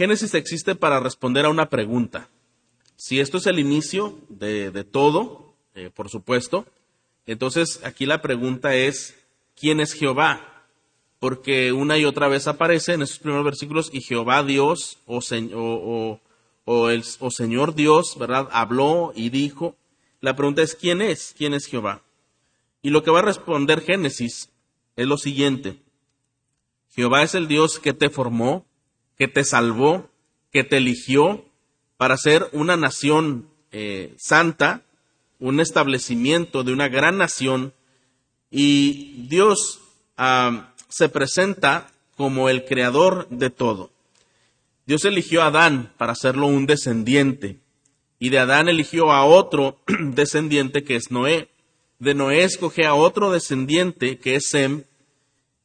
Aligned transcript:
Génesis 0.00 0.32
existe 0.32 0.74
para 0.74 0.98
responder 0.98 1.44
a 1.44 1.50
una 1.50 1.68
pregunta. 1.68 2.30
Si 2.96 3.20
esto 3.20 3.36
es 3.36 3.46
el 3.46 3.58
inicio 3.58 4.18
de, 4.30 4.82
todo, 4.82 5.52
eh, 5.74 5.90
por 5.94 6.08
supuesto, 6.08 6.64
entonces 7.26 7.82
aquí 7.84 8.06
la 8.06 8.22
pregunta 8.22 8.74
es, 8.74 9.14
¿quién 9.54 9.78
es 9.78 9.92
Jehová? 9.92 10.64
Porque 11.18 11.72
una 11.72 11.98
y 11.98 12.06
otra 12.06 12.28
vez 12.28 12.48
aparece 12.48 12.94
en 12.94 13.02
esos 13.02 13.18
primeros 13.18 13.44
versículos 13.44 13.90
y 13.92 14.00
Jehová 14.00 14.42
Dios 14.42 14.96
o, 15.04 15.20
o, 16.64 16.88
el, 16.88 17.04
o 17.18 17.30
Señor 17.30 17.74
Dios, 17.74 18.16
¿verdad? 18.18 18.48
Habló 18.52 19.12
y 19.14 19.28
dijo. 19.28 19.76
La 20.22 20.34
pregunta 20.34 20.62
es, 20.62 20.74
¿quién 20.74 21.02
es? 21.02 21.34
¿Quién 21.36 21.52
es 21.52 21.66
Jehová? 21.66 22.00
Y 22.80 22.88
lo 22.88 23.02
que 23.02 23.10
va 23.10 23.18
a 23.18 23.24
responder 23.24 23.82
Génesis 23.82 24.48
es 24.96 25.06
lo 25.06 25.18
siguiente. 25.18 25.76
Jehová 26.88 27.22
es 27.22 27.34
el 27.34 27.48
Dios 27.48 27.78
que 27.78 27.92
te 27.92 28.08
formó, 28.08 28.64
que 29.20 29.28
te 29.28 29.44
salvó, 29.44 30.08
que 30.50 30.64
te 30.64 30.78
eligió 30.78 31.44
para 31.98 32.16
ser 32.16 32.48
una 32.52 32.78
nación 32.78 33.50
eh, 33.70 34.14
santa, 34.16 34.80
un 35.38 35.60
establecimiento 35.60 36.64
de 36.64 36.72
una 36.72 36.88
gran 36.88 37.18
nación, 37.18 37.74
y 38.50 39.26
Dios 39.28 39.82
se 40.88 41.10
presenta 41.10 41.92
como 42.16 42.48
el 42.48 42.64
creador 42.64 43.28
de 43.28 43.50
todo. 43.50 43.90
Dios 44.86 45.04
eligió 45.04 45.42
a 45.42 45.48
Adán 45.48 45.92
para 45.98 46.12
hacerlo 46.12 46.46
un 46.46 46.64
descendiente, 46.64 47.58
y 48.18 48.30
de 48.30 48.38
Adán 48.38 48.70
eligió 48.70 49.12
a 49.12 49.26
otro 49.26 49.82
descendiente 49.86 50.82
que 50.82 50.96
es 50.96 51.10
Noé. 51.10 51.50
De 51.98 52.14
Noé 52.14 52.44
escoge 52.44 52.86
a 52.86 52.94
otro 52.94 53.30
descendiente 53.30 54.16
que 54.16 54.36
es 54.36 54.48
Sem, 54.48 54.84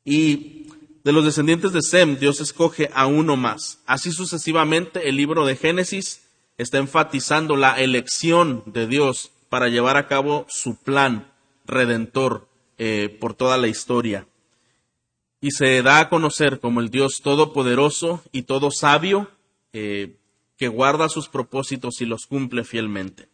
y 0.03 0.64
de 1.05 1.11
los 1.11 1.23
descendientes 1.23 1.71
de 1.71 1.83
Sem, 1.83 2.17
Dios 2.17 2.41
escoge 2.41 2.89
a 2.91 3.05
uno 3.05 3.37
más. 3.37 3.77
Así 3.85 4.11
sucesivamente, 4.11 5.07
el 5.07 5.17
libro 5.17 5.45
de 5.45 5.55
Génesis 5.55 6.23
está 6.57 6.79
enfatizando 6.79 7.55
la 7.55 7.79
elección 7.79 8.63
de 8.65 8.87
Dios 8.87 9.31
para 9.47 9.67
llevar 9.67 9.97
a 9.97 10.07
cabo 10.07 10.47
su 10.49 10.77
plan 10.77 11.31
redentor 11.67 12.47
eh, 12.79 13.15
por 13.21 13.35
toda 13.35 13.59
la 13.59 13.67
historia. 13.67 14.25
Y 15.41 15.51
se 15.51 15.83
da 15.83 15.99
a 15.99 16.09
conocer 16.09 16.59
como 16.59 16.81
el 16.81 16.89
Dios 16.89 17.21
todopoderoso 17.21 18.23
y 18.31 18.41
todo 18.41 18.71
sabio 18.71 19.29
eh, 19.73 20.15
que 20.57 20.69
guarda 20.69 21.07
sus 21.07 21.29
propósitos 21.29 22.01
y 22.01 22.07
los 22.07 22.25
cumple 22.25 22.63
fielmente. 22.63 23.27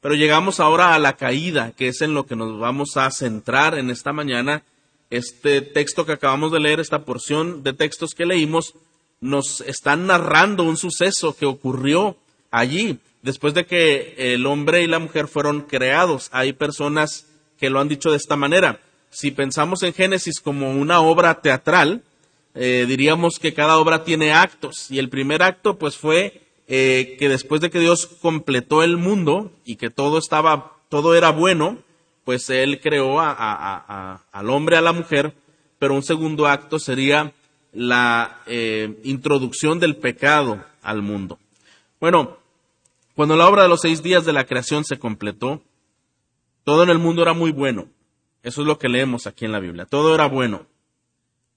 Pero 0.00 0.16
llegamos 0.16 0.58
ahora 0.58 0.96
a 0.96 0.98
la 0.98 1.16
caída, 1.16 1.70
que 1.76 1.86
es 1.86 2.02
en 2.02 2.12
lo 2.12 2.26
que 2.26 2.34
nos 2.34 2.58
vamos 2.58 2.96
a 2.96 3.08
centrar 3.12 3.78
en 3.78 3.90
esta 3.90 4.12
mañana 4.12 4.64
este 5.16 5.60
texto 5.60 6.06
que 6.06 6.12
acabamos 6.12 6.52
de 6.52 6.60
leer, 6.60 6.80
esta 6.80 7.04
porción 7.04 7.62
de 7.62 7.72
textos 7.72 8.14
que 8.14 8.26
leímos, 8.26 8.74
nos 9.20 9.60
están 9.62 10.06
narrando 10.06 10.64
un 10.64 10.76
suceso 10.76 11.36
que 11.36 11.46
ocurrió 11.46 12.16
allí, 12.50 12.98
después 13.22 13.54
de 13.54 13.66
que 13.66 14.14
el 14.18 14.46
hombre 14.46 14.82
y 14.82 14.86
la 14.86 14.98
mujer 14.98 15.28
fueron 15.28 15.62
creados. 15.62 16.28
Hay 16.32 16.52
personas 16.52 17.26
que 17.58 17.70
lo 17.70 17.80
han 17.80 17.88
dicho 17.88 18.10
de 18.10 18.16
esta 18.16 18.36
manera. 18.36 18.80
Si 19.10 19.30
pensamos 19.30 19.82
en 19.82 19.94
Génesis 19.94 20.40
como 20.40 20.70
una 20.72 21.00
obra 21.00 21.40
teatral, 21.40 22.02
eh, 22.54 22.84
diríamos 22.86 23.38
que 23.38 23.54
cada 23.54 23.78
obra 23.78 24.04
tiene 24.04 24.32
actos. 24.32 24.90
Y 24.90 24.98
el 24.98 25.08
primer 25.08 25.42
acto, 25.42 25.78
pues, 25.78 25.96
fue 25.96 26.42
eh, 26.68 27.16
que 27.18 27.28
después 27.28 27.60
de 27.60 27.70
que 27.70 27.80
Dios 27.80 28.06
completó 28.06 28.82
el 28.82 28.96
mundo 28.96 29.52
y 29.64 29.76
que 29.76 29.90
todo 29.90 30.18
estaba, 30.18 30.72
todo 30.88 31.14
era 31.14 31.30
bueno, 31.30 31.78
pues 32.24 32.48
él 32.50 32.80
creó 32.80 33.20
al 33.20 34.50
hombre, 34.50 34.76
a 34.76 34.80
la 34.80 34.92
mujer, 34.92 35.34
pero 35.78 35.94
un 35.94 36.02
segundo 36.02 36.46
acto 36.46 36.78
sería 36.78 37.32
la 37.72 38.40
eh, 38.46 38.98
introducción 39.04 39.78
del 39.78 39.96
pecado 39.96 40.64
al 40.82 41.02
mundo. 41.02 41.38
Bueno, 42.00 42.38
cuando 43.14 43.36
la 43.36 43.48
obra 43.48 43.62
de 43.64 43.68
los 43.68 43.80
seis 43.80 44.02
días 44.02 44.24
de 44.24 44.32
la 44.32 44.44
creación 44.44 44.84
se 44.84 44.98
completó, 44.98 45.62
todo 46.64 46.82
en 46.82 46.90
el 46.90 46.98
mundo 46.98 47.22
era 47.22 47.34
muy 47.34 47.52
bueno. 47.52 47.88
Eso 48.42 48.62
es 48.62 48.66
lo 48.66 48.78
que 48.78 48.88
leemos 48.88 49.26
aquí 49.26 49.44
en 49.44 49.52
la 49.52 49.60
Biblia. 49.60 49.86
Todo 49.86 50.14
era 50.14 50.26
bueno. 50.26 50.66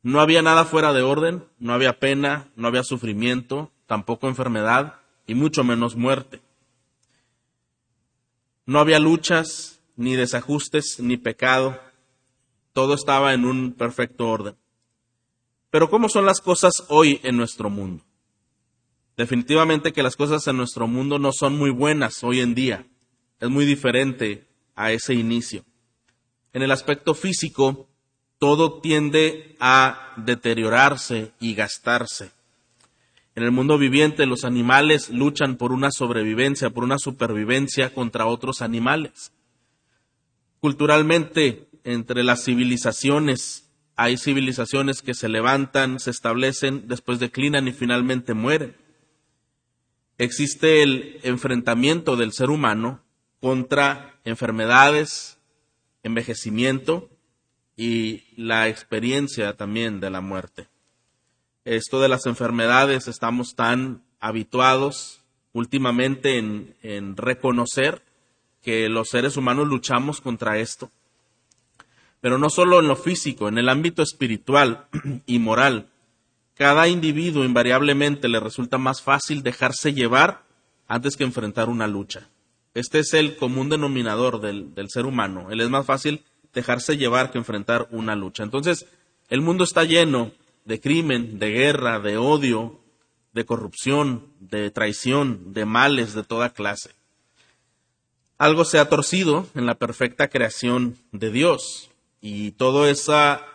No 0.04 0.22
había 0.22 0.42
nada 0.42 0.66
fuera 0.66 0.94
de 0.94 1.02
orden, 1.02 1.44
no 1.60 1.74
había 1.74 2.00
pena, 2.00 2.48
no 2.56 2.68
había 2.68 2.84
sufrimiento, 2.84 3.72
tampoco 3.88 4.28
enfermedad 4.28 4.96
y 5.26 5.36
mucho 5.36 5.64
menos 5.64 5.96
muerte. 5.96 6.42
No 8.66 8.80
había 8.80 9.00
luchas, 9.00 9.77
ni 9.98 10.16
desajustes, 10.16 11.00
ni 11.00 11.18
pecado. 11.18 11.78
Todo 12.72 12.94
estaba 12.94 13.34
en 13.34 13.44
un 13.44 13.74
perfecto 13.74 14.30
orden. 14.30 14.56
Pero 15.70 15.90
¿cómo 15.90 16.08
son 16.08 16.26
las 16.26 16.40
cosas 16.40 16.86
hoy 16.88 17.20
en 17.24 17.36
nuestro 17.36 17.70
mundo? 17.70 18.04
Definitivamente 19.18 19.92
que 19.92 20.04
las 20.04 20.16
cosas 20.16 20.48
en 20.48 20.58
nuestro 20.58 20.88
mundo 20.88 21.20
no 21.20 21.32
son 21.34 21.58
muy 21.58 21.72
buenas 21.72 22.24
hoy 22.24 22.40
en 22.40 22.56
día. 22.56 22.86
Es 23.40 23.50
muy 23.50 23.66
diferente 23.66 24.48
a 24.76 24.92
ese 24.92 25.16
inicio. 25.16 25.66
En 26.54 26.62
el 26.62 26.72
aspecto 26.72 27.14
físico, 27.14 27.90
todo 28.38 28.80
tiende 28.80 29.56
a 29.60 30.14
deteriorarse 30.18 31.32
y 31.40 31.56
gastarse. 31.56 32.32
En 33.36 33.44
el 33.44 33.52
mundo 33.52 33.78
viviente, 33.78 34.26
los 34.26 34.44
animales 34.46 35.10
luchan 35.10 35.58
por 35.58 35.72
una 35.72 35.92
sobrevivencia, 35.92 36.70
por 36.70 36.84
una 36.84 36.98
supervivencia 36.98 37.94
contra 37.94 38.28
otros 38.28 38.62
animales. 38.62 39.32
Culturalmente, 40.60 41.68
entre 41.84 42.24
las 42.24 42.44
civilizaciones, 42.44 43.70
hay 43.96 44.18
civilizaciones 44.18 45.02
que 45.02 45.14
se 45.14 45.30
levantan, 45.30 46.00
se 46.00 46.12
establecen, 46.12 46.88
después 46.88 47.20
declinan 47.20 47.68
y 47.68 47.74
finalmente 47.74 48.34
mueren. 48.34 48.76
Existe 50.18 50.84
el 50.84 51.20
enfrentamiento 51.24 52.16
del 52.16 52.34
ser 52.34 52.50
humano 52.50 53.04
contra 53.40 54.20
enfermedades, 54.24 55.38
envejecimiento 56.04 57.10
y 57.76 58.24
la 58.36 58.68
experiencia 58.68 59.54
también 59.54 60.00
de 60.00 60.10
la 60.10 60.22
muerte. 60.22 60.68
Esto 61.66 62.00
de 62.00 62.10
las 62.10 62.26
enfermedades 62.26 63.08
estamos 63.08 63.56
tan 63.56 64.04
habituados 64.20 65.22
últimamente 65.54 66.38
en, 66.38 66.76
en 66.82 67.16
reconocer 67.16 68.02
que 68.68 68.90
los 68.90 69.08
seres 69.08 69.38
humanos 69.38 69.66
luchamos 69.70 70.20
contra 70.20 70.58
esto. 70.58 70.92
Pero 72.20 72.38
no 72.38 72.50
solo 72.50 72.82
en 72.82 72.90
lo 72.90 72.98
físico, 72.98 73.48
en 73.48 73.58
el 73.58 73.70
ámbito 73.70 74.02
espiritual 74.02 74.88
y 75.26 75.40
moral. 75.40 75.88
Cada 76.54 76.90
individuo 76.90 77.46
invariablemente 77.46 78.28
le 78.28 78.42
resulta 78.42 78.78
más 78.78 79.02
fácil 79.02 79.42
dejarse 79.42 79.94
llevar 79.94 80.44
antes 80.90 81.16
que 81.16 81.24
enfrentar 81.24 81.70
una 81.70 81.88
lucha. 81.88 82.28
Este 82.74 83.00
es 83.00 83.14
el 83.14 83.38
común 83.38 83.70
denominador 83.70 84.42
del, 84.42 84.76
del 84.76 84.90
ser 84.90 85.06
humano. 85.06 85.50
Él 85.50 85.62
es 85.62 85.70
más 85.70 85.86
fácil 85.86 86.26
dejarse 86.54 86.98
llevar 86.98 87.32
que 87.32 87.38
enfrentar 87.38 87.88
una 87.92 88.18
lucha. 88.18 88.44
Entonces, 88.44 88.86
el 89.30 89.40
mundo 89.40 89.64
está 89.64 89.86
lleno 89.86 90.34
de 90.66 90.82
crimen, 90.82 91.40
de 91.40 91.52
guerra, 91.52 92.02
de 92.02 92.18
odio, 92.18 92.82
de 93.32 93.46
corrupción, 93.46 94.26
de 94.42 94.72
traición, 94.72 95.54
de 95.54 95.64
males 95.64 96.14
de 96.14 96.24
toda 96.24 96.50
clase 96.50 96.97
algo 98.38 98.66
se 98.66 98.80
ha 98.80 98.90
torcido 98.90 99.48
en 99.56 99.66
la 99.66 99.76
perfecta 99.76 100.30
creación 100.30 100.98
de 101.12 101.32
Dios. 101.32 101.90
Y 102.22 102.52
toda 102.52 102.90
esa 102.90 103.46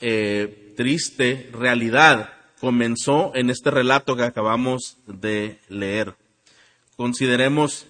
eh, 0.00 0.74
triste 0.76 1.50
realidad 1.52 2.32
comenzó 2.60 3.32
en 3.34 3.50
este 3.50 3.70
relato 3.70 4.16
que 4.16 4.22
acabamos 4.22 4.98
de 5.06 5.58
leer. 5.68 6.14
Consideremos 6.96 7.86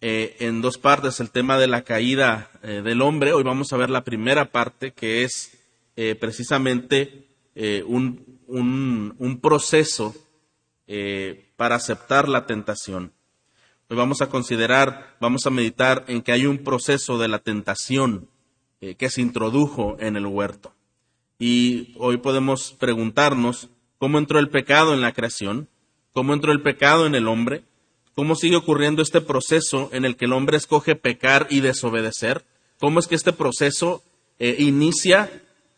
eh, 0.00 0.36
en 0.40 0.62
dos 0.62 0.78
partes 0.78 1.20
el 1.20 1.30
tema 1.30 1.58
de 1.58 1.66
la 1.66 1.82
caída 1.82 2.50
eh, 2.62 2.82
del 2.82 3.02
hombre. 3.02 3.32
Hoy 3.32 3.42
vamos 3.42 3.72
a 3.72 3.76
ver 3.76 3.90
la 3.90 4.04
primera 4.04 4.46
parte 4.46 4.92
que 4.92 5.24
es 5.24 5.54
precisamente 6.20 7.26
un, 7.86 8.38
un, 8.46 9.40
proceso 9.40 10.14
para 11.56 11.74
aceptar 11.74 12.28
la 12.28 12.46
tentación. 12.46 13.10
Hoy 13.90 13.96
vamos 13.96 14.20
a 14.20 14.28
considerar, 14.28 15.16
vamos 15.18 15.46
a 15.46 15.50
meditar 15.50 16.04
en 16.08 16.20
que 16.20 16.32
hay 16.32 16.44
un 16.44 16.58
proceso 16.58 17.16
de 17.16 17.26
la 17.26 17.38
tentación 17.38 18.28
eh, 18.82 18.96
que 18.96 19.08
se 19.08 19.22
introdujo 19.22 19.96
en 19.98 20.14
el 20.14 20.26
huerto. 20.26 20.74
Y 21.38 21.94
hoy 21.96 22.18
podemos 22.18 22.76
preguntarnos 22.78 23.70
cómo 23.96 24.18
entró 24.18 24.40
el 24.40 24.50
pecado 24.50 24.92
en 24.92 25.00
la 25.00 25.12
creación, 25.12 25.70
cómo 26.12 26.34
entró 26.34 26.52
el 26.52 26.60
pecado 26.60 27.06
en 27.06 27.14
el 27.14 27.28
hombre, 27.28 27.62
cómo 28.14 28.34
sigue 28.34 28.56
ocurriendo 28.56 29.00
este 29.00 29.22
proceso 29.22 29.88
en 29.90 30.04
el 30.04 30.16
que 30.16 30.26
el 30.26 30.34
hombre 30.34 30.58
escoge 30.58 30.94
pecar 30.94 31.46
y 31.48 31.60
desobedecer, 31.60 32.44
cómo 32.78 33.00
es 33.00 33.06
que 33.06 33.14
este 33.14 33.32
proceso 33.32 34.02
eh, 34.38 34.56
inicia 34.58 35.30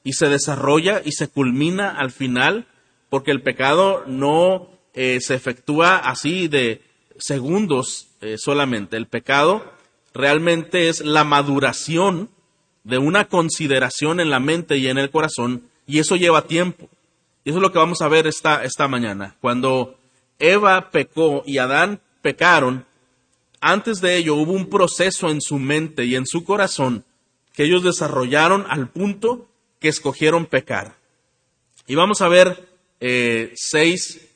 y 0.02 0.14
se 0.14 0.28
desarrolla 0.28 1.00
y 1.04 1.12
se 1.12 1.28
culmina 1.28 1.92
al 1.92 2.10
final, 2.10 2.66
porque 3.08 3.30
el 3.30 3.40
pecado 3.40 4.02
no 4.08 4.68
eh, 4.94 5.20
se 5.20 5.36
efectúa 5.36 5.96
así 5.96 6.48
de, 6.48 6.89
segundos 7.20 8.08
eh, 8.20 8.37
solamente. 8.38 8.96
El 8.96 9.06
pecado 9.06 9.64
realmente 10.12 10.88
es 10.88 11.00
la 11.05 11.25
maduración 11.25 12.28
de 12.84 12.99
una 12.99 13.26
consideración 13.26 14.20
en 14.20 14.31
la 14.31 14.40
mente 14.40 14.78
y 14.78 14.88
en 14.88 14.99
el 14.99 15.11
corazón, 15.11 15.62
y 15.87 15.99
eso 15.99 16.17
lleva 16.17 16.46
tiempo. 16.46 16.88
Y 17.44 17.50
eso 17.50 17.58
es 17.58 17.62
lo 17.62 17.72
que 17.72 17.78
vamos 17.78 18.02
a 18.02 18.08
ver 18.08 18.26
esta, 18.26 18.64
esta 18.64 18.88
mañana. 18.88 19.37
Cuando 19.40 19.99
Eva 20.38 20.90
pecó 20.90 21.43
y 21.46 21.58
Adán 21.58 22.00
pecaron, 22.22 22.84
antes 23.61 24.00
de 24.00 24.17
ello 24.17 24.34
hubo 24.37 24.52
un 24.52 24.69
proceso 24.69 25.28
en 25.31 25.40
su 25.40 25.58
mente 25.58 26.05
y 26.05 26.17
en 26.17 26.26
su 26.26 26.44
corazón 26.44 27.05
que 27.52 27.64
ellos 27.64 27.82
desarrollaron 27.82 28.67
al 28.69 28.88
punto 28.88 29.49
que 29.78 29.88
escogieron 29.88 30.46
pecar. 30.46 30.94
Y 31.87 31.94
vamos 31.94 32.20
a 32.20 32.28
ver 32.28 32.69
eh, 33.00 33.52
seis 33.56 34.28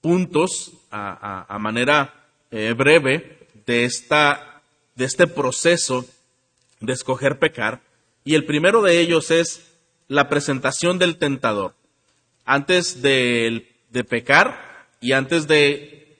puntos 0.00 0.72
a, 0.90 1.58
manera 1.58 2.23
eh, 2.54 2.72
breve 2.72 3.48
de, 3.66 3.84
esta, 3.84 4.62
de 4.94 5.04
este 5.04 5.26
proceso 5.26 6.06
de 6.78 6.92
escoger 6.92 7.40
pecar. 7.40 7.82
Y 8.24 8.36
el 8.36 8.46
primero 8.46 8.80
de 8.80 9.00
ellos 9.00 9.32
es 9.32 9.72
la 10.06 10.28
presentación 10.28 11.00
del 11.00 11.18
tentador. 11.18 11.74
Antes 12.44 13.02
de, 13.02 13.66
pecar 14.08 14.86
y 15.00 15.12
antes 15.12 15.48
de 15.48 16.16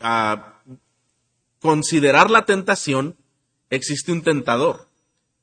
ah, 0.00 0.60
considerar 1.60 2.30
la 2.30 2.44
tentación, 2.44 3.16
existe 3.70 4.12
un 4.12 4.22
tentador. 4.22 4.86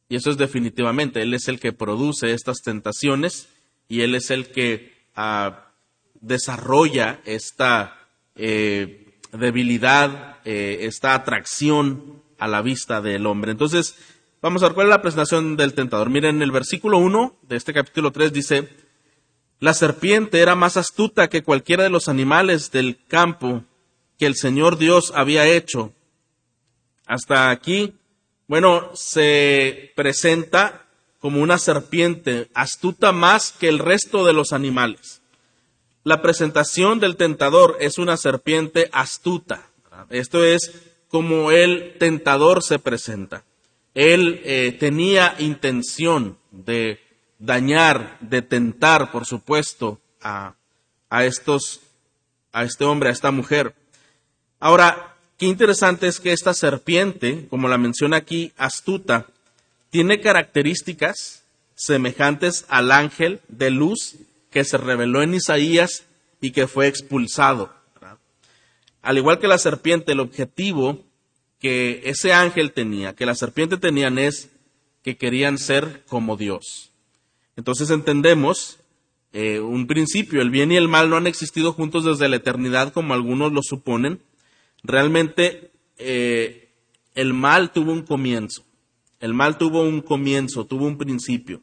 Y 0.07 0.17
eso 0.17 0.29
es 0.29 0.37
definitivamente, 0.37 1.23
Él 1.23 1.33
es 1.33 1.47
el 1.47 1.59
que 1.59 1.73
produce 1.73 2.31
estas 2.33 2.61
tentaciones 2.61 3.49
y 3.87 4.01
Él 4.01 4.13
es 4.13 4.29
el 4.29 4.51
que 4.51 4.93
ah, 5.15 5.71
desarrolla 6.19 7.21
esta 7.25 7.97
eh, 8.35 9.00
debilidad, 9.31 10.37
eh, 10.45 10.79
esta 10.81 11.13
atracción 11.13 12.21
a 12.37 12.47
la 12.47 12.61
vista 12.61 13.01
del 13.01 13.25
hombre. 13.25 13.51
Entonces, 13.51 13.95
vamos 14.41 14.61
a 14.61 14.67
ver 14.67 14.75
cuál 14.75 14.87
es 14.87 14.91
la 14.91 15.01
presentación 15.01 15.57
del 15.57 15.73
tentador. 15.73 16.09
Miren, 16.09 16.41
el 16.41 16.51
versículo 16.51 16.97
1 16.97 17.37
de 17.43 17.55
este 17.55 17.73
capítulo 17.73 18.11
3 18.11 18.33
dice, 18.33 18.69
la 19.59 19.73
serpiente 19.73 20.39
era 20.39 20.55
más 20.55 20.77
astuta 20.77 21.29
que 21.29 21.43
cualquiera 21.43 21.83
de 21.83 21.89
los 21.89 22.09
animales 22.09 22.71
del 22.71 22.99
campo 23.07 23.63
que 24.17 24.25
el 24.25 24.35
Señor 24.35 24.77
Dios 24.77 25.13
había 25.15 25.45
hecho. 25.45 25.93
Hasta 27.05 27.49
aquí 27.49 27.95
bueno, 28.51 28.91
se 28.95 29.93
presenta 29.95 30.85
como 31.21 31.41
una 31.41 31.57
serpiente, 31.57 32.49
astuta 32.53 33.13
más 33.13 33.53
que 33.53 33.69
el 33.69 33.79
resto 33.79 34.25
de 34.25 34.33
los 34.33 34.51
animales. 34.51 35.20
La 36.03 36.21
presentación 36.21 36.99
del 36.99 37.15
tentador 37.15 37.77
es 37.79 37.97
una 37.97 38.17
serpiente 38.17 38.89
astuta. 38.91 39.67
Esto 40.09 40.43
es 40.43 40.71
como 41.09 41.51
el 41.51 41.95
tentador 41.99 42.63
se 42.63 42.79
presenta. 42.79 43.43
Él 43.93 44.41
eh, 44.43 44.75
tenía 44.79 45.35
intención 45.39 46.37
de 46.51 46.99
dañar, 47.39 48.17
de 48.21 48.41
tentar, 48.41 49.11
por 49.11 49.25
supuesto, 49.25 49.99
a, 50.21 50.55
a 51.09 51.25
estos, 51.25 51.81
a 52.51 52.63
este 52.63 52.85
hombre, 52.85 53.09
a 53.09 53.11
esta 53.11 53.31
mujer. 53.31 53.75
Ahora, 54.59 55.11
Qué 55.41 55.47
interesante 55.47 56.05
es 56.05 56.19
que 56.19 56.33
esta 56.33 56.53
serpiente, 56.53 57.47
como 57.49 57.67
la 57.67 57.79
menciona 57.79 58.17
aquí, 58.17 58.53
astuta, 58.57 59.25
tiene 59.89 60.21
características 60.21 61.41
semejantes 61.73 62.63
al 62.69 62.91
ángel 62.91 63.41
de 63.47 63.71
luz 63.71 64.17
que 64.51 64.63
se 64.63 64.77
reveló 64.77 65.23
en 65.23 65.33
Isaías 65.33 66.05
y 66.41 66.51
que 66.51 66.67
fue 66.67 66.87
expulsado. 66.87 67.73
Al 69.01 69.17
igual 69.17 69.39
que 69.39 69.47
la 69.47 69.57
serpiente, 69.57 70.11
el 70.11 70.19
objetivo 70.19 71.03
que 71.59 72.01
ese 72.05 72.33
ángel 72.33 72.71
tenía, 72.71 73.15
que 73.15 73.25
la 73.25 73.33
serpiente 73.33 73.77
tenían 73.77 74.19
es 74.19 74.49
que 75.03 75.17
querían 75.17 75.57
ser 75.57 76.03
como 76.07 76.37
Dios. 76.37 76.91
Entonces 77.55 77.89
entendemos 77.89 78.79
eh, 79.33 79.59
un 79.59 79.87
principio, 79.87 80.41
el 80.41 80.49
bien 80.49 80.71
y 80.71 80.75
el 80.75 80.87
mal 80.87 81.09
no 81.09 81.17
han 81.17 81.27
existido 81.27 81.73
juntos 81.73 82.03
desde 82.03 82.29
la 82.29 82.35
eternidad 82.35 82.93
como 82.93 83.13
algunos 83.13 83.51
lo 83.53 83.61
suponen, 83.63 84.21
realmente 84.83 85.71
eh, 85.97 86.69
el 87.15 87.33
mal 87.33 87.71
tuvo 87.71 87.93
un 87.93 88.03
comienzo. 88.03 88.63
El 89.19 89.33
mal 89.33 89.57
tuvo 89.57 89.83
un 89.83 90.01
comienzo, 90.01 90.65
tuvo 90.65 90.85
un 90.85 90.97
principio. 90.97 91.61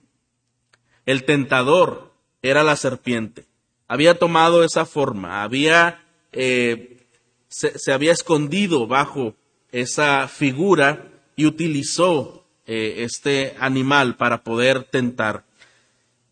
El 1.07 1.25
tentador 1.25 2.15
era 2.43 2.63
la 2.63 2.77
serpiente. 2.77 3.47
Había 3.87 4.19
tomado 4.19 4.65
esa 4.65 4.85
forma, 4.85 5.43
había, 5.43 6.05
eh, 6.33 7.07
se, 7.49 7.93
había 7.93 8.13
escondido 8.13 8.87
bajo 8.87 9.35
esa 9.73 10.29
figura 10.29 11.09
y 11.37 11.47
utilizó 11.47 12.45
eh, 12.67 12.97
este 12.99 13.55
animal 13.59 14.17
para 14.17 14.43
poder 14.43 14.85
tentar. 14.85 15.45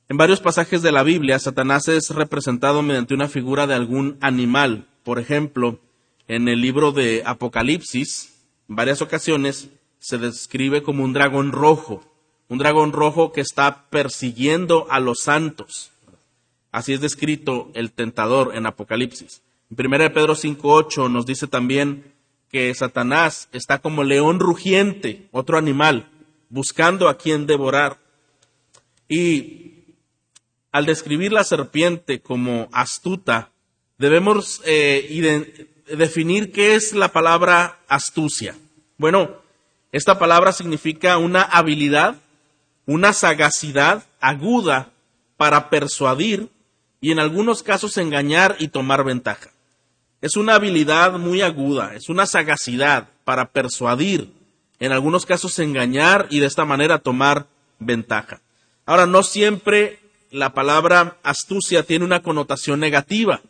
En 0.09 0.17
varios 0.17 0.41
pasajes 0.41 0.83
de 0.83 0.93
la 0.93 1.03
Biblia, 1.03 1.39
Satanás 1.39 1.89
es 1.89 2.11
representado 2.11 2.83
mediante 2.83 3.15
una 3.15 3.29
figura 3.29 3.67
de 3.67 3.75
algún 3.75 4.19
animal. 4.21 4.87
Por 5.03 5.19
ejemplo, 5.19 5.81
en 6.29 6.49
el 6.49 6.61
libro 6.61 6.93
de 6.93 7.23
Apocalipsis, 7.25 8.35
en 8.69 8.77
varias 8.77 9.03
ocasiones, 9.03 9.69
se 9.99 10.19
describe 10.19 10.83
como 10.83 11.03
un 11.03 11.13
dragón 11.13 11.53
rojo, 11.53 12.05
un 12.49 12.59
dragón 12.59 12.93
rojo 12.93 13.33
que 13.33 13.41
está 13.41 13.89
persiguiendo 13.91 14.87
a 14.91 15.01
los 15.01 15.19
santos. 15.23 15.91
Así 16.77 16.93
es 16.93 17.01
descrito 17.01 17.71
el 17.73 17.91
tentador 17.91 18.55
en 18.55 18.67
Apocalipsis. 18.67 19.41
En 19.71 19.87
1 19.87 20.13
Pedro 20.13 20.35
5.8 20.35 21.11
nos 21.11 21.25
dice 21.25 21.47
también 21.47 22.13
que 22.51 22.75
Satanás 22.75 23.49
está 23.53 23.79
como 23.79 24.05
león 24.05 24.41
rugiente, 24.41 25.27
otro 25.33 25.57
animal, 25.57 26.11
buscando 26.51 27.09
a 27.09 27.17
quien 27.17 27.47
devorar. 27.47 27.97
Y 29.09 29.95
al 30.71 30.85
describir 30.85 31.33
la 31.33 31.45
serpiente 31.45 32.21
como 32.21 32.69
astuta, 32.73 33.53
debemos 33.97 34.61
eh, 34.67 35.69
definir 35.97 36.53
qué 36.53 36.75
es 36.75 36.93
la 36.93 37.11
palabra 37.11 37.79
astucia. 37.89 38.55
Bueno, 38.99 39.31
esta 39.93 40.19
palabra 40.19 40.53
significa 40.53 41.17
una 41.17 41.41
habilidad, 41.41 42.21
una 42.85 43.15
sagacidad 43.15 44.05
aguda 44.21 44.91
para 45.39 45.71
persuadir 45.71 46.51
y 47.01 47.13
en 47.13 47.19
algunos 47.19 47.63
casos 47.63 47.97
engañar 47.99 48.57
y 48.59 48.69
tomar 48.69 49.05
ventaja. 49.05 49.51
Es 50.21 50.37
una 50.37 50.55
habilidad 50.55 51.19
muy 51.19 51.43
aguda, 51.43 51.95
es 51.95 52.09
una 52.09 52.27
sagacidad 52.27 53.09
para 53.25 53.51
persuadir, 53.51 54.33
en 54.79 54.93
algunos 54.93 55.27
casos 55.27 55.59
engañar 55.59 56.27
y 56.31 56.41
de 56.41 56.47
esta 56.47 56.65
manera 56.65 56.99
tomar 56.99 57.47
ventaja. 57.79 58.41
Ahora, 58.85 59.07
no 59.07 59.23
siempre 59.23 60.01
la 60.31 60.53
palabra 60.53 61.17
astucia 61.23 61.83
tiene 61.83 62.05
una 62.05 62.23
connotación 62.23 62.81
negativa. 62.81 63.41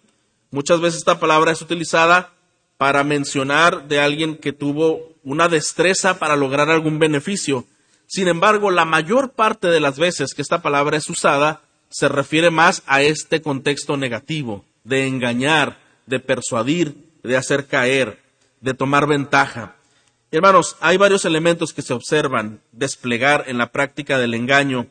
Muchas 0.50 0.80
veces 0.80 0.98
esta 0.98 1.18
palabra 1.18 1.52
es 1.52 1.60
utilizada 1.62 2.32
para 2.78 3.04
mencionar 3.04 3.88
de 3.88 4.00
alguien 4.00 4.36
que 4.36 4.52
tuvo 4.52 5.14
una 5.24 5.48
destreza 5.48 6.18
para 6.18 6.36
lograr 6.36 6.70
algún 6.70 6.98
beneficio. 6.98 7.64
Sin 8.06 8.28
embargo, 8.28 8.70
la 8.70 8.84
mayor 8.84 9.32
parte 9.32 9.68
de 9.68 9.80
las 9.80 9.98
veces 9.98 10.34
que 10.34 10.42
esta 10.42 10.62
palabra 10.62 10.96
es 10.96 11.10
usada 11.10 11.62
se 11.96 12.08
refiere 12.08 12.50
más 12.50 12.82
a 12.86 13.00
este 13.00 13.40
contexto 13.40 13.96
negativo, 13.96 14.66
de 14.84 15.06
engañar, 15.06 15.78
de 16.04 16.20
persuadir, 16.20 16.94
de 17.22 17.38
hacer 17.38 17.68
caer, 17.68 18.20
de 18.60 18.74
tomar 18.74 19.06
ventaja. 19.06 19.76
Hermanos, 20.30 20.76
hay 20.80 20.98
varios 20.98 21.24
elementos 21.24 21.72
que 21.72 21.80
se 21.80 21.94
observan 21.94 22.60
desplegar 22.72 23.44
en 23.46 23.56
la 23.56 23.72
práctica 23.72 24.18
del 24.18 24.34
engaño, 24.34 24.88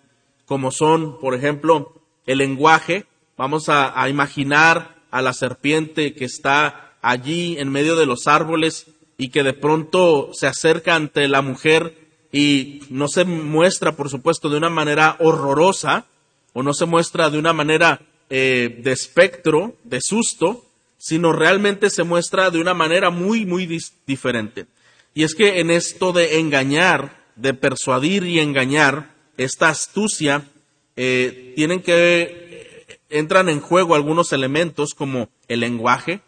como 0.48 0.72
son, 0.72 1.20
por 1.20 1.36
ejemplo, 1.36 1.94
el 2.26 2.40
lenguaje. 2.40 3.06
Vamos 3.38 3.70
a, 3.70 4.02
a 4.02 4.10
imaginar 4.10 4.96
a 5.12 5.22
la 5.22 5.34
serpiente 5.34 6.16
que 6.16 6.26
está 6.26 6.94
allí 7.04 7.60
en 7.60 7.70
medio 7.70 7.96
de 7.96 8.08
los 8.08 8.26
árboles 8.26 8.88
y 9.20 9.30
que 9.30 9.44
de 9.44 9.54
pronto 9.54 10.32
se 10.34 10.48
acerca 10.48 10.96
ante 10.96 11.28
la 11.28 11.44
mujer 11.44 12.00
y 12.32 12.82
no 12.90 13.08
se 13.08 13.26
muestra, 13.26 13.92
por 13.92 14.10
supuesto, 14.10 14.50
de 14.50 14.58
una 14.58 14.72
manera 14.72 15.18
horrorosa 15.20 16.08
o 16.56 16.64
no 16.64 16.74
se 16.74 16.86
muestra 16.86 17.30
de 17.30 17.38
una 17.38 17.52
manera 17.52 18.00
eh, 18.30 18.80
de 18.82 18.94
espectro, 18.94 19.76
de 19.84 20.00
susto, 20.02 20.64
sino 20.98 21.34
realmente 21.34 21.90
se 21.90 22.04
muestra 22.06 22.50
de 22.50 22.60
una 22.60 22.74
manera 22.74 23.10
muy, 23.10 23.46
muy 23.46 23.68
diferente. 24.08 24.66
Y 25.14 25.24
es 25.24 25.36
que 25.36 25.60
en 25.60 25.70
esto 25.70 26.14
de 26.14 26.40
engañar, 26.40 27.26
de 27.36 27.54
persuadir 27.54 28.24
y 28.24 28.40
engañar, 28.40 29.14
esta 29.36 29.68
astucia, 29.68 30.48
eh, 30.96 31.52
tienen 31.58 31.82
que 31.82 32.96
entran 33.10 33.50
en 33.50 33.60
juego 33.60 33.94
algunos 33.94 34.32
elementos 34.32 34.94
como 34.94 35.28
el 35.50 35.60
lenguaje, 35.60 36.22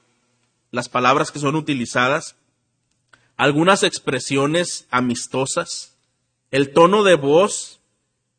las 0.72 0.90
palabras 0.90 1.32
que 1.32 1.40
son 1.40 1.56
utilizadas, 1.56 2.36
algunas 3.38 3.84
expresiones 3.84 4.88
amistosas, 4.92 5.96
el 6.52 6.74
tono 6.74 7.04
de 7.06 7.16
voz 7.16 7.80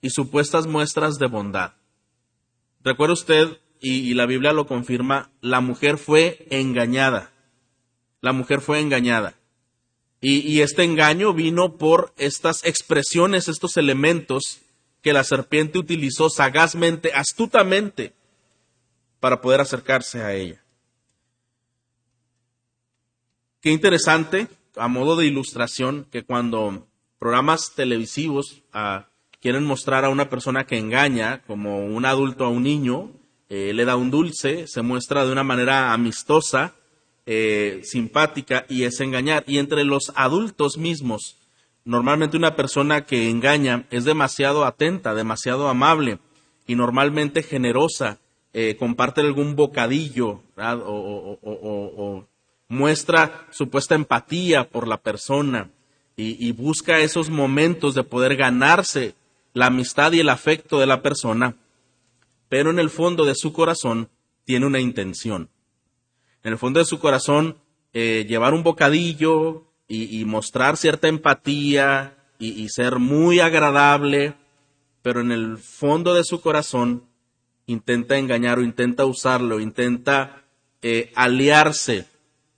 y 0.03 0.11
supuestas 0.11 0.67
muestras 0.67 1.19
de 1.19 1.29
bondad. 1.29 1.78
Recuerda 2.85 3.15
usted, 3.15 3.59
y, 3.81 4.15
la 4.15 4.27
Biblia 4.27 4.53
lo 4.53 4.67
confirma, 4.67 5.31
la 5.41 5.61
mujer 5.61 5.99
fue 5.99 6.47
engañada. 6.51 7.31
La 8.21 8.33
mujer 8.33 8.61
fue 8.61 8.81
engañada. 8.81 9.35
y, 10.21 10.61
este 10.63 10.83
engaño 10.83 11.33
vino 11.33 11.77
por 11.77 12.13
estas 12.17 12.65
expresiones, 12.65 13.47
estos 13.47 13.77
elementos 13.77 14.61
que 15.03 15.13
la 15.13 15.23
serpiente 15.23 15.79
utilizó 15.79 16.29
sagazmente, 16.29 17.13
astutamente, 17.15 18.13
para 19.21 19.41
poder 19.41 19.61
acercarse 19.61 20.23
a 20.23 20.35
ella. 20.35 20.63
qué 23.61 23.71
interesante, 23.71 24.49
a 24.77 24.89
modo 24.89 25.17
de 25.17 25.27
ilustración, 25.27 26.07
que 26.11 26.25
cuando 26.25 26.87
programas 27.19 27.75
televisivos 27.75 28.63
quieren 29.41 29.65
mostrar 29.65 30.05
a 30.05 30.09
una 30.09 30.29
persona 30.29 30.67
que 30.67 30.79
engaña, 30.79 31.43
como 31.47 31.87
un 31.87 32.05
adulto 32.05 32.45
a 32.45 32.49
un 32.49 32.63
niño, 32.63 33.13
eh, 33.49 33.73
le 33.75 33.85
da 33.85 33.97
un 33.97 34.11
dulce, 34.11 34.67
se 34.67 34.83
muestra 34.83 35.25
de 35.25 35.33
una 35.33 35.45
manera 35.45 35.93
amistosa, 35.93 36.75
eh, 37.27 37.81
simpática 37.85 38.65
y 38.69 38.85
es 38.85 39.01
engañar. 39.01 39.45
Y 39.47 39.59
entre 39.59 39.85
los 39.85 40.13
adultos 40.15 40.79
mismos, 40.79 41.37
normalmente 41.85 42.37
una 42.37 42.57
persona 42.57 43.05
que 43.05 43.29
engaña 43.29 43.85
es 43.91 44.05
demasiado 44.05 44.65
atenta, 44.65 45.15
demasiado 45.15 45.69
amable 45.69 46.19
y 46.67 46.75
normalmente 46.75 47.43
generosa, 47.43 48.19
eh, 48.55 48.77
comparte 48.79 49.21
algún 49.21 49.57
bocadillo 49.57 50.41
o, 50.57 52.25
muestra 52.69 53.47
supuesta 53.51 53.95
empatía 53.95 54.69
por 54.69 54.89
la 54.89 54.99
persona 54.99 55.71
y, 56.17 56.51
busca 56.53 56.99
esos 56.99 57.31
momentos 57.31 57.95
de 57.95 58.03
poder 58.03 58.37
ganarse 58.37 59.15
la 59.53 59.67
amistad 59.67 60.13
y 60.13 60.21
el 60.21 60.29
afecto 60.29 60.79
de 60.79 60.87
la 60.87 61.03
persona, 61.03 61.57
pero 62.49 62.71
en 62.71 62.79
el 62.79 62.91
fondo 62.91 63.25
de 63.25 63.35
su 63.35 63.53
corazón 63.53 64.09
tiene 64.45 64.67
una 64.67 64.81
intención. 64.81 65.51
En 66.43 66.53
el 66.53 66.59
fondo 66.59 66.81
de 66.81 66.87
su 66.87 66.99
corazón, 66.99 67.59
eh, 67.93 68.25
llevar 68.29 68.55
un 68.55 68.63
bocadillo 68.63 69.65
y, 69.89 70.25
mostrar 70.27 70.77
cierta 70.77 71.09
empatía 71.09 72.15
y 72.39 72.69
ser 72.69 72.99
muy 72.99 73.41
agradable, 73.41 74.35
pero 75.03 75.23
en 75.23 75.33
el 75.33 75.57
fondo 75.57 76.15
de 76.15 76.25
su 76.25 76.43
corazón 76.43 77.09
intenta 77.69 78.19
engañar 78.19 78.59
o 78.59 78.63
intenta 78.63 79.05
usarlo, 79.05 79.61
intenta 79.61 80.43
eh, 80.83 81.13
aliarse 81.15 82.07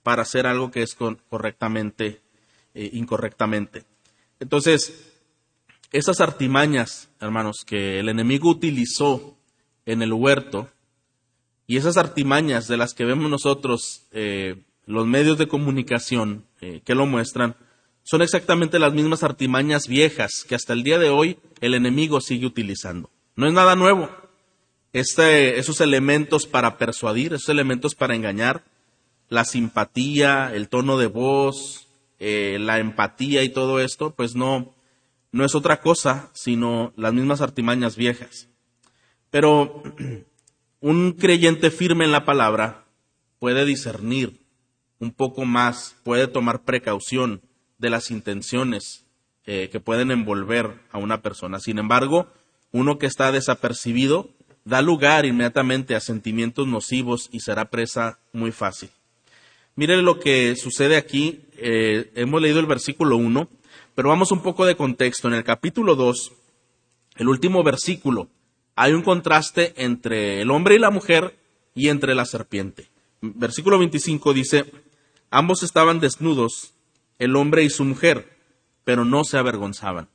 para 0.03 0.23
hacer 0.23 0.47
algo 0.47 0.71
que 0.71 0.83
es 0.83 0.95
correctamente, 0.95 2.21
eh, 2.73 2.89
incorrectamente. 2.93 3.83
Entonces, 4.39 5.10
esas 5.91 6.21
artimañas, 6.21 7.09
hermanos, 7.19 7.63
que 7.65 7.99
el 7.99 8.09
enemigo 8.09 8.49
utilizó 8.49 9.37
en 9.85 10.01
el 10.01 10.13
huerto, 10.13 10.69
y 11.67 11.77
esas 11.77 11.97
artimañas 11.97 12.67
de 12.67 12.77
las 12.77 12.93
que 12.93 13.05
vemos 13.05 13.29
nosotros, 13.29 14.07
eh, 14.11 14.63
los 14.85 15.05
medios 15.07 15.37
de 15.37 15.47
comunicación 15.47 16.45
que 16.83 16.95
lo 16.95 17.05
muestran, 17.05 17.55
son 18.03 18.21
exactamente 18.21 18.79
las 18.79 18.93
mismas 18.93 19.23
artimañas 19.23 19.87
viejas 19.87 20.43
que 20.47 20.55
hasta 20.55 20.73
el 20.73 20.83
día 20.83 20.97
de 20.97 21.09
hoy 21.09 21.37
el 21.59 21.75
enemigo 21.75 22.19
sigue 22.19 22.45
utilizando. 22.45 23.09
No 23.35 23.47
es 23.47 23.53
nada 23.53 23.75
nuevo. 23.75 24.09
Este, 24.93 25.59
esos 25.59 25.79
elementos 25.81 26.47
para 26.47 26.77
persuadir, 26.77 27.33
esos 27.33 27.49
elementos 27.49 27.95
para 27.95 28.15
engañar, 28.15 28.63
la 29.29 29.45
simpatía, 29.45 30.51
el 30.53 30.67
tono 30.67 30.97
de 30.97 31.07
voz, 31.07 31.87
eh, 32.19 32.57
la 32.59 32.79
empatía 32.79 33.43
y 33.43 33.49
todo 33.49 33.79
esto, 33.79 34.13
pues 34.13 34.35
no, 34.35 34.73
no 35.31 35.45
es 35.45 35.55
otra 35.55 35.81
cosa 35.81 36.29
sino 36.33 36.93
las 36.95 37.13
mismas 37.13 37.41
artimañas 37.41 37.95
viejas. 37.95 38.49
Pero 39.29 39.83
un 40.81 41.13
creyente 41.13 41.71
firme 41.71 42.05
en 42.05 42.11
la 42.11 42.25
palabra 42.25 42.85
puede 43.39 43.65
discernir 43.65 44.39
un 44.99 45.11
poco 45.11 45.45
más, 45.45 45.95
puede 46.03 46.27
tomar 46.27 46.63
precaución 46.63 47.41
de 47.79 47.89
las 47.89 48.11
intenciones 48.11 49.05
eh, 49.45 49.69
que 49.71 49.79
pueden 49.79 50.11
envolver 50.11 50.79
a 50.91 50.99
una 50.99 51.23
persona. 51.23 51.59
Sin 51.59 51.79
embargo, 51.79 52.27
uno 52.71 52.99
que 52.99 53.07
está 53.07 53.31
desapercibido 53.31 54.29
da 54.63 54.83
lugar 54.83 55.25
inmediatamente 55.25 55.95
a 55.95 55.99
sentimientos 55.99 56.67
nocivos 56.67 57.29
y 57.31 57.39
será 57.39 57.71
presa 57.71 58.19
muy 58.31 58.51
fácil. 58.51 58.89
Mire 59.75 60.01
lo 60.01 60.19
que 60.19 60.55
sucede 60.55 60.95
aquí. 60.97 61.41
Eh, 61.57 62.11
hemos 62.15 62.41
leído 62.41 62.59
el 62.59 62.67
versículo 62.67 63.17
1, 63.17 63.49
pero 63.95 64.09
vamos 64.09 64.31
un 64.31 64.41
poco 64.41 64.65
de 64.65 64.75
contexto. 64.75 65.27
En 65.27 65.33
el 65.33 65.43
capítulo 65.43 65.95
2, 65.95 66.31
el 67.17 67.27
último 67.27 67.63
versículo, 67.63 68.27
hay 68.75 68.93
un 68.93 69.03
contraste 69.03 69.73
entre 69.77 70.41
el 70.41 70.51
hombre 70.51 70.75
y 70.75 70.79
la 70.79 70.91
mujer 70.91 71.37
y 71.75 71.89
entre 71.89 72.15
la 72.15 72.25
serpiente. 72.25 72.89
Versículo 73.21 73.77
25 73.77 74.33
dice, 74.33 74.65
ambos 75.29 75.63
estaban 75.63 75.99
desnudos 75.99 76.73
el 77.19 77.35
hombre 77.35 77.63
y 77.63 77.69
su 77.69 77.83
mujer, 77.83 78.35
pero 78.83 79.05
no 79.05 79.23
se 79.23 79.37
avergonzaban. 79.37 80.07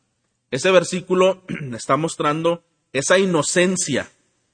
Ese 0.50 0.70
versículo 0.70 1.42
está 1.72 1.96
mostrando 1.96 2.64
esa 2.92 3.18
inocencia 3.18 4.10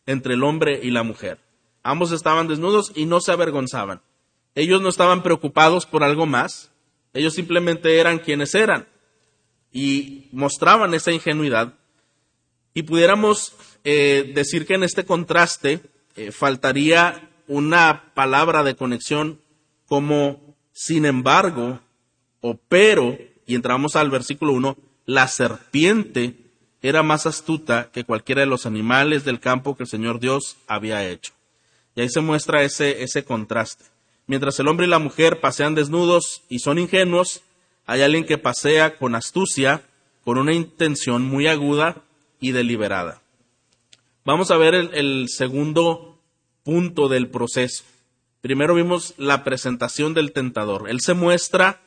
entre 0.07 0.35
el 0.35 0.45
hombre 0.45 0.81
y 0.83 0.91
la 0.91 1.05
mujer. 1.05 1.39
Ambos 1.83 2.13
estaban 2.13 2.49
desnudos 2.49 2.93
y 2.95 3.07
no 3.07 3.21
se 3.21 3.33
avergonzaban. 3.33 4.03
Ellos 4.55 4.83
no 4.83 4.89
estaban 4.89 5.23
preocupados 5.23 5.87
por 5.87 6.05
algo 6.05 6.27
más, 6.27 6.71
ellos 7.15 7.35
simplemente 7.35 7.99
eran 7.99 8.19
quienes 8.19 8.55
eran 8.55 8.87
y 9.73 10.29
mostraban 10.33 10.95
esa 10.95 11.13
ingenuidad. 11.13 11.75
Y 12.75 12.83
pudiéramos 12.83 13.55
eh, 13.85 14.33
decir 14.35 14.67
que 14.67 14.75
en 14.75 14.85
este 14.85 15.05
contraste 15.05 15.81
eh, 16.17 16.31
faltaría 16.33 17.31
una 17.49 18.13
palabra 18.15 18.63
de 18.63 18.77
conexión 18.77 19.41
como 19.87 20.55
sin 20.73 21.05
embargo 21.05 21.81
o 22.41 22.59
pero, 22.69 23.17
y 23.47 23.55
entramos 23.55 23.97
al 23.97 24.11
versículo 24.11 24.53
1, 24.53 24.77
la 25.07 25.29
serpiente 25.29 26.35
era 26.83 27.03
más 27.03 27.27
astuta 27.27 27.91
que 27.93 28.05
cualquiera 28.05 28.41
de 28.41 28.47
los 28.47 28.67
animales 28.67 29.25
del 29.25 29.41
campo 29.41 29.77
que 29.77 29.85
el 29.85 29.89
Señor 29.89 30.19
Dios 30.19 30.57
había 30.67 31.09
hecho. 31.09 31.33
Y 31.95 32.01
ahí 32.01 32.09
se 32.09 32.21
muestra 32.21 32.63
ese, 32.63 33.03
ese 33.03 33.25
contraste. 33.25 33.85
Mientras 34.27 34.59
el 34.59 34.69
hombre 34.69 34.87
y 34.87 34.91
la 34.91 34.99
mujer 34.99 35.41
pasean 35.41 35.75
desnudos 35.75 36.43
y 36.49 36.59
son 36.59 36.79
ingenuos, 36.79 37.43
hay 37.87 38.03
alguien 38.03 38.25
que 38.25 38.39
pasea 38.39 38.97
con 38.97 39.15
astucia, 39.15 39.83
con 40.25 40.39
una 40.39 40.53
intención 40.53 41.23
muy 41.23 41.47
aguda 41.47 41.97
y 42.41 42.53
deliberada. 42.53 43.23
Vamos 44.25 44.51
a 44.51 44.57
ver 44.57 44.75
el, 44.75 45.27
segundo 45.29 46.19
punto 46.63 47.09
del 47.09 47.29
proceso. 47.29 47.85
Primero 48.41 48.75
vimos 48.75 49.15
la 49.17 49.43
presentación 49.43 50.15
del 50.15 50.33
tentador. 50.33 50.89
Él 50.89 51.01
se 51.01 51.15
muestra 51.15 51.81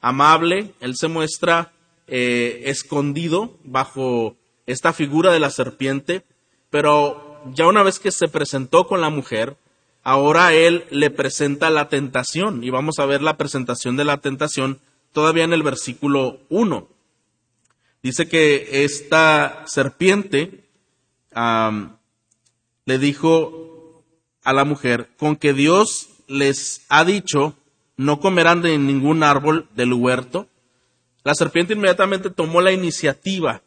amable, 0.00 0.72
él 0.80 0.96
se 0.96 1.08
muestra 1.08 1.72
eh, 2.06 2.62
escondido 2.66 3.58
bajo 3.64 4.36
esta 4.66 4.92
figura 4.92 5.32
de 5.32 5.40
la 5.40 5.50
serpiente, 5.50 6.24
pero 6.70 7.40
ya 7.52 7.66
una 7.66 7.82
vez 7.82 7.98
que 7.98 8.10
se 8.10 8.28
presentó 8.28 8.86
con 8.86 9.00
la 9.00 9.10
mujer, 9.10 9.56
ahora 10.02 10.54
él 10.54 10.84
le 10.90 11.10
presenta 11.10 11.70
la 11.70 11.88
tentación 11.88 12.64
y 12.64 12.70
vamos 12.70 12.98
a 12.98 13.06
ver 13.06 13.22
la 13.22 13.36
presentación 13.36 13.96
de 13.96 14.04
la 14.04 14.18
tentación 14.18 14.80
todavía 15.14 15.44
en 15.44 15.54
el 15.54 15.62
versículo 15.62 16.40
1. 16.50 16.88
Dice 18.02 18.28
que 18.28 18.84
esta 18.84 19.64
serpiente 19.66 20.68
le 22.84 22.98
dijo 22.98 24.04
a 24.42 24.52
la 24.52 24.64
mujer, 24.64 25.08
con 25.16 25.36
que 25.36 25.54
Dios 25.54 26.10
les 26.26 26.84
ha 26.90 27.04
dicho, 27.04 27.54
no 27.96 28.20
comerán 28.20 28.60
de 28.60 28.76
ningún 28.76 29.22
árbol 29.22 29.68
del 29.74 29.94
huerto. 29.94 30.48
La 31.22 31.34
serpiente 31.34 31.72
inmediatamente 31.72 32.28
tomó 32.28 32.60
la 32.60 32.72
iniciativa 32.72 33.62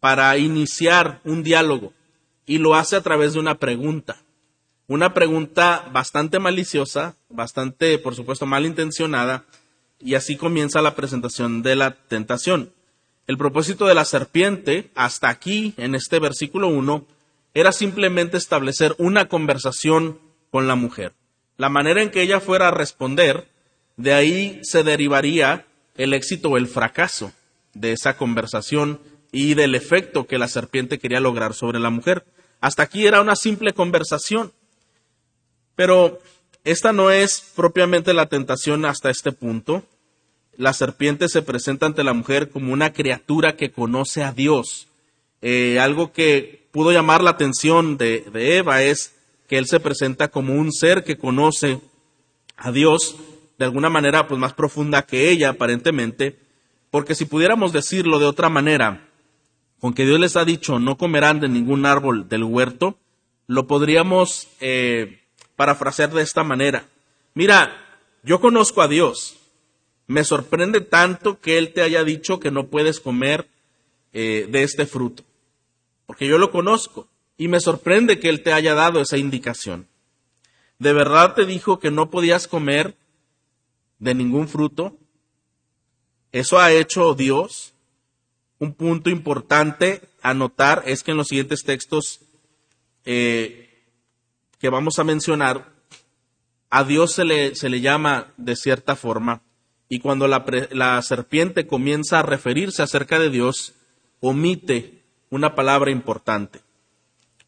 para 0.00 0.36
iniciar 0.38 1.20
un 1.24 1.42
diálogo 1.42 1.92
y 2.46 2.58
lo 2.58 2.74
hace 2.74 2.96
a 2.96 3.02
través 3.02 3.34
de 3.34 3.40
una 3.40 3.56
pregunta. 3.56 4.16
Una 4.86 5.12
pregunta 5.12 5.86
bastante 5.92 6.38
maliciosa, 6.38 7.14
bastante, 7.28 7.98
por 7.98 8.14
supuesto, 8.14 8.46
malintencionada, 8.46 9.44
y 10.00 10.14
así 10.14 10.36
comienza 10.36 10.82
la 10.82 10.94
presentación 10.94 11.62
de 11.62 11.76
la 11.76 11.92
tentación. 11.92 12.72
El 13.26 13.36
propósito 13.36 13.86
de 13.86 13.94
la 13.94 14.04
serpiente, 14.04 14.90
hasta 14.94 15.28
aquí, 15.28 15.74
en 15.76 15.94
este 15.94 16.18
versículo 16.18 16.68
1, 16.68 17.04
era 17.54 17.72
simplemente 17.72 18.36
establecer 18.36 18.94
una 18.98 19.28
conversación 19.28 20.18
con 20.50 20.66
la 20.66 20.76
mujer. 20.76 21.12
La 21.56 21.68
manera 21.68 22.02
en 22.02 22.10
que 22.10 22.22
ella 22.22 22.40
fuera 22.40 22.68
a 22.68 22.72
responder 22.72 23.48
de 23.96 24.14
ahí 24.14 24.60
se 24.62 24.84
derivaría 24.84 25.66
el 25.96 26.14
éxito 26.14 26.50
o 26.50 26.56
el 26.56 26.68
fracaso 26.68 27.32
de 27.74 27.92
esa 27.92 28.16
conversación 28.16 29.00
y 29.32 29.54
del 29.54 29.74
efecto 29.74 30.26
que 30.26 30.38
la 30.38 30.48
serpiente 30.48 30.98
quería 30.98 31.20
lograr 31.20 31.52
sobre 31.52 31.80
la 31.80 31.90
mujer. 31.90 32.24
Hasta 32.60 32.84
aquí 32.84 33.06
era 33.06 33.20
una 33.20 33.36
simple 33.36 33.72
conversación. 33.72 34.52
Pero 35.74 36.20
esta 36.64 36.92
no 36.92 37.10
es 37.10 37.52
propiamente 37.54 38.12
la 38.12 38.26
tentación 38.26 38.84
hasta 38.84 39.10
este 39.10 39.32
punto. 39.32 39.84
La 40.56 40.72
serpiente 40.72 41.28
se 41.28 41.42
presenta 41.42 41.86
ante 41.86 42.04
la 42.04 42.12
mujer 42.12 42.50
como 42.50 42.72
una 42.72 42.92
criatura 42.92 43.56
que 43.56 43.70
conoce 43.70 44.22
a 44.22 44.32
Dios. 44.32 44.88
Eh, 45.40 45.78
algo 45.78 46.12
que 46.12 46.68
pudo 46.72 46.92
llamar 46.92 47.22
la 47.22 47.30
atención 47.30 47.96
de, 47.96 48.24
Eva 48.34 48.82
es 48.82 49.14
que 49.48 49.58
él 49.58 49.66
se 49.66 49.80
presenta 49.80 50.28
como 50.28 50.54
un 50.54 50.72
ser 50.72 51.04
que 51.04 51.16
conoce 51.16 51.80
a 52.56 52.72
Dios 52.72 53.16
de 53.56 53.64
alguna 53.64 53.88
manera 53.88 54.26
pues 54.26 54.38
más 54.38 54.52
profunda 54.52 55.02
que 55.02 55.30
ella 55.30 55.50
aparentemente, 55.50 56.38
porque 56.90 57.14
si 57.14 57.24
pudiéramos 57.24 57.72
decirlo 57.72 58.18
de 58.18 58.26
otra 58.26 58.48
manera, 58.48 59.08
con 59.80 59.94
que 59.94 60.04
Dios 60.04 60.20
les 60.20 60.36
ha 60.36 60.44
dicho 60.44 60.78
no 60.78 60.96
comerán 60.96 61.40
de 61.40 61.48
ningún 61.48 61.86
árbol 61.86 62.28
del 62.28 62.44
huerto, 62.44 62.98
lo 63.46 63.66
podríamos 63.66 64.48
eh, 64.60 65.17
parafrasear 65.58 66.10
de 66.14 66.22
esta 66.22 66.44
manera. 66.44 66.86
Mira, 67.34 67.98
yo 68.22 68.40
conozco 68.40 68.80
a 68.80 68.86
Dios 68.88 69.34
Me 70.06 70.24
sorprende 70.24 70.80
tanto 70.80 71.38
que 71.40 71.58
Él 71.58 71.74
te 71.74 71.82
haya 71.82 72.02
dicho 72.02 72.40
que 72.40 72.50
no 72.50 72.68
puedes 72.68 72.98
comer 72.98 73.46
eh, 74.14 74.48
de 74.48 74.62
este 74.62 74.86
fruto, 74.86 75.22
porque 76.06 76.26
yo 76.26 76.38
lo 76.38 76.50
conozco 76.50 77.08
y 77.36 77.48
me 77.48 77.60
sorprende 77.60 78.18
que 78.18 78.30
Él 78.30 78.42
te 78.42 78.54
haya 78.54 78.74
dado 78.74 79.02
esa 79.02 79.18
indicación. 79.18 79.86
¿De 80.78 80.94
verdad 80.94 81.34
te 81.34 81.44
dijo 81.44 81.78
que 81.78 81.90
no 81.90 82.08
podías 82.08 82.48
comer 82.48 82.96
de 83.98 84.14
ningún 84.14 84.48
fruto? 84.48 84.96
Eso 86.32 86.58
ha 86.58 86.72
hecho 86.72 87.14
Dios. 87.14 87.74
Un 88.58 88.72
punto 88.72 89.10
importante 89.10 90.00
a 90.22 90.32
notar 90.32 90.84
es 90.86 91.02
que 91.02 91.10
en 91.10 91.18
los 91.18 91.28
siguientes 91.28 91.64
textos 91.64 92.20
eh, 93.04 93.67
que 94.58 94.68
vamos 94.68 94.98
a 94.98 95.04
mencionar, 95.04 95.72
a 96.70 96.84
Dios 96.84 97.12
se 97.12 97.24
le, 97.24 97.54
se 97.54 97.68
le 97.68 97.80
llama 97.80 98.32
de 98.36 98.56
cierta 98.56 98.96
forma, 98.96 99.42
y 99.88 100.00
cuando 100.00 100.28
la, 100.28 100.44
la 100.70 101.00
serpiente 101.02 101.66
comienza 101.66 102.18
a 102.18 102.22
referirse 102.22 102.82
acerca 102.82 103.18
de 103.18 103.30
Dios, 103.30 103.74
omite 104.20 105.02
una 105.30 105.54
palabra 105.54 105.90
importante. 105.90 106.60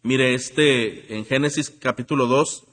Mire, 0.02 0.34
este 0.34 1.14
en 1.14 1.26
Génesis 1.26 1.70
capítulo 1.70 2.26
2, 2.26 2.64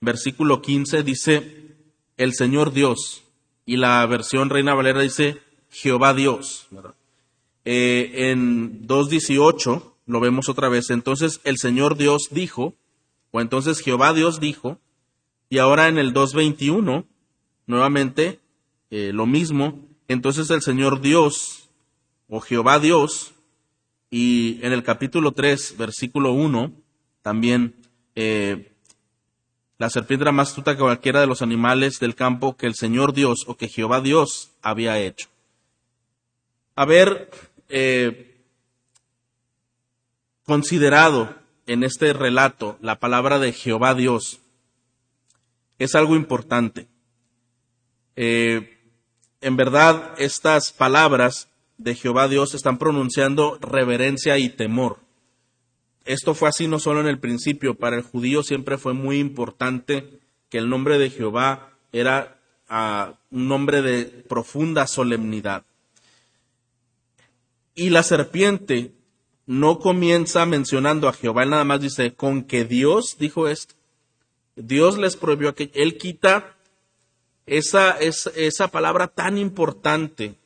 versículo 0.00 0.60
15 0.60 1.02
dice, 1.02 1.76
el 2.18 2.34
Señor 2.34 2.72
Dios, 2.72 3.24
y 3.64 3.76
la 3.76 4.04
versión 4.06 4.50
Reina 4.50 4.74
Valera 4.74 5.00
dice, 5.00 5.38
Jehová 5.70 6.12
Dios. 6.12 6.68
Eh, 7.64 8.30
en 8.30 8.86
2.18 8.86 9.92
lo 10.06 10.20
vemos 10.20 10.48
otra 10.48 10.68
vez, 10.68 10.90
entonces 10.90 11.40
el 11.44 11.56
Señor 11.58 11.96
Dios 11.96 12.28
dijo, 12.30 12.74
o 13.32 13.40
entonces 13.40 13.80
Jehová 13.80 14.12
Dios 14.12 14.38
dijo, 14.38 14.78
y 15.48 15.58
ahora 15.58 15.88
en 15.88 15.98
el 15.98 16.14
2.21, 16.14 17.04
nuevamente, 17.66 18.38
eh, 18.90 19.10
lo 19.12 19.26
mismo, 19.26 19.80
entonces 20.06 20.48
el 20.50 20.62
Señor 20.62 21.00
Dios, 21.00 21.70
o 22.28 22.40
Jehová 22.40 22.78
Dios, 22.78 23.32
y 24.10 24.60
en 24.62 24.72
el 24.72 24.82
capítulo 24.82 25.32
3, 25.32 25.76
versículo 25.78 26.32
1, 26.32 26.72
también 27.22 27.74
eh, 28.14 28.72
la 29.78 29.90
serpiente 29.90 30.24
era 30.24 30.32
más 30.32 30.50
astuta 30.50 30.74
que 30.74 30.82
cualquiera 30.82 31.20
de 31.20 31.26
los 31.26 31.42
animales 31.42 31.98
del 31.98 32.14
campo 32.14 32.56
que 32.56 32.66
el 32.66 32.74
Señor 32.74 33.14
Dios 33.14 33.44
o 33.46 33.56
que 33.56 33.68
Jehová 33.68 34.00
Dios 34.00 34.52
había 34.62 34.98
hecho. 35.00 35.28
Haber 36.76 37.30
eh, 37.68 38.44
considerado 40.44 41.41
en 41.66 41.84
este 41.84 42.12
relato 42.12 42.78
la 42.80 42.98
palabra 42.98 43.38
de 43.38 43.52
Jehová 43.52 43.94
Dios 43.94 44.40
es 45.78 45.94
algo 45.94 46.16
importante. 46.16 46.86
Eh, 48.16 48.78
en 49.40 49.56
verdad, 49.56 50.14
estas 50.18 50.72
palabras 50.72 51.48
de 51.78 51.94
Jehová 51.94 52.28
Dios 52.28 52.54
están 52.54 52.78
pronunciando 52.78 53.58
reverencia 53.60 54.38
y 54.38 54.48
temor. 54.48 55.00
Esto 56.04 56.34
fue 56.34 56.48
así 56.48 56.68
no 56.68 56.78
solo 56.78 57.00
en 57.00 57.06
el 57.06 57.18
principio, 57.18 57.74
para 57.74 57.96
el 57.96 58.02
judío 58.02 58.42
siempre 58.42 58.78
fue 58.78 58.92
muy 58.92 59.18
importante 59.18 60.20
que 60.48 60.58
el 60.58 60.68
nombre 60.68 60.98
de 60.98 61.10
Jehová 61.10 61.70
era 61.92 62.38
ah, 62.68 63.14
un 63.30 63.48
nombre 63.48 63.82
de 63.82 64.04
profunda 64.04 64.86
solemnidad. 64.86 65.64
Y 67.74 67.90
la 67.90 68.02
serpiente 68.02 68.92
no 69.52 69.78
comienza 69.78 70.46
mencionando 70.46 71.08
a 71.08 71.12
Jehová, 71.12 71.42
él 71.42 71.50
nada 71.50 71.64
más 71.64 71.80
dice, 71.80 72.14
con 72.14 72.44
que 72.44 72.64
Dios 72.64 73.16
dijo 73.18 73.48
esto. 73.48 73.74
Dios 74.56 74.96
les 74.96 75.16
prohibió 75.16 75.54
que 75.54 75.70
él 75.74 75.98
quita 75.98 76.56
esa, 77.44 77.98
esa, 77.98 78.68
palabra 78.68 79.08
tan 79.08 79.36
importante 79.36 80.36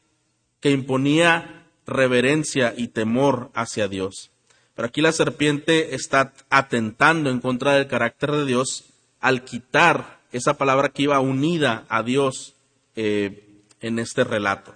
que 0.60 0.72
imponía 0.72 1.66
reverencia 1.86 2.74
y 2.76 2.88
temor 2.88 3.50
hacia 3.54 3.86
Dios. 3.86 4.30
Pero 4.74 4.88
aquí 4.88 5.00
la 5.00 5.12
serpiente 5.12 5.94
está 5.94 6.32
atentando 6.50 7.30
en 7.30 7.38
contra 7.38 7.74
del 7.74 7.86
carácter 7.86 8.32
de 8.32 8.44
Dios 8.44 8.86
al 9.20 9.44
quitar 9.44 10.18
esa 10.32 10.54
palabra 10.54 10.88
que 10.88 11.02
iba 11.02 11.20
unida 11.20 11.84
a 11.88 12.02
Dios 12.02 12.54
eh, 12.96 13.46
en 13.80 14.00
este 14.00 14.24
relato. 14.24 14.74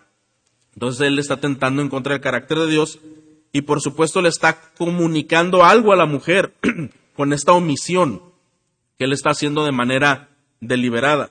Entonces 0.75 1.09
él 1.09 1.19
está 1.19 1.35
atentando 1.35 1.83
en 1.83 1.89
contra 1.89 2.13
del 2.13 2.23
carácter 2.23 2.59
de 2.61 2.69
Dios 2.69 3.01
y 3.53 3.63
por 3.63 3.81
supuesto 3.81 4.23
le 4.23 4.29
está 4.29 4.61
comunicando 4.77 5.65
algo 5.65 5.93
a 5.93 5.97
la 5.97 6.07
mujer 6.07 6.55
con 7.17 7.33
esta 7.33 7.53
omisión 7.53 8.23
que 8.99 9.05
él 9.05 9.13
está 9.13 9.31
haciendo 9.31 9.65
de 9.65 9.73
manera 9.73 10.29
deliberada. 10.61 11.31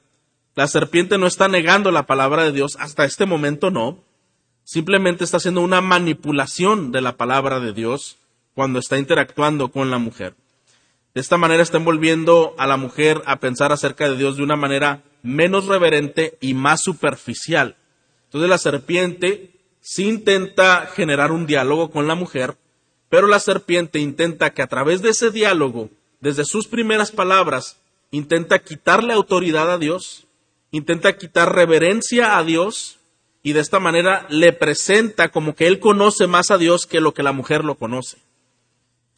La 0.56 0.68
serpiente 0.68 1.18
no 1.18 1.28
está 1.28 1.48
negando 1.48 1.92
la 1.92 2.06
palabra 2.06 2.44
de 2.44 2.52
Dios, 2.52 2.76
hasta 2.80 3.06
este 3.06 3.26
momento 3.26 3.72
no, 3.72 4.00
simplemente 4.64 5.24
está 5.24 5.38
haciendo 5.38 5.62
una 5.62 5.82
manipulación 5.82 6.92
de 6.92 7.02
la 7.02 7.16
palabra 7.16 7.60
de 7.60 7.74
Dios 7.74 8.18
cuando 8.56 8.80
está 8.80 8.98
interactuando 8.98 9.72
con 9.72 9.90
la 9.90 10.00
mujer. 10.00 10.36
De 11.14 11.22
esta 11.22 11.38
manera 11.38 11.64
está 11.64 11.78
envolviendo 11.78 12.56
a 12.58 12.68
la 12.68 12.78
mujer 12.78 13.22
a 13.26 13.40
pensar 13.40 13.72
acerca 13.72 14.10
de 14.10 14.18
Dios 14.18 14.38
de 14.38 14.44
una 14.44 14.56
manera 14.56 15.02
menos 15.24 15.66
reverente 15.68 16.38
y 16.42 16.54
más 16.54 16.82
superficial. 16.82 17.78
Entonces 18.26 18.50
la 18.50 18.58
serpiente 18.58 19.59
sí 19.82 20.08
intenta 20.08 20.88
generar 20.88 21.32
un 21.32 21.46
diálogo 21.46 21.92
con 21.92 22.08
la 22.08 22.16
mujer, 22.16 22.58
pero 23.10 23.28
la 23.28 23.40
serpiente 23.40 24.00
intenta 24.00 24.54
que 24.54 24.62
a 24.62 24.68
través 24.68 25.02
de 25.02 25.10
ese 25.10 25.32
diálogo, 25.32 25.90
desde 26.20 26.46
sus 26.46 26.68
primeras 26.68 27.12
palabras, 27.12 27.78
intenta 28.12 28.60
quitarle 28.60 29.14
autoridad 29.14 29.72
a 29.72 29.78
Dios, 29.78 30.28
intenta 30.72 31.18
quitar 31.18 31.56
reverencia 31.56 32.38
a 32.38 32.44
Dios 32.44 33.00
y 33.42 33.54
de 33.54 33.62
esta 33.62 33.80
manera 33.80 34.28
le 34.30 34.54
presenta 34.54 35.30
como 35.30 35.56
que 35.56 35.68
él 35.68 35.80
conoce 35.80 36.28
más 36.28 36.52
a 36.52 36.58
Dios 36.58 36.86
que 36.86 37.02
lo 37.02 37.14
que 37.14 37.24
la 37.24 37.32
mujer 37.32 37.64
lo 37.64 37.76
conoce. 37.76 38.18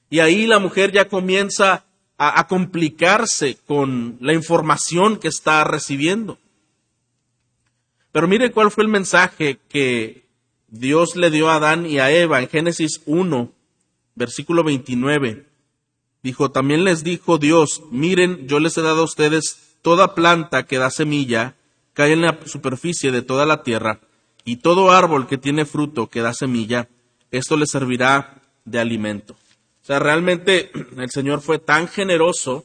Y 0.10 0.19
ahí 0.19 0.45
la 0.45 0.60
mujer 0.60 0.91
ya 0.91 1.08
comienza 1.08 1.86
a, 2.17 2.39
a 2.39 2.47
complicarse 2.47 3.58
con 3.65 4.17
la 4.21 4.34
información 4.34 5.17
que 5.17 5.28
está 5.28 5.63
recibiendo. 5.63 6.38
Pero 8.12 8.28
mire 8.28 8.52
cuál 8.52 8.71
fue 8.71 8.84
el 8.84 8.89
mensaje 8.89 9.58
que 9.69 10.20
Dios 10.71 11.17
le 11.17 11.29
dio 11.29 11.49
a 11.49 11.55
Adán 11.55 11.86
y 11.86 11.99
a 11.99 12.12
Eva 12.12 12.41
en 12.41 12.47
Génesis 12.47 13.01
1, 13.05 13.51
versículo 14.15 14.63
29. 14.63 15.45
Dijo, 16.23 16.51
también 16.51 16.86
les 16.86 17.03
dijo 17.03 17.38
Dios, 17.38 17.84
miren, 17.91 18.47
yo 18.47 18.60
les 18.60 18.77
he 18.77 18.81
dado 18.81 19.01
a 19.01 19.05
ustedes 19.05 19.75
toda 19.81 20.15
planta 20.15 20.63
que 20.63 20.77
da 20.77 20.89
semilla, 20.89 21.55
cae 21.93 22.13
en 22.13 22.21
la 22.21 22.39
superficie 22.45 23.12
de 23.12 23.21
toda 23.21 23.45
la 23.45 23.63
tierra, 23.63 23.99
y 24.45 24.57
todo 24.57 24.91
árbol 24.91 25.27
que 25.27 25.38
tiene 25.38 25.65
fruto 25.65 26.07
que 26.07 26.21
da 26.21 26.34
semilla, 26.34 26.88
esto 27.31 27.57
le 27.57 27.65
servirá 27.67 28.41
de 28.63 28.79
alimento. 28.79 29.34
O 29.34 29.86
sea, 29.86 29.99
realmente 29.99 30.71
el 30.97 31.10
Señor 31.10 31.41
fue 31.41 31.60
tan 31.60 31.89
generoso 31.89 32.63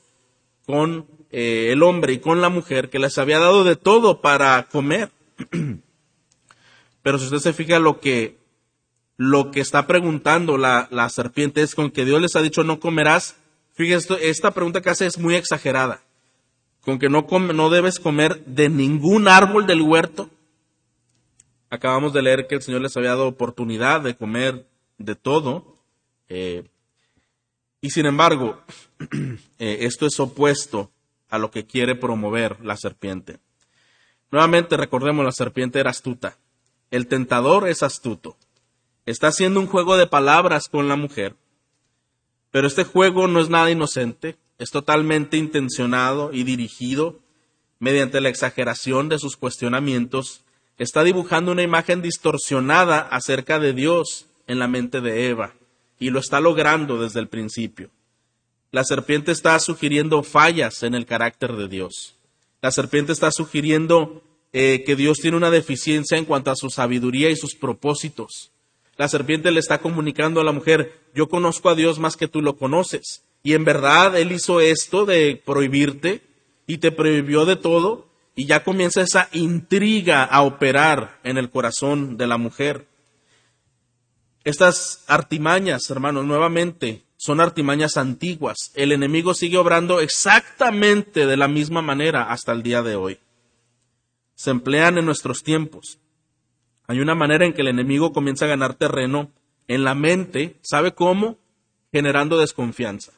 con 0.64 1.06
eh, 1.32 1.70
el 1.72 1.82
hombre 1.82 2.12
y 2.12 2.18
con 2.20 2.40
la 2.40 2.50
mujer 2.50 2.88
que 2.88 3.00
les 3.00 3.18
había 3.18 3.40
dado 3.40 3.64
de 3.64 3.74
todo 3.74 4.20
para 4.20 4.68
comer. 4.70 5.10
Pero 7.06 7.20
si 7.20 7.26
usted 7.26 7.38
se 7.38 7.52
fija 7.52 7.78
lo 7.78 8.00
que, 8.00 8.36
lo 9.16 9.52
que 9.52 9.60
está 9.60 9.86
preguntando 9.86 10.58
la, 10.58 10.88
la 10.90 11.08
serpiente 11.08 11.62
es 11.62 11.76
con 11.76 11.92
que 11.92 12.04
Dios 12.04 12.20
les 12.20 12.34
ha 12.34 12.42
dicho 12.42 12.64
no 12.64 12.80
comerás. 12.80 13.36
Fíjese, 13.74 14.28
esta 14.28 14.50
pregunta 14.50 14.80
que 14.80 14.90
hace 14.90 15.06
es 15.06 15.16
muy 15.16 15.36
exagerada. 15.36 16.02
Con 16.80 16.98
que 16.98 17.08
no, 17.08 17.24
no 17.54 17.70
debes 17.70 18.00
comer 18.00 18.44
de 18.44 18.68
ningún 18.68 19.28
árbol 19.28 19.68
del 19.68 19.82
huerto. 19.82 20.30
Acabamos 21.70 22.12
de 22.12 22.22
leer 22.22 22.48
que 22.48 22.56
el 22.56 22.62
Señor 22.62 22.80
les 22.80 22.96
había 22.96 23.10
dado 23.10 23.28
oportunidad 23.28 24.00
de 24.00 24.16
comer 24.16 24.66
de 24.98 25.14
todo. 25.14 25.76
Eh, 26.28 26.64
y 27.80 27.90
sin 27.90 28.06
embargo, 28.06 28.60
eh, 29.60 29.76
esto 29.82 30.06
es 30.06 30.18
opuesto 30.18 30.90
a 31.30 31.38
lo 31.38 31.52
que 31.52 31.66
quiere 31.66 31.94
promover 31.94 32.64
la 32.64 32.76
serpiente. 32.76 33.38
Nuevamente 34.32 34.76
recordemos, 34.76 35.24
la 35.24 35.30
serpiente 35.30 35.78
era 35.78 35.90
astuta. 35.90 36.36
El 36.90 37.06
tentador 37.06 37.68
es 37.68 37.82
astuto. 37.82 38.36
Está 39.04 39.28
haciendo 39.28 39.60
un 39.60 39.66
juego 39.66 39.96
de 39.96 40.06
palabras 40.06 40.68
con 40.68 40.88
la 40.88 40.96
mujer. 40.96 41.34
Pero 42.50 42.66
este 42.66 42.84
juego 42.84 43.28
no 43.28 43.40
es 43.40 43.48
nada 43.48 43.70
inocente, 43.70 44.36
es 44.58 44.70
totalmente 44.70 45.36
intencionado 45.36 46.32
y 46.32 46.44
dirigido 46.44 47.20
mediante 47.78 48.20
la 48.20 48.28
exageración 48.28 49.08
de 49.08 49.18
sus 49.18 49.36
cuestionamientos 49.36 50.42
está 50.78 51.04
dibujando 51.04 51.52
una 51.52 51.62
imagen 51.62 52.02
distorsionada 52.02 53.00
acerca 53.00 53.58
de 53.58 53.72
Dios 53.72 54.26
en 54.46 54.58
la 54.58 54.68
mente 54.68 55.00
de 55.00 55.28
Eva, 55.28 55.54
y 55.98 56.10
lo 56.10 56.20
está 56.20 56.40
logrando 56.40 57.00
desde 57.00 57.20
el 57.20 57.28
principio. 57.28 57.90
La 58.70 58.84
serpiente 58.84 59.32
está 59.32 59.58
sugiriendo 59.58 60.22
fallas 60.22 60.82
en 60.82 60.94
el 60.94 61.06
carácter 61.06 61.54
de 61.54 61.68
Dios. 61.68 62.16
La 62.60 62.70
serpiente 62.70 63.12
está 63.12 63.30
sugiriendo 63.30 64.22
eh, 64.58 64.84
que 64.84 64.96
Dios 64.96 65.18
tiene 65.18 65.36
una 65.36 65.50
deficiencia 65.50 66.16
en 66.16 66.24
cuanto 66.24 66.50
a 66.50 66.56
su 66.56 66.70
sabiduría 66.70 67.28
y 67.28 67.36
sus 67.36 67.54
propósitos. 67.54 68.52
La 68.96 69.06
serpiente 69.06 69.50
le 69.50 69.60
está 69.60 69.82
comunicando 69.82 70.40
a 70.40 70.44
la 70.44 70.52
mujer, 70.52 70.98
yo 71.14 71.28
conozco 71.28 71.68
a 71.68 71.74
Dios 71.74 71.98
más 71.98 72.16
que 72.16 72.26
tú 72.26 72.40
lo 72.40 72.56
conoces. 72.56 73.22
Y 73.42 73.52
en 73.52 73.66
verdad 73.66 74.16
Él 74.16 74.32
hizo 74.32 74.62
esto 74.62 75.04
de 75.04 75.42
prohibirte 75.44 76.22
y 76.66 76.78
te 76.78 76.90
prohibió 76.90 77.44
de 77.44 77.56
todo 77.56 78.08
y 78.34 78.46
ya 78.46 78.64
comienza 78.64 79.02
esa 79.02 79.28
intriga 79.32 80.24
a 80.24 80.40
operar 80.40 81.20
en 81.22 81.36
el 81.36 81.50
corazón 81.50 82.16
de 82.16 82.26
la 82.26 82.38
mujer. 82.38 82.86
Estas 84.42 85.04
artimañas, 85.06 85.90
hermanos, 85.90 86.24
nuevamente 86.24 87.02
son 87.18 87.42
artimañas 87.42 87.98
antiguas. 87.98 88.72
El 88.74 88.92
enemigo 88.92 89.34
sigue 89.34 89.58
obrando 89.58 90.00
exactamente 90.00 91.26
de 91.26 91.36
la 91.36 91.46
misma 91.46 91.82
manera 91.82 92.30
hasta 92.30 92.52
el 92.52 92.62
día 92.62 92.80
de 92.80 92.96
hoy. 92.96 93.18
Se 94.36 94.50
emplean 94.50 94.98
en 94.98 95.06
nuestros 95.06 95.42
tiempos. 95.42 95.98
Hay 96.86 97.00
una 97.00 97.16
manera 97.16 97.44
en 97.44 97.52
que 97.52 97.62
el 97.62 97.68
enemigo 97.68 98.12
comienza 98.12 98.44
a 98.44 98.48
ganar 98.48 98.74
terreno 98.74 99.32
en 99.66 99.82
la 99.82 99.94
mente, 99.94 100.56
¿sabe 100.62 100.92
cómo? 100.92 101.38
Generando 101.92 102.38
desconfianza. 102.38 103.12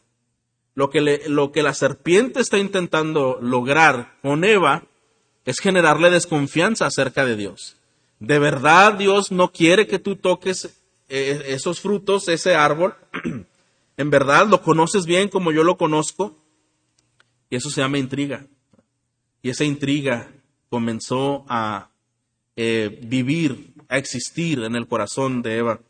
Lo 0.75 0.91
que, 0.91 1.23
lo 1.27 1.53
que 1.53 1.63
la 1.63 1.75
serpiente 1.75 2.41
está 2.41 2.57
intentando 2.57 3.39
lograr 3.43 4.17
con 4.23 4.45
Eva 4.45 4.85
es 5.45 5.59
generarle 5.59 6.11
desconfianza 6.11 6.87
acerca 6.87 7.25
de 7.25 7.37
Dios. 7.37 7.77
¿De 8.21 8.39
verdad 8.39 8.95
Dios 8.95 9.31
no 9.33 9.53
quiere 9.53 9.87
que 9.87 9.99
tú 9.99 10.17
toques 10.17 10.81
eh, 11.09 11.43
esos 11.49 11.81
frutos, 11.81 12.29
ese 12.29 12.55
árbol? 12.55 12.95
¿En 13.97 14.11
verdad 14.11 14.47
lo 14.47 14.63
conoces 14.63 15.05
bien 15.05 15.29
como 15.29 15.53
yo 15.53 15.65
lo 15.65 15.77
conozco? 15.77 16.37
Y 17.51 17.57
eso 17.57 17.71
se 17.71 17.81
llama 17.81 17.99
intriga. 17.99 18.47
Y 19.43 19.51
esa 19.51 19.65
intriga 19.65 20.31
comenzó 20.71 21.45
a 21.49 21.91
eh, 22.57 22.99
vivir, 23.03 23.73
a 23.89 23.99
existir 23.99 24.63
en 24.65 24.75
el 24.75 24.87
corazón 24.87 25.43
de 25.43 25.59
Eva. 25.59 25.81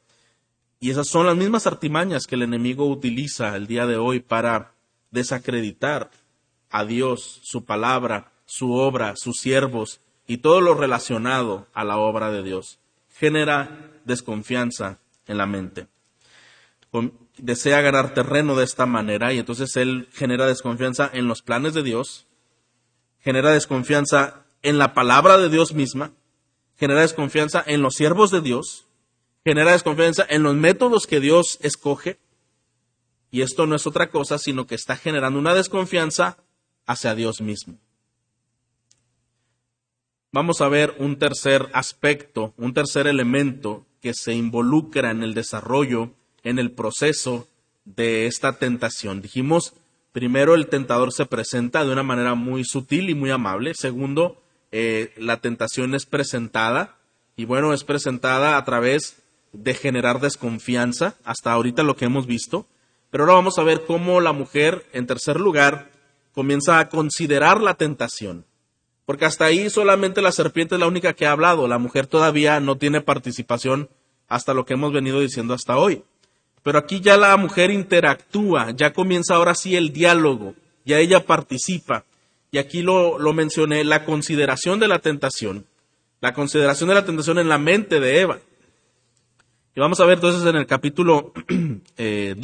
Y 0.80 0.90
esas 0.90 1.08
son 1.08 1.26
las 1.26 1.36
mismas 1.36 1.66
artimañas 1.66 2.26
que 2.26 2.36
el 2.36 2.42
enemigo 2.42 2.86
utiliza 2.86 3.56
el 3.56 3.66
día 3.66 3.86
de 3.86 3.96
hoy 3.96 4.20
para 4.20 4.72
desacreditar 5.10 6.10
a 6.70 6.84
Dios, 6.84 7.40
su 7.42 7.64
palabra, 7.64 8.30
su 8.46 8.72
obra, 8.72 9.14
sus 9.16 9.38
siervos 9.38 10.00
y 10.26 10.38
todo 10.38 10.60
lo 10.60 10.74
relacionado 10.74 11.66
a 11.72 11.84
la 11.84 11.96
obra 11.96 12.30
de 12.30 12.42
Dios. 12.42 12.78
Genera 13.16 13.90
desconfianza 14.04 14.98
en 15.26 15.38
la 15.38 15.46
mente. 15.46 15.86
Desea 17.38 17.80
ganar 17.80 18.14
terreno 18.14 18.56
de 18.56 18.64
esta 18.64 18.86
manera 18.86 19.32
y 19.32 19.38
entonces 19.38 19.76
él 19.76 20.08
genera 20.12 20.46
desconfianza 20.46 21.10
en 21.12 21.28
los 21.28 21.42
planes 21.42 21.74
de 21.74 21.82
Dios, 21.82 22.26
genera 23.20 23.52
desconfianza 23.52 24.44
en 24.62 24.78
la 24.78 24.94
palabra 24.94 25.38
de 25.38 25.48
Dios 25.48 25.72
misma, 25.72 26.12
genera 26.76 27.00
desconfianza 27.00 27.62
en 27.66 27.82
los 27.82 27.94
siervos 27.94 28.30
de 28.30 28.40
Dios, 28.40 28.86
genera 29.44 29.72
desconfianza 29.72 30.26
en 30.28 30.42
los 30.42 30.54
métodos 30.54 31.06
que 31.06 31.20
Dios 31.20 31.58
escoge, 31.62 32.18
y 33.30 33.42
esto 33.42 33.66
no 33.66 33.76
es 33.76 33.86
otra 33.86 34.10
cosa, 34.10 34.38
sino 34.38 34.66
que 34.66 34.74
está 34.74 34.96
generando 34.96 35.38
una 35.38 35.54
desconfianza 35.54 36.38
hacia 36.86 37.14
Dios 37.14 37.40
mismo. 37.40 37.78
Vamos 40.32 40.60
a 40.60 40.68
ver 40.68 40.94
un 40.98 41.18
tercer 41.18 41.68
aspecto, 41.72 42.52
un 42.56 42.74
tercer 42.74 43.06
elemento 43.06 43.86
que 44.00 44.14
se 44.14 44.34
involucra 44.34 45.10
en 45.10 45.22
el 45.22 45.34
desarrollo, 45.34 46.12
en 46.42 46.58
el 46.58 46.70
proceso 46.70 47.48
de 47.84 48.26
esta 48.26 48.58
tentación. 48.58 49.22
Dijimos, 49.22 49.74
primero 50.12 50.54
el 50.54 50.68
tentador 50.68 51.12
se 51.12 51.26
presenta 51.26 51.84
de 51.84 51.92
una 51.92 52.02
manera 52.02 52.34
muy 52.34 52.64
sutil 52.64 53.08
y 53.10 53.14
muy 53.14 53.30
amable. 53.30 53.72
Segundo, 53.74 54.42
eh, 54.72 55.12
la 55.16 55.38
tentación 55.38 55.94
es 55.94 56.06
presentada 56.06 56.96
y 57.36 57.44
bueno, 57.44 57.72
es 57.72 57.84
presentada 57.84 58.56
a 58.56 58.64
través 58.64 59.16
de 59.52 59.74
generar 59.74 60.20
desconfianza, 60.20 61.14
hasta 61.24 61.52
ahorita 61.52 61.82
lo 61.82 61.96
que 61.96 62.04
hemos 62.04 62.26
visto. 62.26 62.66
Pero 63.10 63.24
ahora 63.24 63.34
vamos 63.34 63.58
a 63.58 63.62
ver 63.62 63.84
cómo 63.86 64.20
la 64.20 64.32
mujer, 64.32 64.84
en 64.92 65.06
tercer 65.06 65.40
lugar, 65.40 65.90
comienza 66.34 66.78
a 66.78 66.88
considerar 66.88 67.60
la 67.60 67.74
tentación. 67.74 68.44
Porque 69.06 69.24
hasta 69.24 69.46
ahí 69.46 69.70
solamente 69.70 70.20
la 70.20 70.32
serpiente 70.32 70.74
es 70.74 70.80
la 70.80 70.86
única 70.86 71.14
que 71.14 71.26
ha 71.26 71.32
hablado. 71.32 71.66
La 71.66 71.78
mujer 71.78 72.06
todavía 72.06 72.60
no 72.60 72.76
tiene 72.76 73.00
participación 73.00 73.88
hasta 74.28 74.52
lo 74.52 74.66
que 74.66 74.74
hemos 74.74 74.92
venido 74.92 75.20
diciendo 75.20 75.54
hasta 75.54 75.78
hoy. 75.78 76.02
Pero 76.62 76.78
aquí 76.78 77.00
ya 77.00 77.16
la 77.16 77.36
mujer 77.38 77.70
interactúa, 77.70 78.72
ya 78.72 78.92
comienza 78.92 79.34
ahora 79.34 79.54
sí 79.54 79.76
el 79.76 79.92
diálogo, 79.92 80.54
ya 80.84 80.98
ella 80.98 81.24
participa. 81.24 82.04
Y 82.50 82.58
aquí 82.58 82.82
lo, 82.82 83.18
lo 83.18 83.32
mencioné, 83.32 83.84
la 83.84 84.04
consideración 84.04 84.80
de 84.80 84.88
la 84.88 85.00
tentación. 85.00 85.66
La 86.20 86.32
consideración 86.32 86.88
de 86.88 86.94
la 86.94 87.04
tentación 87.04 87.38
en 87.38 87.48
la 87.48 87.58
mente 87.58 88.00
de 88.00 88.20
Eva. 88.20 88.38
Y 89.76 89.80
vamos 89.80 90.00
a 90.00 90.06
ver 90.06 90.14
entonces 90.14 90.44
en 90.48 90.56
el 90.56 90.66
capítulo 90.66 91.32
2, 91.34 91.44
eh, 91.98 92.34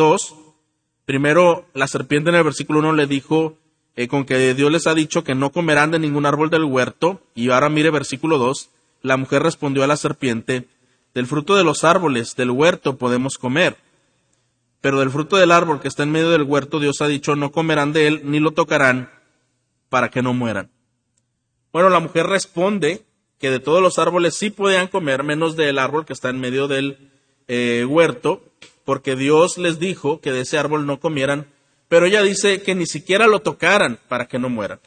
primero 1.04 1.66
la 1.74 1.88
serpiente 1.88 2.30
en 2.30 2.36
el 2.36 2.44
versículo 2.44 2.78
1 2.80 2.92
le 2.92 3.06
dijo 3.06 3.56
eh, 3.96 4.06
con 4.08 4.24
que 4.24 4.54
Dios 4.54 4.70
les 4.70 4.86
ha 4.86 4.94
dicho 4.94 5.24
que 5.24 5.34
no 5.34 5.50
comerán 5.50 5.90
de 5.90 5.98
ningún 5.98 6.26
árbol 6.26 6.50
del 6.50 6.64
huerto. 6.64 7.22
Y 7.34 7.50
ahora 7.50 7.70
mire 7.70 7.90
versículo 7.90 8.38
2, 8.38 8.70
la 9.02 9.16
mujer 9.16 9.42
respondió 9.42 9.82
a 9.82 9.88
la 9.88 9.96
serpiente, 9.96 10.68
del 11.14 11.26
fruto 11.26 11.56
de 11.56 11.64
los 11.64 11.82
árboles 11.82 12.36
del 12.36 12.50
huerto 12.50 12.98
podemos 12.98 13.38
comer. 13.38 13.78
Pero 14.80 15.00
del 15.00 15.10
fruto 15.10 15.36
del 15.36 15.50
árbol 15.50 15.80
que 15.80 15.88
está 15.88 16.02
en 16.02 16.12
medio 16.12 16.30
del 16.30 16.42
huerto, 16.42 16.78
Dios 16.78 17.00
ha 17.00 17.08
dicho, 17.08 17.36
no 17.36 17.50
comerán 17.50 17.92
de 17.92 18.06
él 18.06 18.20
ni 18.24 18.38
lo 18.38 18.50
tocarán 18.50 19.08
para 19.94 20.10
que 20.10 20.22
no 20.22 20.34
mueran. 20.34 20.72
Bueno, 21.72 21.88
la 21.88 22.00
mujer 22.00 22.26
responde 22.26 23.04
que 23.38 23.48
de 23.48 23.60
todos 23.60 23.80
los 23.80 24.00
árboles 24.00 24.34
sí 24.34 24.50
podían 24.50 24.88
comer, 24.88 25.22
menos 25.22 25.54
del 25.54 25.78
árbol 25.78 26.04
que 26.04 26.12
está 26.12 26.30
en 26.30 26.40
medio 26.40 26.66
del 26.66 27.12
eh, 27.46 27.86
huerto, 27.88 28.42
porque 28.84 29.14
Dios 29.14 29.56
les 29.56 29.78
dijo 29.78 30.20
que 30.20 30.32
de 30.32 30.40
ese 30.40 30.58
árbol 30.58 30.84
no 30.84 30.98
comieran, 30.98 31.46
pero 31.86 32.06
ella 32.06 32.24
dice 32.24 32.60
que 32.60 32.74
ni 32.74 32.86
siquiera 32.86 33.28
lo 33.28 33.38
tocaran 33.38 34.00
para 34.08 34.26
que 34.26 34.40
no 34.40 34.48
mueran. 34.48 34.80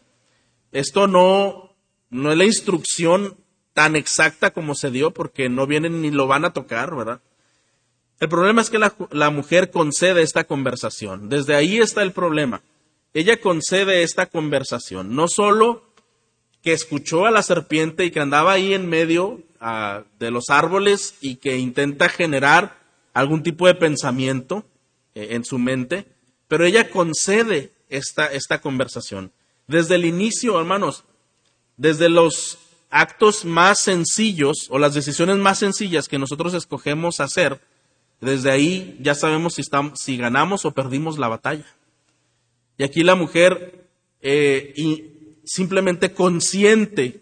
Esto 0.74 1.08
no, 1.08 1.74
no 2.10 2.34
es 2.34 2.38
la 2.38 2.44
instrucción 2.44 3.38
tan 3.72 3.96
exacta 3.96 4.52
como 4.52 4.76
se 4.76 4.92
dio, 4.92 5.12
porque 5.12 5.48
no 5.48 5.68
vienen 5.68 6.02
ni 6.02 6.12
lo 6.12 6.28
van 6.28 6.44
a 6.44 6.52
tocar, 6.52 6.94
¿verdad? 6.94 7.22
El 8.20 8.28
problema 8.28 8.62
es 8.62 8.70
que 8.70 8.78
la, 8.78 8.94
la 9.12 9.30
mujer 9.30 9.72
concede 9.72 10.22
esta 10.22 10.44
conversación. 10.44 11.30
Desde 11.30 11.56
ahí 11.56 11.78
está 11.78 12.04
el 12.04 12.12
problema. 12.12 12.62
Ella 13.18 13.42
concede 13.42 14.04
esta 14.04 14.28
conversación. 14.28 15.16
No 15.16 15.28
solo 15.28 15.82
que 16.62 16.72
escuchó 16.72 17.26
a 17.26 17.32
la 17.32 17.42
serpiente 17.42 18.06
y 18.06 18.12
que 18.12 18.20
andaba 18.20 18.52
ahí 18.52 18.76
en 18.76 18.88
medio 18.88 19.42
de 20.20 20.30
los 20.30 20.52
árboles 20.52 21.16
y 21.20 21.38
que 21.38 21.58
intenta 21.58 22.10
generar 22.10 22.78
algún 23.16 23.42
tipo 23.42 23.66
de 23.66 23.74
pensamiento 23.74 24.66
eh, 25.16 25.30
en 25.32 25.46
su 25.46 25.58
mente, 25.58 26.06
pero 26.48 26.64
ella 26.64 26.92
concede 26.92 27.72
esta, 27.90 28.28
esta 28.28 28.62
conversación. 28.62 29.32
Desde 29.66 29.96
el 29.96 30.06
inicio, 30.06 30.60
hermanos, 30.60 31.04
desde 31.76 32.10
los 32.10 32.60
actos 32.92 33.46
más 33.46 33.80
sencillos 33.80 34.68
o 34.70 34.78
las 34.78 34.94
decisiones 34.94 35.38
más 35.38 35.58
sencillas 35.58 36.08
que 36.08 36.20
nosotros 36.20 36.54
escogemos 36.54 37.20
hacer, 37.20 37.62
desde 38.22 38.52
ahí 38.52 38.96
ya 39.02 39.16
sabemos 39.16 39.56
si, 39.56 39.62
estamos, 39.62 40.00
si 40.00 40.18
ganamos 40.18 40.66
o 40.66 40.72
perdimos 40.76 41.18
la 41.18 41.30
batalla. 41.30 41.66
Y 42.78 42.84
aquí 42.84 43.04
la 43.04 43.16
mujer 43.16 43.88
eh, 44.22 44.74
simplemente 45.44 46.14
consiente 46.14 47.22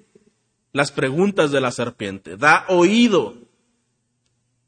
las 0.74 0.92
preguntas 0.92 1.52
de 1.52 1.62
la 1.62 1.72
serpiente, 1.72 2.36
da 2.36 2.66
oído, 2.68 3.36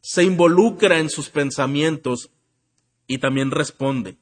se 0.01 0.23
involucra 0.23 0.99
en 0.99 1.09
sus 1.09 1.29
pensamientos 1.29 2.29
y 3.07 3.17
también 3.17 3.51
responde. 3.51 4.15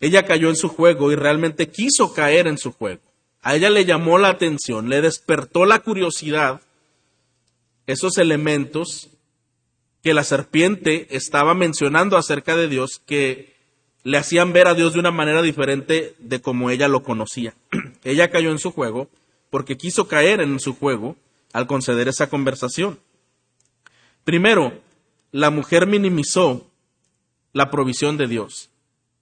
Ella 0.00 0.24
cayó 0.24 0.48
en 0.48 0.56
su 0.56 0.68
juego 0.68 1.12
y 1.12 1.16
realmente 1.16 1.68
quiso 1.68 2.14
caer 2.14 2.46
en 2.46 2.56
su 2.56 2.72
juego. 2.72 3.02
A 3.42 3.56
ella 3.56 3.68
le 3.68 3.84
llamó 3.84 4.16
la 4.16 4.28
atención, 4.30 4.88
le 4.88 5.02
despertó 5.02 5.66
la 5.66 5.80
curiosidad 5.80 6.62
esos 7.86 8.16
elementos 8.16 9.10
que 10.02 10.14
la 10.14 10.24
serpiente 10.24 11.08
estaba 11.10 11.54
mencionando 11.54 12.16
acerca 12.16 12.56
de 12.56 12.68
Dios 12.68 13.02
que 13.04 13.53
le 14.04 14.18
hacían 14.18 14.52
ver 14.52 14.68
a 14.68 14.74
Dios 14.74 14.92
de 14.92 15.00
una 15.00 15.10
manera 15.10 15.42
diferente 15.42 16.14
de 16.18 16.40
como 16.40 16.70
ella 16.70 16.88
lo 16.88 17.02
conocía. 17.02 17.54
ella 18.04 18.30
cayó 18.30 18.50
en 18.50 18.58
su 18.58 18.70
juego 18.70 19.08
porque 19.50 19.76
quiso 19.76 20.06
caer 20.06 20.40
en 20.40 20.60
su 20.60 20.74
juego 20.74 21.16
al 21.52 21.66
conceder 21.66 22.06
esa 22.08 22.28
conversación. 22.28 22.98
Primero, 24.24 24.80
la 25.32 25.50
mujer 25.50 25.86
minimizó 25.86 26.66
la 27.52 27.70
provisión 27.70 28.16
de 28.16 28.26
Dios. 28.26 28.70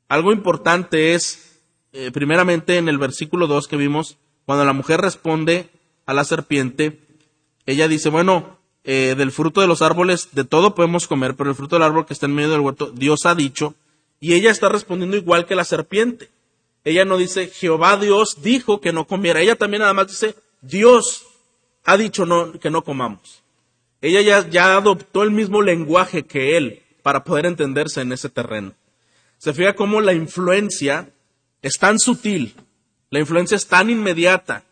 Algo 0.08 0.32
importante 0.32 1.14
es, 1.14 1.60
eh, 1.92 2.10
primeramente 2.12 2.76
en 2.76 2.88
el 2.88 2.98
versículo 2.98 3.46
2 3.46 3.68
que 3.68 3.76
vimos, 3.76 4.16
cuando 4.46 4.64
la 4.64 4.72
mujer 4.72 5.00
responde 5.00 5.68
a 6.06 6.14
la 6.14 6.24
serpiente, 6.24 6.98
ella 7.66 7.86
dice, 7.86 8.08
bueno, 8.08 8.58
eh, 8.84 9.14
del 9.16 9.30
fruto 9.30 9.60
de 9.60 9.68
los 9.68 9.80
árboles, 9.80 10.30
de 10.32 10.44
todo 10.44 10.74
podemos 10.74 11.06
comer, 11.06 11.36
pero 11.36 11.50
el 11.50 11.56
fruto 11.56 11.76
del 11.76 11.84
árbol 11.84 12.06
que 12.06 12.14
está 12.14 12.26
en 12.26 12.34
medio 12.34 12.50
del 12.50 12.60
huerto, 12.60 12.90
Dios 12.90 13.26
ha 13.26 13.34
dicho, 13.34 13.74
y 14.22 14.34
ella 14.34 14.52
está 14.52 14.68
respondiendo 14.68 15.16
igual 15.16 15.46
que 15.46 15.56
la 15.56 15.64
serpiente. 15.64 16.30
Ella 16.84 17.04
no 17.04 17.16
dice, 17.16 17.48
Jehová 17.48 17.96
Dios 17.96 18.40
dijo 18.40 18.80
que 18.80 18.92
no 18.92 19.04
comiera. 19.04 19.40
Ella 19.40 19.56
también 19.56 19.82
además 19.82 20.06
dice, 20.06 20.36
Dios 20.60 21.26
ha 21.82 21.96
dicho 21.96 22.24
no, 22.24 22.52
que 22.52 22.70
no 22.70 22.84
comamos. 22.84 23.42
Ella 24.00 24.20
ya, 24.20 24.48
ya 24.48 24.76
adoptó 24.76 25.24
el 25.24 25.32
mismo 25.32 25.60
lenguaje 25.60 26.22
que 26.22 26.56
él 26.56 26.82
para 27.02 27.24
poder 27.24 27.46
entenderse 27.46 28.00
en 28.00 28.12
ese 28.12 28.28
terreno. 28.28 28.74
Se 29.38 29.52
fija 29.52 29.74
cómo 29.74 30.00
la 30.00 30.12
influencia 30.12 31.10
es 31.60 31.76
tan 31.80 31.98
sutil, 31.98 32.54
la 33.10 33.18
influencia 33.18 33.56
es 33.56 33.66
tan 33.66 33.90
inmediata, 33.90 34.62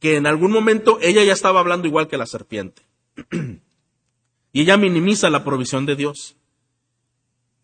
que 0.00 0.16
en 0.16 0.26
algún 0.26 0.52
momento 0.52 0.98
ella 1.02 1.22
ya 1.22 1.34
estaba 1.34 1.60
hablando 1.60 1.86
igual 1.86 2.08
que 2.08 2.16
la 2.16 2.24
serpiente. 2.24 2.80
y 4.52 4.62
ella 4.62 4.78
minimiza 4.78 5.28
la 5.28 5.44
provisión 5.44 5.84
de 5.84 5.96
Dios. 5.96 6.37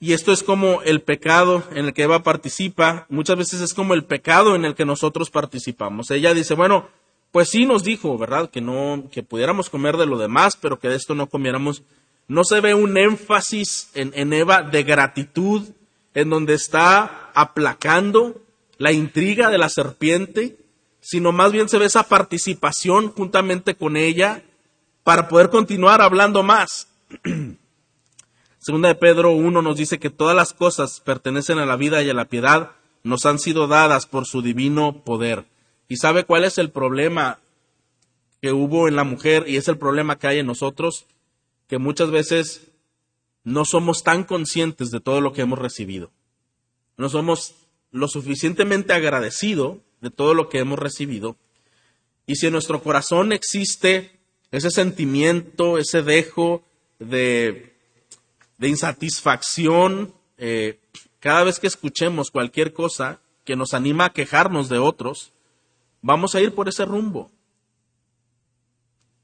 Y 0.05 0.13
esto 0.13 0.33
es 0.33 0.43
como 0.43 0.83
el 0.83 1.01
pecado 1.01 1.63
en 1.71 1.87
el 1.87 1.95
que 1.95 2.03
Eva 2.03 2.23
participa, 2.23 3.07
muchas 3.09 3.39
veces 3.39 3.63
es 3.63 3.73
como 3.73 3.95
el 3.95 4.05
pecado 4.05 4.55
en 4.55 4.67
el 4.67 4.75
que 4.75 4.85
nosotros 4.85 5.31
participamos. 5.31 6.11
Ella 6.11 6.35
dice, 6.35 6.53
bueno, 6.53 6.91
pues 7.33 7.49
sí 7.49 7.65
nos 7.65 7.85
dijo, 7.85 8.19
¿verdad? 8.19 8.51
Que 8.51 8.61
no, 8.61 9.09
que 9.11 9.23
pudiéramos 9.23 9.71
comer 9.71 9.97
de 9.97 10.05
lo 10.05 10.19
demás, 10.19 10.59
pero 10.61 10.79
que 10.79 10.91
de 10.91 10.97
esto 10.97 11.15
no 11.15 11.31
comiéramos. 11.31 11.85
No 12.29 12.45
se 12.45 12.61
ve 12.61 12.75
un 12.75 12.99
énfasis 12.99 13.89
en, 13.95 14.13
en 14.15 14.35
Eva 14.35 14.61
de 14.61 14.83
gratitud, 14.83 15.71
en 16.13 16.29
donde 16.29 16.53
está 16.53 17.31
aplacando 17.35 18.43
la 18.77 18.93
intriga 18.93 19.49
de 19.49 19.57
la 19.57 19.71
serpiente, 19.71 20.59
sino 21.01 21.33
más 21.33 21.51
bien 21.51 21.71
se 21.71 21.79
ve 21.79 21.87
esa 21.87 22.09
participación 22.11 23.11
juntamente 23.11 23.75
con 23.75 23.97
ella 23.97 24.43
para 25.03 25.29
poder 25.29 25.49
continuar 25.49 26.03
hablando 26.03 26.43
más. 26.43 26.89
Segunda 28.65 28.89
de 28.89 28.95
Pedro 28.95 29.33
1 29.33 29.61
nos 29.61 29.77
dice 29.77 29.99
que 29.99 30.09
todas 30.09 30.35
las 30.35 30.55
cosas 30.55 31.01
pertenecen 31.01 31.59
a 31.59 31.67
la 31.67 31.77
vida 31.77 32.03
y 32.03 32.09
a 32.09 32.15
la 32.15 32.31
piedad, 32.31 32.71
nos 33.03 33.27
han 33.27 33.39
sido 33.39 33.67
dadas 33.67 34.07
por 34.07 34.25
su 34.25 34.41
divino 34.41 35.05
poder. 35.05 35.45
¿Y 35.87 35.99
sabe 35.99 36.25
cuál 36.25 36.45
es 36.45 36.57
el 36.57 36.71
problema 36.71 37.41
que 38.41 38.53
hubo 38.53 38.89
en 38.89 38.97
la 38.97 39.05
mujer 39.05 39.45
y 39.47 39.59
es 39.59 39.69
el 39.69 39.77
problema 39.77 40.19
que 40.19 40.29
hay 40.29 40.39
en 40.39 40.47
nosotros? 40.47 41.05
Que 41.69 41.77
muchas 41.77 42.11
veces 42.11 42.71
no 43.43 43.67
somos 43.67 44.03
tan 44.03 44.25
conscientes 44.25 44.91
de 44.91 45.01
todo 45.01 45.21
lo 45.21 45.35
que 45.35 45.43
hemos 45.43 45.59
recibido. 45.59 46.11
No 46.97 47.11
somos 47.11 47.57
lo 47.91 48.09
suficientemente 48.09 48.95
agradecidos 48.95 49.77
de 50.01 50.09
todo 50.09 50.33
lo 50.33 50.49
que 50.49 50.61
hemos 50.61 50.79
recibido. 50.79 51.37
Y 52.27 52.37
si 52.37 52.47
en 52.47 52.55
nuestro 52.55 52.83
corazón 52.83 53.35
existe 53.35 54.19
ese 54.53 54.71
sentimiento, 54.71 55.77
ese 55.77 56.01
dejo 56.01 56.65
de 56.99 57.74
de 58.59 58.69
insatisfacción 58.69 60.15
eh, 60.37 60.81
cada 61.21 61.45
vez 61.45 61.59
que 61.59 61.67
escuchemos 61.67 62.31
cualquier 62.31 62.73
cosa 62.73 63.21
que 63.45 63.57
nos 63.57 63.75
anima 63.75 64.07
a 64.07 64.13
quejarnos 64.13 64.69
de 64.69 64.79
otros, 64.79 65.33
vamos 66.03 66.35
a 66.35 66.41
ir 66.41 66.55
por 66.55 66.69
ese 66.69 66.85
rumbo. 66.85 67.31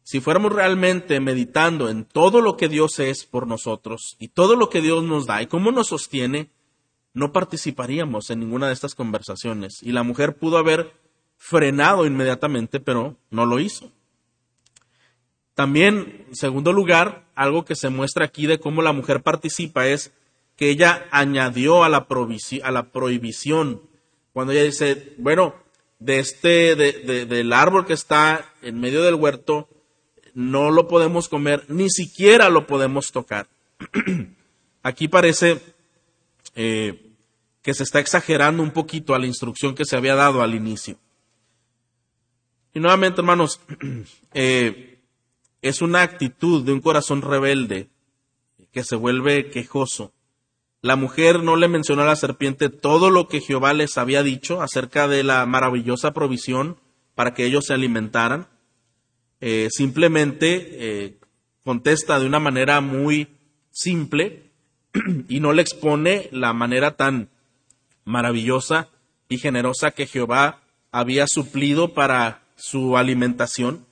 Si 0.02 0.20
fuéramos 0.20 0.52
realmente 0.52 1.20
meditando 1.20 1.88
en 1.88 2.04
todo 2.04 2.40
lo 2.40 2.56
que 2.56 2.68
Dios 2.68 2.98
es 2.98 3.24
por 3.24 3.46
nosotros 3.46 4.16
y 4.18 4.28
todo 4.28 4.56
lo 4.56 4.70
que 4.70 4.80
Dios 4.80 5.04
nos 5.04 5.26
da 5.26 5.42
y 5.42 5.46
cómo 5.46 5.72
nos 5.72 5.88
sostiene, 5.88 6.50
no 7.12 7.32
participaríamos 7.32 8.30
en 8.30 8.40
ninguna 8.40 8.68
de 8.68 8.72
estas 8.72 8.94
conversaciones. 8.94 9.82
Y 9.82 9.92
la 9.92 10.02
mujer 10.02 10.36
pudo 10.36 10.58
haber 10.58 10.94
frenado 11.36 12.06
inmediatamente, 12.06 12.80
pero 12.80 13.16
no 13.30 13.46
lo 13.46 13.60
hizo. 13.60 13.92
También, 15.60 16.24
en 16.26 16.36
segundo 16.36 16.72
lugar, 16.72 17.26
algo 17.34 17.66
que 17.66 17.76
se 17.76 17.90
muestra 17.90 18.24
aquí 18.24 18.46
de 18.46 18.58
cómo 18.58 18.80
la 18.80 18.94
mujer 18.94 19.22
participa 19.22 19.86
es 19.88 20.10
que 20.56 20.70
ella 20.70 21.06
añadió 21.10 21.84
a 21.84 21.90
la, 21.90 22.06
prohibición. 22.06 23.82
Cuando 24.32 24.54
ella 24.54 24.62
dice, 24.62 25.12
bueno, 25.18 25.54
de 25.98 26.18
este, 26.18 26.76
de, 26.76 27.26
del 27.26 27.52
árbol 27.52 27.84
que 27.84 27.92
está 27.92 28.54
en 28.62 28.80
medio 28.80 29.02
del 29.02 29.16
huerto, 29.16 29.68
no 30.32 30.70
lo 30.70 30.88
podemos 30.88 31.28
comer, 31.28 31.66
ni 31.68 31.90
siquiera 31.90 32.48
lo 32.48 32.66
podemos 32.66 33.12
tocar. 33.12 33.46
aquí 34.82 35.08
parece 35.08 35.60
eh, 36.54 37.12
que 37.60 37.74
se 37.74 37.82
está 37.82 38.00
exagerando 38.00 38.62
un 38.62 38.70
poquito 38.70 39.14
a 39.14 39.18
la 39.18 39.26
instrucción 39.26 39.74
que 39.74 39.84
se 39.84 39.94
había 39.94 40.14
dado 40.14 40.40
al 40.40 40.54
inicio. 40.54 40.96
Y 42.72 42.80
nuevamente, 42.80 43.20
hermanos, 43.20 43.60
eh, 44.32 44.89
es 45.62 45.82
una 45.82 46.02
actitud 46.02 46.64
de 46.64 46.72
un 46.72 46.80
corazón 46.80 47.22
rebelde 47.22 47.88
que 48.72 48.84
se 48.84 48.96
vuelve 48.96 49.50
quejoso. 49.50 50.12
La 50.82 50.96
mujer 50.96 51.42
no 51.42 51.56
le 51.56 51.68
mencionó 51.68 52.02
a 52.02 52.06
la 52.06 52.16
serpiente 52.16 52.70
todo 52.70 53.10
lo 53.10 53.28
que 53.28 53.40
Jehová 53.40 53.74
les 53.74 53.98
había 53.98 54.22
dicho 54.22 54.62
acerca 54.62 55.08
de 55.08 55.22
la 55.22 55.44
maravillosa 55.44 56.12
provisión 56.12 56.78
para 57.14 57.34
que 57.34 57.44
ellos 57.44 57.66
se 57.66 57.74
alimentaran. 57.74 58.48
Eh, 59.42 59.68
simplemente 59.70 60.68
eh, 60.72 61.18
contesta 61.64 62.18
de 62.18 62.26
una 62.26 62.40
manera 62.40 62.80
muy 62.80 63.28
simple 63.70 64.50
y 65.28 65.40
no 65.40 65.52
le 65.52 65.62
expone 65.62 66.28
la 66.32 66.52
manera 66.52 66.96
tan 66.96 67.28
maravillosa 68.04 68.88
y 69.28 69.38
generosa 69.38 69.90
que 69.90 70.06
Jehová 70.06 70.62
había 70.90 71.26
suplido 71.26 71.92
para 71.92 72.42
su 72.56 72.96
alimentación. 72.96 73.86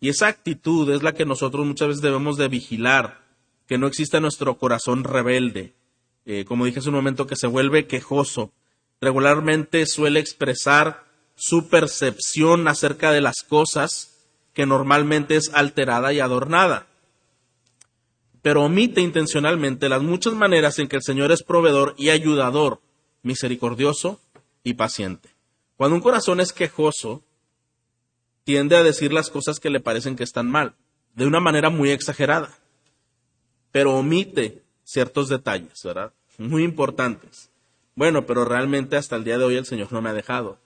Y 0.00 0.08
esa 0.08 0.28
actitud 0.28 0.90
es 0.90 1.02
la 1.02 1.12
que 1.12 1.26
nosotros 1.26 1.66
muchas 1.66 1.88
veces 1.88 2.02
debemos 2.02 2.38
de 2.38 2.48
vigilar, 2.48 3.20
que 3.66 3.78
no 3.78 3.86
exista 3.86 4.18
nuestro 4.18 4.56
corazón 4.56 5.04
rebelde, 5.04 5.74
eh, 6.24 6.44
como 6.44 6.64
dije 6.64 6.80
hace 6.80 6.88
un 6.88 6.94
momento, 6.94 7.26
que 7.26 7.36
se 7.36 7.46
vuelve 7.46 7.86
quejoso. 7.86 8.52
Regularmente 9.00 9.86
suele 9.86 10.20
expresar 10.20 11.04
su 11.34 11.68
percepción 11.68 12.66
acerca 12.68 13.12
de 13.12 13.20
las 13.20 13.42
cosas 13.42 14.10
que 14.52 14.66
normalmente 14.66 15.36
es 15.36 15.50
alterada 15.54 16.12
y 16.12 16.20
adornada. 16.20 16.86
Pero 18.42 18.64
omite 18.64 19.00
intencionalmente 19.00 19.88
las 19.88 20.02
muchas 20.02 20.34
maneras 20.34 20.78
en 20.78 20.88
que 20.88 20.96
el 20.96 21.02
Señor 21.02 21.30
es 21.30 21.42
proveedor 21.42 21.94
y 21.98 22.10
ayudador, 22.10 22.80
misericordioso 23.22 24.20
y 24.64 24.74
paciente. 24.74 25.30
Cuando 25.76 25.96
un 25.96 26.02
corazón 26.02 26.40
es 26.40 26.52
quejoso, 26.52 27.22
tiende 28.44 28.76
a 28.76 28.82
decir 28.82 29.12
las 29.12 29.30
cosas 29.30 29.60
que 29.60 29.70
le 29.70 29.80
parecen 29.80 30.16
que 30.16 30.24
están 30.24 30.50
mal, 30.50 30.74
de 31.14 31.26
una 31.26 31.40
manera 31.40 31.70
muy 31.70 31.90
exagerada, 31.90 32.50
pero 33.72 33.94
omite 33.94 34.62
ciertos 34.84 35.28
detalles, 35.28 35.82
¿verdad? 35.84 36.12
Muy 36.38 36.64
importantes. 36.64 37.50
Bueno, 37.94 38.26
pero 38.26 38.44
realmente 38.44 38.96
hasta 38.96 39.16
el 39.16 39.24
día 39.24 39.38
de 39.38 39.44
hoy 39.44 39.56
el 39.56 39.66
Señor 39.66 39.92
no 39.92 40.02
me 40.02 40.10
ha 40.10 40.14
dejado. 40.14 40.58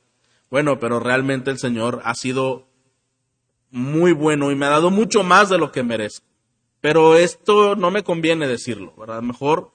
Bueno, 0.51 0.79
pero 0.79 1.01
realmente 1.01 1.51
el 1.51 1.59
Señor 1.59 2.01
ha 2.05 2.15
sido 2.15 2.67
muy 3.71 4.13
bueno 4.13 4.53
y 4.53 4.55
me 4.55 4.67
ha 4.67 4.71
dado 4.71 4.91
mucho 4.91 5.25
más 5.25 5.49
de 5.49 5.59
lo 5.59 5.73
que 5.73 5.83
merezco. 5.83 6.27
Pero 6.81 7.17
esto 7.17 7.75
no 7.77 7.91
me 7.91 8.05
conviene 8.05 8.47
decirlo, 8.47 8.95
¿verdad? 8.97 9.21
Mejor 9.21 9.73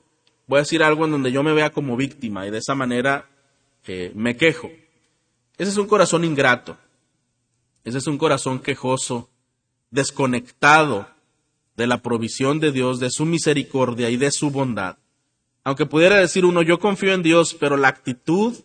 voy 0.48 0.58
a 0.58 0.62
decir 0.62 0.84
algo 0.84 1.06
en 1.06 1.12
donde 1.12 1.32
yo 1.32 1.44
me 1.44 1.54
vea 1.54 1.72
como 1.72 1.98
víctima 1.98 2.48
y 2.48 2.52
de 2.52 2.60
esa 2.60 2.76
manera 2.76 3.30
eh, 3.86 4.12
me 4.16 4.38
quejo. 4.38 4.70
Ese 5.58 5.72
es 5.72 5.78
un 5.78 5.88
corazón 5.88 6.24
ingrato. 6.24 6.78
Ese 7.84 7.98
es 7.98 8.08
un 8.08 8.18
corazón 8.18 8.60
quejoso, 8.60 9.30
desconectado 9.92 11.08
de 11.76 11.88
la 11.88 12.02
provisión 12.02 12.60
de 12.60 12.72
Dios, 12.72 13.00
de 13.00 13.10
su 13.10 13.26
misericordia 13.26 14.10
y 14.10 14.18
de 14.18 14.32
su 14.32 14.52
bondad. 14.52 14.98
Aunque 15.64 15.86
pudiera 15.86 16.18
decir 16.18 16.46
uno, 16.46 16.62
yo 16.62 16.80
confío 16.80 17.14
en 17.14 17.24
Dios, 17.24 17.56
pero 17.60 17.78
la 17.78 17.88
actitud 17.88 18.56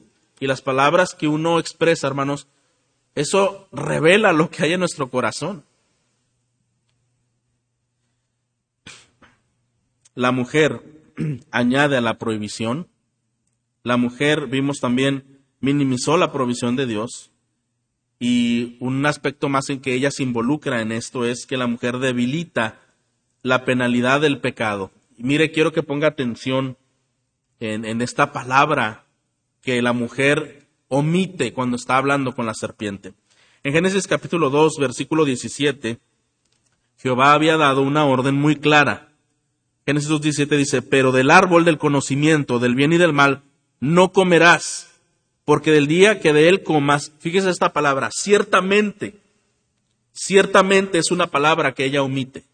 y 0.40 0.46
las 0.46 0.62
palabras 0.62 1.14
que 1.14 1.29
uno 1.29 1.59
expresa, 1.59 2.07
hermanos, 2.07 2.48
eso 3.14 3.68
revela 3.72 4.33
lo 4.33 4.50
que 4.50 4.64
hay 4.64 4.72
en 4.72 4.81
nuestro 4.81 5.09
corazón. 5.11 5.64
La 10.14 10.33
mujer 10.33 10.83
añade 11.50 11.96
a 11.96 12.00
la 12.00 12.18
prohibición. 12.18 12.88
La 13.83 13.96
mujer, 13.96 14.46
vimos 14.46 14.79
también, 14.81 15.42
minimizó 15.61 16.16
la 16.16 16.33
provisión 16.33 16.77
de 16.77 16.87
Dios. 16.87 17.31
Y 18.26 18.78
un 18.80 19.04
aspecto 19.04 19.50
más 19.50 19.68
en 19.68 19.80
que 19.80 19.92
ella 19.92 20.10
se 20.10 20.22
involucra 20.22 20.80
en 20.80 20.92
esto 20.92 21.26
es 21.26 21.44
que 21.44 21.58
la 21.58 21.66
mujer 21.66 21.98
debilita 21.98 22.80
la 23.42 23.66
penalidad 23.66 24.22
del 24.22 24.40
pecado. 24.40 24.90
mire, 25.18 25.50
quiero 25.50 25.72
que 25.72 25.82
ponga 25.82 26.08
atención 26.08 26.78
en, 27.60 28.00
esta 28.00 28.32
palabra 28.32 29.04
que 29.60 29.82
la 29.82 29.92
mujer 29.92 30.66
omite 30.88 31.52
cuando 31.52 31.76
está 31.76 31.98
hablando 31.98 32.34
con 32.34 32.46
la 32.46 32.54
serpiente. 32.54 33.12
En 33.62 33.74
Génesis 33.74 34.06
capítulo 34.06 34.48
2, 34.48 34.78
versículo 34.80 35.26
17, 35.26 35.98
Jehová 36.96 37.34
había 37.34 37.58
dado 37.58 37.82
una 37.82 38.06
orden 38.06 38.37
muy 38.37 38.56
clara. 38.56 39.10
Génesis 39.84 40.08
2, 40.08 40.22
17 40.22 40.56
dice, 40.56 40.80
pero 40.80 41.12
del 41.12 41.30
árbol 41.30 41.66
del 41.66 41.76
conocimiento 41.76 42.58
del 42.58 42.74
bien 42.74 42.94
y 42.94 42.96
del 42.96 43.12
mal 43.12 43.42
no 43.80 44.12
comerás, 44.12 44.93
porque 45.44 45.70
del 45.70 45.87
día 45.87 46.20
que 46.20 46.33
de 46.33 46.48
él 46.48 46.62
comas, 46.62 47.12
fíjese 47.18 47.50
esta 47.50 47.72
palabra, 47.72 48.11
ciertamente, 48.12 49.14
ciertamente 50.12 50.98
es 50.98 51.11
una 51.11 51.26
palabra 51.26 51.74
que 51.74 51.85
ella 51.85 52.02
omite, 52.02 52.44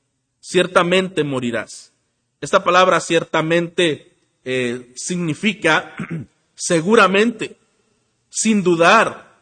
ciertamente 0.41 1.23
morirás. 1.25 1.93
Esta 2.41 2.65
palabra 2.65 3.01
ciertamente 3.01 4.13
eh, 4.45 4.93
significa 4.97 5.95
seguramente, 6.55 7.57
sin 8.29 8.63
dudar, 8.63 9.39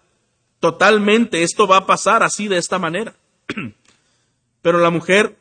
totalmente, 0.61 1.43
esto 1.43 1.67
va 1.67 1.79
a 1.79 1.87
pasar 1.87 2.23
así 2.23 2.49
de 2.49 2.59
esta 2.59 2.79
manera. 2.79 3.15
Pero 4.63 4.79
la 4.79 4.91
mujer 4.91 5.37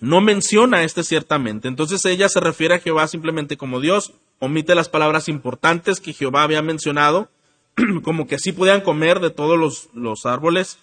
no 0.00 0.20
menciona 0.20 0.84
este 0.84 1.02
ciertamente. 1.04 1.68
Entonces 1.68 2.04
ella 2.04 2.28
se 2.28 2.40
refiere 2.40 2.74
a 2.74 2.80
Jehová 2.80 3.08
simplemente 3.08 3.56
como 3.56 3.80
Dios, 3.80 4.12
omite 4.44 4.74
las 4.74 4.88
palabras 4.88 5.28
importantes 5.28 6.00
que 6.00 6.12
Jehová 6.12 6.42
había 6.42 6.62
mencionado, 6.62 7.28
como 8.02 8.26
que 8.26 8.38
sí 8.38 8.52
podían 8.52 8.80
comer 8.80 9.20
de 9.20 9.30
todos 9.30 9.88
los, 9.92 10.26
árboles, 10.26 10.78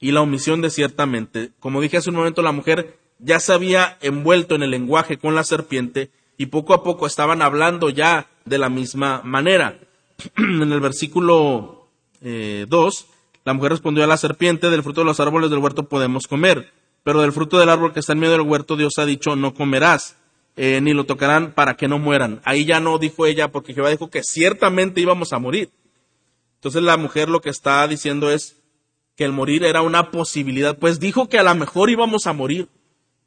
y 0.00 0.12
la 0.12 0.20
omisión 0.20 0.60
de 0.60 0.70
ciertamente. 0.70 1.50
Como 1.60 1.80
dije 1.80 1.96
hace 1.96 2.10
un 2.10 2.16
momento, 2.16 2.42
la 2.42 2.52
mujer 2.52 2.98
ya 3.18 3.40
se 3.40 3.52
había 3.52 3.98
envuelto 4.00 4.54
en 4.54 4.62
el 4.62 4.70
lenguaje 4.70 5.18
con 5.18 5.34
la 5.34 5.44
serpiente 5.44 6.10
y 6.36 6.46
poco 6.46 6.74
a 6.74 6.84
poco 6.84 7.06
estaban 7.06 7.42
hablando 7.42 7.90
ya 7.90 8.28
de 8.44 8.58
la 8.58 8.68
misma 8.68 9.22
manera. 9.24 9.78
en 10.36 10.72
el 10.72 10.80
versículo 10.80 11.88
2, 12.20 12.22
eh, 12.22 12.66
la 13.44 13.54
mujer 13.54 13.72
respondió 13.72 14.04
a 14.04 14.06
la 14.06 14.18
serpiente, 14.18 14.68
del 14.68 14.82
fruto 14.82 15.00
de 15.00 15.06
los 15.06 15.20
árboles 15.20 15.48
del 15.48 15.60
huerto 15.60 15.88
podemos 15.88 16.26
comer, 16.26 16.70
pero 17.02 17.22
del 17.22 17.32
fruto 17.32 17.58
del 17.58 17.70
árbol 17.70 17.94
que 17.94 18.00
está 18.00 18.12
en 18.12 18.18
medio 18.18 18.32
del 18.32 18.42
huerto 18.42 18.76
Dios 18.76 18.98
ha 18.98 19.06
dicho 19.06 19.36
no 19.36 19.54
comerás, 19.54 20.17
eh, 20.58 20.80
ni 20.80 20.92
lo 20.92 21.04
tocarán 21.04 21.52
para 21.52 21.76
que 21.76 21.86
no 21.86 22.00
mueran. 22.00 22.40
Ahí 22.44 22.64
ya 22.64 22.80
no 22.80 22.98
dijo 22.98 23.26
ella, 23.26 23.52
porque 23.52 23.74
Jehová 23.74 23.90
dijo 23.90 24.10
que 24.10 24.24
ciertamente 24.24 25.00
íbamos 25.00 25.32
a 25.32 25.38
morir. 25.38 25.70
Entonces 26.56 26.82
la 26.82 26.96
mujer 26.96 27.28
lo 27.28 27.40
que 27.40 27.50
está 27.50 27.86
diciendo 27.86 28.28
es 28.32 28.60
que 29.14 29.24
el 29.24 29.30
morir 29.30 29.64
era 29.64 29.82
una 29.82 30.10
posibilidad, 30.10 30.76
pues 30.76 30.98
dijo 30.98 31.28
que 31.28 31.38
a 31.38 31.44
lo 31.44 31.54
mejor 31.54 31.90
íbamos 31.90 32.26
a 32.26 32.32
morir. 32.32 32.68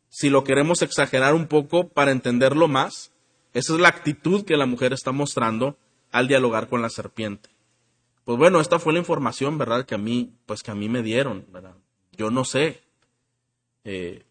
Si 0.09 0.29
lo 0.29 0.43
queremos 0.43 0.81
exagerar 0.81 1.33
un 1.33 1.47
poco 1.47 1.87
para 1.87 2.11
entenderlo 2.11 2.67
más, 2.67 3.11
esa 3.53 3.73
es 3.73 3.79
la 3.79 3.87
actitud 3.87 4.43
que 4.43 4.57
la 4.57 4.65
mujer 4.65 4.91
está 4.91 5.13
mostrando 5.13 5.77
al 6.11 6.27
dialogar 6.27 6.67
con 6.67 6.81
la 6.81 6.89
serpiente. 6.89 7.49
Pues 8.25 8.37
bueno, 8.37 8.59
esta 8.59 8.77
fue 8.77 8.91
la 8.91 8.99
información, 8.99 9.57
¿verdad? 9.57 9.85
Que 9.85 9.95
a 9.95 9.97
mí, 9.97 10.33
pues 10.45 10.63
que 10.63 10.71
a 10.71 10.75
mí 10.75 10.89
me 10.89 11.01
dieron. 11.01 11.45
Yo 12.11 12.29
no 12.29 12.43
sé. 12.43 12.81
Eh, 13.85 14.23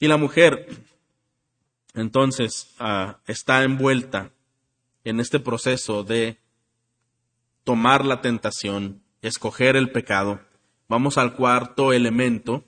y 0.00 0.08
la 0.08 0.16
mujer, 0.16 0.66
entonces, 2.00 2.74
ah, 2.78 3.18
está 3.26 3.62
envuelta 3.62 4.30
en 5.04 5.20
este 5.20 5.38
proceso 5.38 6.04
de 6.04 6.38
tomar 7.64 8.04
la 8.04 8.20
tentación, 8.20 9.02
escoger 9.22 9.76
el 9.76 9.90
pecado. 9.90 10.40
Vamos 10.88 11.18
al 11.18 11.34
cuarto 11.34 11.92
elemento. 11.92 12.64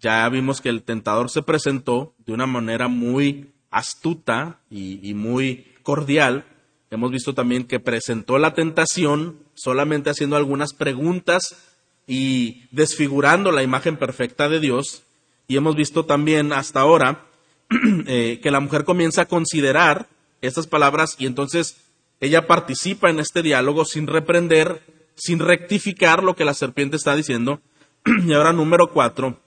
Ya 0.00 0.28
vimos 0.28 0.60
que 0.60 0.68
el 0.68 0.82
tentador 0.82 1.30
se 1.30 1.42
presentó 1.42 2.14
de 2.18 2.32
una 2.32 2.46
manera 2.46 2.88
muy 2.88 3.52
astuta 3.70 4.60
y, 4.70 5.08
y 5.08 5.14
muy 5.14 5.74
cordial 5.82 6.44
Hemos 6.90 7.10
visto 7.10 7.34
también 7.34 7.64
que 7.64 7.80
presentó 7.80 8.38
la 8.38 8.54
tentación 8.54 9.40
solamente 9.54 10.08
haciendo 10.08 10.36
algunas 10.36 10.72
preguntas 10.72 11.76
y 12.06 12.62
desfigurando 12.70 13.52
la 13.52 13.62
imagen 13.62 13.98
perfecta 13.98 14.48
de 14.48 14.58
Dios. 14.58 15.02
Y 15.48 15.56
hemos 15.56 15.76
visto 15.76 16.06
también 16.06 16.52
hasta 16.52 16.80
ahora 16.80 17.26
eh, 18.06 18.40
que 18.42 18.50
la 18.50 18.60
mujer 18.60 18.84
comienza 18.84 19.22
a 19.22 19.28
considerar 19.28 20.08
estas 20.40 20.66
palabras 20.66 21.16
y 21.18 21.26
entonces 21.26 21.76
ella 22.20 22.46
participa 22.46 23.10
en 23.10 23.20
este 23.20 23.42
diálogo 23.42 23.84
sin 23.84 24.06
reprender, 24.06 24.82
sin 25.14 25.38
rectificar 25.38 26.22
lo 26.22 26.34
que 26.34 26.44
la 26.44 26.54
serpiente 26.54 26.96
está 26.96 27.14
diciendo. 27.14 27.60
y 28.26 28.32
ahora 28.32 28.52
número 28.52 28.92
cuatro, 28.92 29.40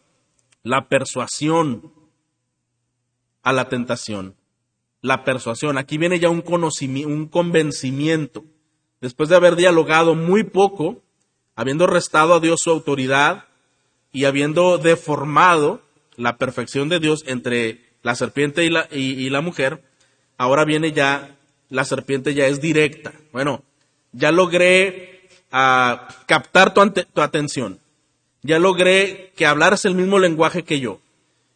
la 0.63 0.87
persuasión 0.87 1.91
a 3.43 3.53
la 3.53 3.69
tentación 3.69 4.35
la 5.01 5.23
persuasión. 5.23 5.77
Aquí 5.77 5.97
viene 5.97 6.19
ya 6.19 6.29
un 6.29 6.41
conocimiento, 6.41 7.09
un 7.09 7.27
convencimiento. 7.27 8.45
Después 9.01 9.29
de 9.29 9.35
haber 9.35 9.55
dialogado 9.55 10.15
muy 10.15 10.43
poco, 10.43 11.01
habiendo 11.55 11.87
restado 11.87 12.35
a 12.35 12.39
Dios 12.39 12.61
su 12.63 12.69
autoridad 12.69 13.45
y 14.11 14.25
habiendo 14.25 14.77
deformado 14.77 15.81
la 16.15 16.37
perfección 16.37 16.87
de 16.89 16.99
Dios 16.99 17.23
entre 17.25 17.90
la 18.03 18.15
serpiente 18.15 18.65
y 18.65 19.29
la, 19.29 19.41
mujer, 19.41 19.83
ahora 20.37 20.65
viene 20.65 20.91
ya, 20.91 21.35
la 21.69 21.85
serpiente 21.85 22.33
ya 22.33 22.47
es 22.47 22.61
directa. 22.61 23.13
Bueno, 23.31 23.63
ya 24.11 24.31
logré 24.31 25.29
ah, 25.51 26.07
captar 26.25 26.73
tu, 26.73 26.89
tu 26.89 27.21
atención. 27.21 27.79
Ya 28.43 28.57
logré 28.57 29.31
que 29.35 29.45
hablaras 29.45 29.85
el 29.85 29.95
mismo 29.95 30.17
lenguaje 30.17 30.63
que 30.63 30.79
yo, 30.79 30.99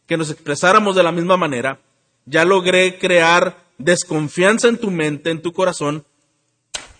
que 0.06 0.16
nos 0.16 0.30
expresáramos 0.30 0.94
de 0.94 1.02
la 1.02 1.12
misma 1.12 1.36
manera, 1.36 1.80
ya 2.26 2.44
logré 2.44 2.98
crear 2.98 3.56
desconfianza 3.78 4.68
en 4.68 4.78
tu 4.78 4.90
mente, 4.90 5.30
en 5.30 5.42
tu 5.42 5.52
corazón, 5.52 6.04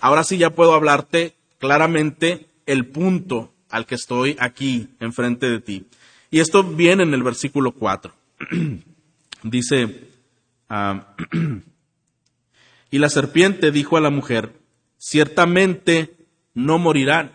ahora 0.01 0.25
sí 0.25 0.39
ya 0.39 0.51
puedo 0.51 0.75
hablarte 0.75 1.35
claramente 1.59 2.47
el 2.67 2.87
punto 2.87 3.53
al 3.71 3.87
que 3.87 3.95
estoy 3.95 4.37
aquí 4.39 4.89
enfrente 5.01 5.49
de 5.49 5.61
ti. 5.61 5.87
Y 6.31 6.41
esto 6.41 6.63
viene 6.63 7.05
en 7.05 7.15
el 7.15 7.23
versículo 7.23 7.73
4. 7.73 8.13
Dice, 9.51 10.09
ah, 10.69 11.15
y 12.91 12.99
la 12.99 13.09
serpiente 13.09 13.71
dijo 13.71 13.97
a 13.97 14.01
la 14.01 14.11
mujer, 14.11 14.53
ciertamente 14.99 16.15
no 16.55 16.79
morirán. 16.79 17.33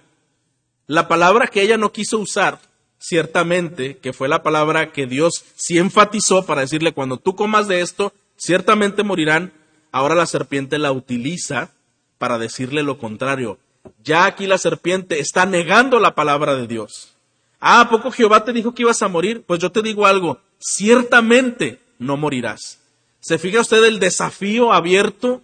La 0.88 1.08
palabra 1.08 1.48
que 1.48 1.62
ella 1.62 1.78
no 1.78 1.92
quiso 1.92 2.20
usar 2.20 2.60
ciertamente, 3.02 3.98
que 3.98 4.14
fue 4.14 4.28
la 4.28 4.44
palabra 4.44 4.92
que 4.92 5.08
Dios 5.08 5.44
sí 5.56 5.78
enfatizó 5.78 6.46
para 6.46 6.62
decirle, 6.62 6.94
cuando 6.94 7.18
tú 7.18 7.36
comas 7.36 7.68
de 7.68 7.82
esto, 7.82 8.14
ciertamente 8.38 9.04
morirán, 9.04 9.54
ahora 9.92 10.14
la 10.14 10.28
serpiente 10.28 10.78
la 10.78 10.92
utiliza 10.92 11.72
para 12.18 12.38
decirle 12.38 12.84
lo 12.84 12.98
contrario. 12.98 13.58
Ya 14.04 14.26
aquí 14.26 14.46
la 14.46 14.60
serpiente 14.60 15.20
está 15.20 15.46
negando 15.46 16.00
la 16.00 16.14
palabra 16.14 16.56
de 16.56 16.68
Dios. 16.68 17.14
Ah, 17.60 17.82
¿a 17.82 17.90
poco 17.90 18.12
Jehová 18.12 18.44
te 18.44 18.54
dijo 18.54 18.74
que 18.74 18.84
ibas 18.84 19.02
a 19.02 19.08
morir? 19.08 19.44
Pues 19.48 19.60
yo 19.60 19.72
te 19.72 19.82
digo 19.82 20.06
algo, 20.06 20.40
ciertamente 20.60 21.80
no 22.02 22.18
morirás. 22.18 22.80
¿Se 23.20 23.38
fija 23.38 23.62
usted 23.62 23.84
el 23.86 24.00
desafío 24.00 24.74
abierto, 24.74 25.42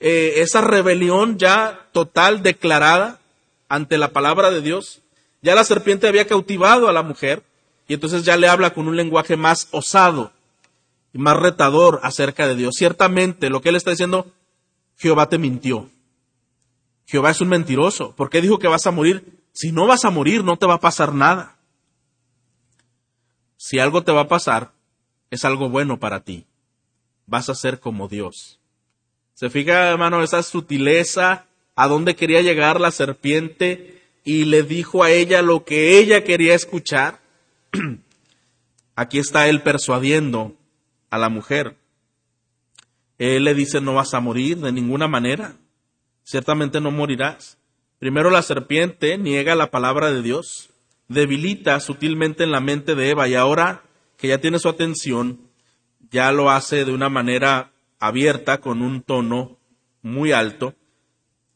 eh, 0.00 0.34
esa 0.36 0.60
rebelión 0.60 1.38
ya 1.38 1.86
total, 1.92 2.42
declarada 2.42 3.18
ante 3.68 3.96
la 3.96 4.12
palabra 4.12 4.50
de 4.50 4.60
Dios? 4.60 5.00
Ya 5.40 5.54
la 5.54 5.64
serpiente 5.64 6.06
había 6.06 6.26
cautivado 6.26 6.88
a 6.88 6.92
la 6.92 7.02
mujer 7.02 7.42
y 7.88 7.94
entonces 7.94 8.24
ya 8.24 8.36
le 8.36 8.48
habla 8.48 8.74
con 8.74 8.86
un 8.86 8.96
lenguaje 8.96 9.36
más 9.36 9.68
osado 9.70 10.30
y 11.14 11.18
más 11.18 11.38
retador 11.38 12.00
acerca 12.02 12.46
de 12.46 12.54
Dios. 12.54 12.74
Ciertamente 12.76 13.48
lo 13.48 13.62
que 13.62 13.70
él 13.70 13.76
está 13.76 13.90
diciendo, 13.90 14.30
Jehová 14.98 15.30
te 15.30 15.38
mintió. 15.38 15.88
Jehová 17.06 17.30
es 17.30 17.40
un 17.40 17.48
mentiroso. 17.48 18.14
¿Por 18.14 18.28
qué 18.28 18.42
dijo 18.42 18.58
que 18.58 18.68
vas 18.68 18.86
a 18.86 18.90
morir? 18.90 19.40
Si 19.54 19.72
no 19.72 19.86
vas 19.86 20.04
a 20.04 20.10
morir, 20.10 20.44
no 20.44 20.58
te 20.58 20.66
va 20.66 20.74
a 20.74 20.80
pasar 20.80 21.14
nada. 21.14 21.56
Si 23.56 23.78
algo 23.78 24.02
te 24.02 24.12
va 24.12 24.22
a 24.22 24.28
pasar, 24.28 24.72
es 25.30 25.44
algo 25.44 25.68
bueno 25.68 25.98
para 25.98 26.20
ti. 26.20 26.46
Vas 27.26 27.48
a 27.48 27.54
ser 27.54 27.80
como 27.80 28.08
Dios. 28.08 28.58
¿Se 29.34 29.50
fija, 29.50 29.90
hermano, 29.90 30.22
esa 30.22 30.42
sutileza 30.42 31.46
a 31.76 31.86
dónde 31.86 32.16
quería 32.16 32.42
llegar 32.42 32.80
la 32.80 32.90
serpiente 32.90 34.02
y 34.24 34.46
le 34.46 34.62
dijo 34.62 35.04
a 35.04 35.10
ella 35.10 35.42
lo 35.42 35.64
que 35.64 35.98
ella 35.98 36.24
quería 36.24 36.54
escuchar, 36.54 37.20
aquí 38.96 39.18
está 39.18 39.48
él 39.48 39.62
persuadiendo 39.62 40.54
a 41.08 41.18
la 41.18 41.28
mujer. 41.28 41.76
Él 43.18 43.44
le 43.44 43.54
dice, 43.54 43.80
no 43.80 43.94
vas 43.94 44.14
a 44.14 44.20
morir 44.20 44.58
de 44.58 44.72
ninguna 44.72 45.08
manera, 45.08 45.54
ciertamente 46.24 46.80
no 46.80 46.90
morirás. 46.90 47.58
Primero 47.98 48.30
la 48.30 48.42
serpiente 48.42 49.16
niega 49.16 49.54
la 49.54 49.70
palabra 49.70 50.10
de 50.10 50.22
Dios, 50.22 50.70
debilita 51.08 51.78
sutilmente 51.80 52.44
en 52.44 52.50
la 52.50 52.60
mente 52.60 52.94
de 52.94 53.10
Eva 53.10 53.28
y 53.28 53.34
ahora 53.34 53.82
que 54.18 54.28
ya 54.28 54.38
tiene 54.38 54.58
su 54.58 54.68
atención, 54.68 55.40
ya 56.10 56.32
lo 56.32 56.50
hace 56.50 56.84
de 56.84 56.92
una 56.92 57.08
manera 57.08 57.70
abierta, 57.98 58.60
con 58.60 58.82
un 58.82 59.02
tono 59.02 59.56
muy 60.02 60.32
alto. 60.32 60.74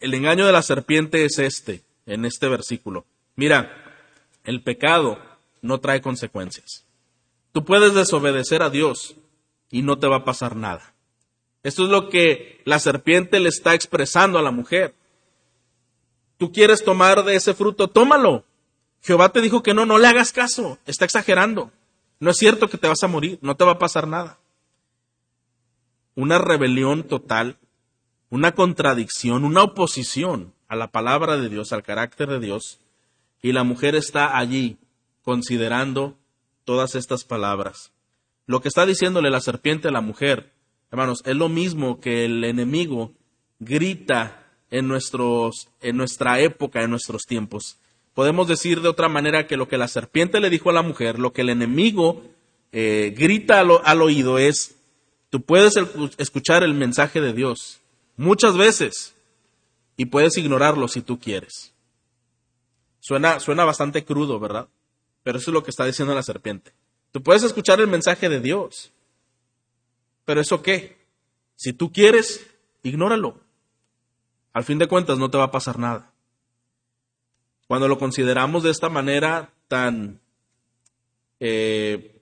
El 0.00 0.14
engaño 0.14 0.46
de 0.46 0.52
la 0.52 0.62
serpiente 0.62 1.24
es 1.24 1.38
este 1.38 1.82
en 2.06 2.24
este 2.24 2.48
versículo. 2.48 3.04
Mira, 3.36 3.70
el 4.44 4.62
pecado 4.62 5.18
no 5.60 5.80
trae 5.80 6.00
consecuencias. 6.00 6.84
Tú 7.52 7.64
puedes 7.64 7.94
desobedecer 7.94 8.62
a 8.62 8.70
Dios 8.70 9.16
y 9.70 9.82
no 9.82 9.98
te 9.98 10.06
va 10.06 10.16
a 10.18 10.24
pasar 10.24 10.56
nada. 10.56 10.94
Esto 11.64 11.84
es 11.84 11.90
lo 11.90 12.08
que 12.08 12.60
la 12.64 12.78
serpiente 12.78 13.40
le 13.40 13.48
está 13.48 13.74
expresando 13.74 14.38
a 14.38 14.42
la 14.42 14.50
mujer. 14.50 14.94
Tú 16.38 16.52
quieres 16.52 16.84
tomar 16.84 17.24
de 17.24 17.36
ese 17.36 17.54
fruto, 17.54 17.88
tómalo. 17.88 18.44
Jehová 19.02 19.30
te 19.30 19.40
dijo 19.40 19.62
que 19.62 19.74
no, 19.74 19.84
no 19.84 19.98
le 19.98 20.06
hagas 20.06 20.32
caso, 20.32 20.78
está 20.86 21.04
exagerando. 21.04 21.72
No 22.22 22.30
es 22.30 22.36
cierto 22.36 22.68
que 22.68 22.78
te 22.78 22.86
vas 22.86 23.02
a 23.02 23.08
morir, 23.08 23.40
no 23.42 23.56
te 23.56 23.64
va 23.64 23.72
a 23.72 23.78
pasar 23.80 24.06
nada. 24.06 24.38
Una 26.14 26.38
rebelión 26.38 27.02
total, 27.02 27.58
una 28.30 28.52
contradicción, 28.52 29.44
una 29.44 29.64
oposición 29.64 30.54
a 30.68 30.76
la 30.76 30.92
palabra 30.92 31.36
de 31.36 31.48
Dios, 31.48 31.72
al 31.72 31.82
carácter 31.82 32.28
de 32.28 32.38
Dios, 32.38 32.78
y 33.42 33.50
la 33.50 33.64
mujer 33.64 33.96
está 33.96 34.38
allí 34.38 34.78
considerando 35.22 36.16
todas 36.64 36.94
estas 36.94 37.24
palabras. 37.24 37.90
Lo 38.46 38.60
que 38.60 38.68
está 38.68 38.86
diciéndole 38.86 39.28
la 39.28 39.40
serpiente 39.40 39.88
a 39.88 39.92
la 39.92 40.00
mujer, 40.00 40.52
hermanos, 40.92 41.22
es 41.24 41.34
lo 41.34 41.48
mismo 41.48 41.98
que 41.98 42.24
el 42.24 42.44
enemigo 42.44 43.14
grita 43.58 44.46
en, 44.70 44.86
nuestros, 44.86 45.70
en 45.80 45.96
nuestra 45.96 46.38
época, 46.38 46.84
en 46.84 46.90
nuestros 46.90 47.22
tiempos. 47.22 47.80
Podemos 48.14 48.46
decir 48.46 48.80
de 48.80 48.88
otra 48.88 49.08
manera 49.08 49.46
que 49.46 49.56
lo 49.56 49.68
que 49.68 49.78
la 49.78 49.88
serpiente 49.88 50.40
le 50.40 50.50
dijo 50.50 50.70
a 50.70 50.74
la 50.74 50.82
mujer, 50.82 51.18
lo 51.18 51.32
que 51.32 51.42
el 51.42 51.50
enemigo 51.50 52.22
eh, 52.72 53.14
grita 53.16 53.60
al, 53.60 53.70
al 53.84 54.02
oído 54.02 54.38
es, 54.38 54.76
tú 55.30 55.42
puedes 55.42 55.74
escuchar 56.18 56.62
el 56.62 56.74
mensaje 56.74 57.20
de 57.20 57.32
Dios 57.32 57.80
muchas 58.16 58.56
veces, 58.56 59.14
y 59.96 60.06
puedes 60.06 60.36
ignorarlo 60.36 60.88
si 60.88 61.02
tú 61.02 61.18
quieres. 61.18 61.72
Suena, 63.00 63.40
suena 63.40 63.64
bastante 63.64 64.04
crudo, 64.04 64.38
¿verdad? 64.38 64.68
Pero 65.22 65.38
eso 65.38 65.50
es 65.50 65.54
lo 65.54 65.62
que 65.62 65.70
está 65.70 65.84
diciendo 65.84 66.14
la 66.14 66.22
serpiente. 66.22 66.72
Tú 67.10 67.22
puedes 67.22 67.42
escuchar 67.42 67.80
el 67.80 67.88
mensaje 67.88 68.28
de 68.28 68.40
Dios. 68.40 68.92
Pero 70.24 70.40
eso 70.40 70.62
qué? 70.62 70.96
Si 71.56 71.72
tú 71.72 71.92
quieres, 71.92 72.46
ignóralo. 72.82 73.38
Al 74.52 74.64
fin 74.64 74.78
de 74.78 74.88
cuentas 74.88 75.18
no 75.18 75.30
te 75.30 75.38
va 75.38 75.44
a 75.44 75.50
pasar 75.50 75.78
nada. 75.78 76.11
Cuando 77.72 77.88
lo 77.88 77.96
consideramos 77.96 78.64
de 78.64 78.70
esta 78.70 78.90
manera 78.90 79.50
tan 79.66 80.20
eh, 81.40 82.20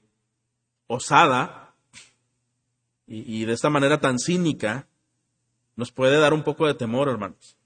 osada 0.86 1.74
y, 3.09 3.40
y 3.40 3.44
de 3.46 3.55
esta 3.55 3.68
manera 3.68 3.98
tan 3.98 4.20
cínica, 4.20 4.86
nos 5.74 5.90
puede 5.90 6.20
dar 6.20 6.34
un 6.34 6.44
poco 6.44 6.68
de 6.68 6.74
temor, 6.74 7.09
hermanos. 7.09 7.57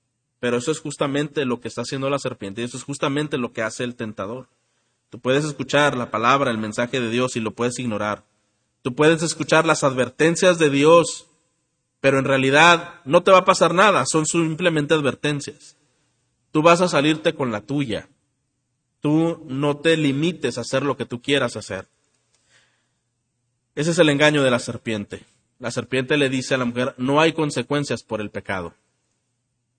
Pero 0.40 0.56
eso 0.56 0.70
es 0.70 0.80
justamente 0.80 1.44
lo 1.44 1.60
que 1.60 1.68
está 1.68 1.82
haciendo 1.82 2.08
la 2.08 2.18
serpiente 2.18 2.62
y 2.62 2.64
eso 2.64 2.78
es 2.78 2.84
justamente 2.84 3.36
lo 3.36 3.52
que 3.52 3.60
hace 3.60 3.84
el 3.84 3.96
tentador. 3.96 4.48
Tú 5.10 5.20
puedes 5.20 5.44
escuchar 5.44 5.94
la 5.94 6.10
palabra, 6.10 6.50
el 6.50 6.56
mensaje 6.56 7.00
de 7.00 7.10
Dios 7.10 7.36
y 7.36 7.40
lo 7.40 7.50
puedes 7.50 7.78
ignorar. 7.78 8.24
Tú 8.80 8.94
puedes 8.94 9.22
escuchar 9.22 9.66
las 9.66 9.84
advertencias 9.84 10.58
de 10.58 10.70
Dios, 10.70 11.26
pero 12.00 12.18
en 12.18 12.24
realidad 12.24 13.02
no 13.04 13.22
te 13.22 13.30
va 13.30 13.40
a 13.40 13.44
pasar 13.44 13.74
nada, 13.74 14.06
son 14.06 14.24
simplemente 14.24 14.94
advertencias. 14.94 15.76
Tú 16.54 16.62
vas 16.62 16.80
a 16.80 16.86
salirte 16.86 17.34
con 17.34 17.50
la 17.50 17.62
tuya. 17.62 18.08
Tú 19.00 19.44
no 19.48 19.78
te 19.78 19.96
limites 19.96 20.56
a 20.56 20.60
hacer 20.60 20.84
lo 20.84 20.96
que 20.96 21.04
tú 21.04 21.20
quieras 21.20 21.56
hacer. 21.56 21.88
Ese 23.74 23.90
es 23.90 23.98
el 23.98 24.08
engaño 24.08 24.44
de 24.44 24.52
la 24.52 24.60
serpiente. 24.60 25.24
La 25.58 25.72
serpiente 25.72 26.16
le 26.16 26.28
dice 26.28 26.54
a 26.54 26.58
la 26.58 26.64
mujer, 26.64 26.94
no 26.96 27.20
hay 27.20 27.32
consecuencias 27.32 28.04
por 28.04 28.20
el 28.20 28.30
pecado. 28.30 28.72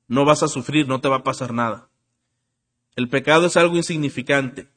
No 0.09 0.25
vas 0.25 0.43
a 0.43 0.49
sufrir, 0.49 0.85
no 0.85 0.99
te 0.99 1.07
va 1.07 1.15
a 1.15 1.23
pasar 1.23 1.53
nada. 1.53 1.87
El 2.97 3.07
pecado 3.07 3.45
es 3.45 3.55
algo 3.55 3.77
insignificante. 3.77 4.67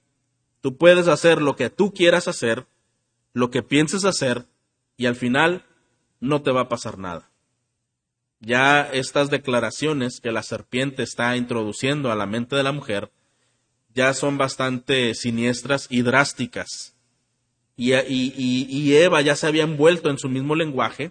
Tú 0.60 0.76
puedes 0.76 1.08
hacer 1.08 1.42
lo 1.42 1.56
que 1.56 1.68
tú 1.68 1.92
quieras 1.92 2.28
hacer, 2.28 2.68
lo 3.32 3.50
que 3.50 3.64
pienses 3.64 4.04
hacer, 4.04 4.46
y 4.96 5.06
al 5.06 5.16
final 5.16 5.64
no 6.20 6.42
te 6.42 6.52
va 6.52 6.60
a 6.60 6.68
pasar 6.68 6.96
nada. 6.96 7.27
Ya 8.40 8.82
estas 8.92 9.30
declaraciones 9.30 10.20
que 10.20 10.32
la 10.32 10.42
serpiente 10.42 11.02
está 11.02 11.36
introduciendo 11.36 12.12
a 12.12 12.16
la 12.16 12.26
mente 12.26 12.56
de 12.56 12.62
la 12.62 12.72
mujer 12.72 13.10
ya 13.98 14.14
son 14.14 14.38
bastante 14.38 15.12
siniestras 15.14 15.88
y 15.90 16.02
drásticas. 16.02 16.94
Y, 17.76 18.94
Eva 18.94 19.20
ya 19.22 19.34
se 19.34 19.46
había 19.46 19.64
envuelto 19.64 20.08
en 20.08 20.18
su 20.18 20.28
mismo 20.28 20.54
lenguaje, 20.54 21.10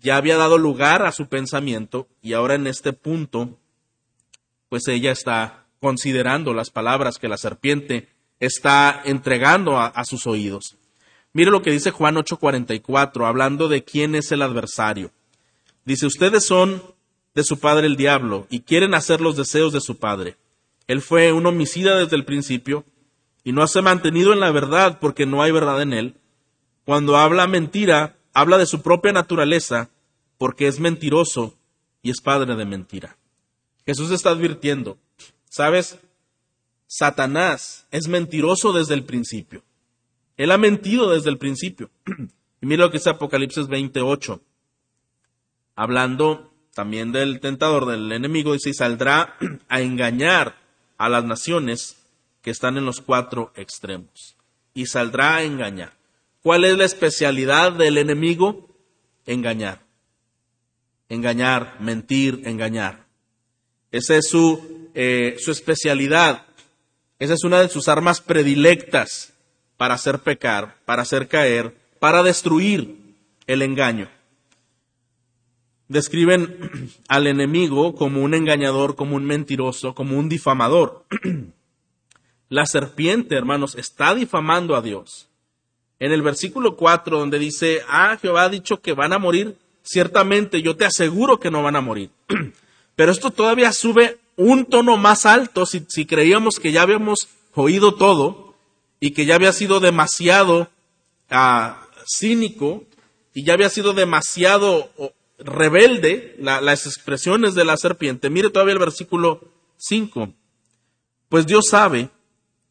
ya 0.00 0.16
había 0.16 0.36
dado 0.36 0.58
lugar 0.58 1.04
a 1.04 1.12
su 1.12 1.28
pensamiento 1.28 2.08
y 2.20 2.32
ahora 2.34 2.54
en 2.54 2.68
este 2.68 2.92
punto, 2.92 3.58
pues 4.68 4.86
ella 4.88 5.10
está 5.10 5.66
considerando 5.80 6.54
las 6.54 6.70
palabras 6.70 7.18
que 7.18 7.28
la 7.28 7.36
serpiente 7.36 8.08
está 8.38 9.02
entregando 9.04 9.78
a, 9.78 10.04
sus 10.04 10.26
oídos. 10.28 10.76
Mire 11.32 11.50
lo 11.50 11.62
que 11.62 11.72
dice 11.72 11.90
Juan 11.90 12.16
8:44, 12.16 13.26
hablando 13.26 13.68
de 13.68 13.82
quién 13.82 14.14
es 14.14 14.30
el 14.30 14.42
adversario. 14.42 15.10
Dice, 15.84 16.06
ustedes 16.06 16.46
son 16.46 16.82
de 17.34 17.44
su 17.44 17.58
padre 17.58 17.86
el 17.86 17.96
diablo 17.96 18.46
y 18.50 18.60
quieren 18.60 18.94
hacer 18.94 19.20
los 19.20 19.36
deseos 19.36 19.72
de 19.72 19.80
su 19.80 19.98
padre. 19.98 20.36
Él 20.86 21.00
fue 21.00 21.32
un 21.32 21.46
homicida 21.46 21.96
desde 21.96 22.16
el 22.16 22.24
principio 22.24 22.84
y 23.44 23.52
no 23.52 23.66
se 23.66 23.80
ha 23.80 23.82
mantenido 23.82 24.32
en 24.32 24.40
la 24.40 24.50
verdad 24.50 24.98
porque 25.00 25.26
no 25.26 25.42
hay 25.42 25.50
verdad 25.50 25.82
en 25.82 25.92
él. 25.92 26.14
Cuando 26.84 27.16
habla 27.16 27.46
mentira, 27.46 28.16
habla 28.32 28.58
de 28.58 28.66
su 28.66 28.82
propia 28.82 29.12
naturaleza 29.12 29.90
porque 30.38 30.66
es 30.66 30.80
mentiroso 30.80 31.54
y 32.02 32.10
es 32.10 32.20
padre 32.20 32.56
de 32.56 32.64
mentira. 32.64 33.16
Jesús 33.86 34.10
está 34.10 34.30
advirtiendo, 34.30 34.98
¿sabes? 35.48 35.98
Satanás 36.86 37.86
es 37.90 38.08
mentiroso 38.08 38.72
desde 38.72 38.94
el 38.94 39.04
principio. 39.04 39.62
Él 40.36 40.50
ha 40.50 40.58
mentido 40.58 41.10
desde 41.10 41.30
el 41.30 41.38
principio. 41.38 41.90
y 42.60 42.66
mira 42.66 42.84
lo 42.84 42.90
que 42.90 42.98
dice 42.98 43.10
Apocalipsis 43.10 43.66
28. 43.68 44.40
Hablando 45.82 46.52
también 46.74 47.10
del 47.10 47.40
tentador, 47.40 47.86
del 47.86 48.12
enemigo, 48.12 48.52
dice, 48.52 48.70
y 48.70 48.72
saldrá 48.72 49.36
a 49.68 49.80
engañar 49.80 50.54
a 50.96 51.08
las 51.08 51.24
naciones 51.24 51.96
que 52.40 52.52
están 52.52 52.76
en 52.76 52.84
los 52.84 53.00
cuatro 53.00 53.52
extremos. 53.56 54.36
Y 54.74 54.86
saldrá 54.86 55.38
a 55.38 55.42
engañar. 55.42 55.92
¿Cuál 56.40 56.66
es 56.66 56.78
la 56.78 56.84
especialidad 56.84 57.72
del 57.72 57.98
enemigo? 57.98 58.68
Engañar. 59.26 59.80
Engañar, 61.08 61.74
mentir, 61.80 62.42
engañar. 62.44 63.04
Esa 63.90 64.14
es 64.14 64.28
su, 64.28 64.88
eh, 64.94 65.34
su 65.40 65.50
especialidad. 65.50 66.46
Esa 67.18 67.34
es 67.34 67.42
una 67.42 67.60
de 67.60 67.68
sus 67.68 67.88
armas 67.88 68.20
predilectas 68.20 69.32
para 69.76 69.94
hacer 69.94 70.20
pecar, 70.20 70.76
para 70.84 71.02
hacer 71.02 71.26
caer, 71.26 71.74
para 71.98 72.22
destruir 72.22 73.16
el 73.48 73.62
engaño. 73.62 74.08
Describen 75.92 76.90
al 77.06 77.26
enemigo 77.26 77.94
como 77.94 78.22
un 78.22 78.32
engañador, 78.32 78.96
como 78.96 79.14
un 79.14 79.26
mentiroso, 79.26 79.94
como 79.94 80.18
un 80.18 80.30
difamador. 80.30 81.04
La 82.48 82.64
serpiente, 82.64 83.36
hermanos, 83.36 83.74
está 83.74 84.14
difamando 84.14 84.74
a 84.74 84.80
Dios. 84.80 85.28
En 85.98 86.12
el 86.12 86.22
versículo 86.22 86.76
4, 86.76 87.18
donde 87.18 87.38
dice, 87.38 87.82
ah, 87.88 88.16
Jehová 88.20 88.44
ha 88.44 88.48
dicho 88.48 88.80
que 88.80 88.94
van 88.94 89.12
a 89.12 89.18
morir, 89.18 89.58
ciertamente 89.82 90.62
yo 90.62 90.76
te 90.76 90.86
aseguro 90.86 91.38
que 91.38 91.50
no 91.50 91.62
van 91.62 91.76
a 91.76 91.82
morir. 91.82 92.08
Pero 92.96 93.12
esto 93.12 93.30
todavía 93.30 93.70
sube 93.72 94.18
un 94.36 94.64
tono 94.64 94.96
más 94.96 95.26
alto 95.26 95.66
si, 95.66 96.06
creíamos 96.06 96.54
que 96.54 96.72
ya 96.72 96.80
habíamos 96.80 97.28
oído 97.54 97.96
todo 97.96 98.54
y 98.98 99.10
que 99.10 99.26
ya 99.26 99.34
había 99.34 99.52
sido 99.52 99.78
demasiado 99.78 100.70
ah, 101.28 101.86
cínico 102.06 102.84
y 103.34 103.44
ya 103.44 103.52
había 103.52 103.68
sido 103.68 103.92
demasiado 103.92 104.90
rebelde 105.44 106.36
las 106.38 106.86
expresiones 106.86 107.54
de 107.54 107.64
la 107.64 107.76
serpiente. 107.76 108.30
Mire 108.30 108.50
todavía 108.50 108.74
el 108.74 108.78
versículo 108.78 109.40
5. 109.76 110.32
Pues 111.28 111.46
Dios 111.46 111.66
sabe 111.70 112.10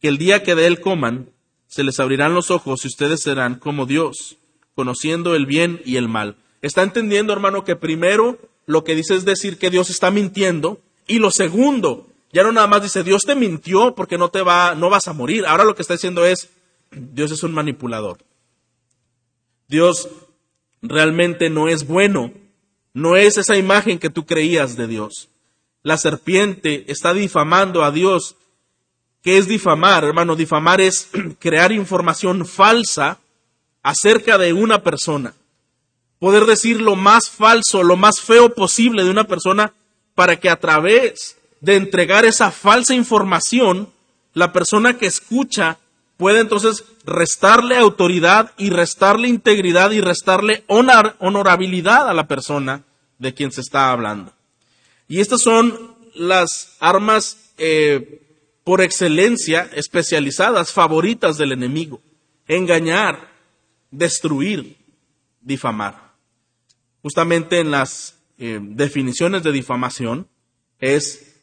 que 0.00 0.08
el 0.08 0.18
día 0.18 0.42
que 0.42 0.54
de 0.54 0.66
él 0.66 0.80
coman, 0.80 1.30
se 1.66 1.84
les 1.84 2.00
abrirán 2.00 2.34
los 2.34 2.50
ojos 2.50 2.84
y 2.84 2.88
ustedes 2.88 3.22
serán 3.22 3.54
como 3.54 3.86
Dios, 3.86 4.36
conociendo 4.74 5.34
el 5.34 5.46
bien 5.46 5.80
y 5.84 5.96
el 5.96 6.08
mal. 6.08 6.36
¿Está 6.60 6.82
entendiendo, 6.82 7.32
hermano, 7.32 7.64
que 7.64 7.76
primero 7.76 8.38
lo 8.66 8.84
que 8.84 8.94
dice 8.94 9.14
es 9.14 9.24
decir 9.24 9.58
que 9.58 9.70
Dios 9.70 9.90
está 9.90 10.10
mintiendo? 10.10 10.80
Y 11.06 11.18
lo 11.18 11.30
segundo, 11.30 12.08
ya 12.32 12.42
no 12.42 12.52
nada 12.52 12.66
más 12.66 12.82
dice 12.82 13.02
Dios 13.02 13.22
te 13.22 13.34
mintió 13.34 13.94
porque 13.94 14.18
no 14.18 14.30
te 14.30 14.42
va, 14.42 14.74
no 14.74 14.90
vas 14.90 15.08
a 15.08 15.12
morir. 15.12 15.46
Ahora 15.46 15.64
lo 15.64 15.74
que 15.74 15.82
está 15.82 15.94
diciendo 15.94 16.24
es 16.24 16.50
Dios 16.90 17.30
es 17.30 17.42
un 17.42 17.52
manipulador. 17.52 18.18
Dios 19.68 20.08
realmente 20.82 21.50
no 21.50 21.68
es 21.68 21.86
bueno. 21.86 22.32
No 22.94 23.16
es 23.16 23.38
esa 23.38 23.56
imagen 23.56 23.98
que 23.98 24.10
tú 24.10 24.26
creías 24.26 24.76
de 24.76 24.86
Dios. 24.86 25.28
La 25.82 25.96
serpiente 25.98 26.84
está 26.88 27.12
difamando 27.12 27.84
a 27.84 27.90
Dios 27.90 28.36
¿Qué 29.22 29.38
es 29.38 29.46
difamar, 29.46 30.02
hermano? 30.04 30.34
Difamar 30.34 30.80
es 30.80 31.08
crear 31.38 31.72
información 31.72 32.44
falsa 32.44 33.18
acerca 33.82 34.36
de 34.36 34.52
una 34.52 34.82
persona. 34.82 35.34
Poder 36.18 36.44
decir 36.44 36.80
lo 36.80 36.96
más 36.96 37.30
falso, 37.30 37.82
lo 37.82 37.96
más 37.96 38.20
feo 38.20 38.54
posible 38.54 39.04
de 39.04 39.10
una 39.10 39.24
persona 39.24 39.72
para 40.14 40.38
que 40.38 40.50
a 40.50 40.58
través 40.58 41.36
de 41.60 41.76
entregar 41.76 42.24
esa 42.24 42.50
falsa 42.50 42.94
información, 42.94 43.88
la 44.34 44.52
persona 44.52 44.98
que 44.98 45.06
escucha 45.06 45.78
puede 46.22 46.38
entonces 46.38 46.84
restarle 47.04 47.76
autoridad 47.76 48.52
y 48.56 48.70
restarle 48.70 49.26
integridad 49.26 49.90
y 49.90 50.00
restarle 50.00 50.62
honorabilidad 50.68 52.08
a 52.08 52.14
la 52.14 52.28
persona 52.28 52.84
de 53.18 53.34
quien 53.34 53.50
se 53.50 53.60
está 53.60 53.90
hablando. 53.90 54.32
Y 55.08 55.18
estas 55.18 55.40
son 55.40 55.96
las 56.14 56.76
armas 56.78 57.50
eh, 57.58 58.22
por 58.62 58.82
excelencia 58.82 59.68
especializadas, 59.74 60.70
favoritas 60.70 61.38
del 61.38 61.50
enemigo. 61.50 62.00
Engañar, 62.46 63.28
destruir, 63.90 64.76
difamar. 65.40 66.12
Justamente 67.02 67.58
en 67.58 67.72
las 67.72 68.14
eh, 68.38 68.60
definiciones 68.62 69.42
de 69.42 69.50
difamación 69.50 70.28
es 70.78 71.34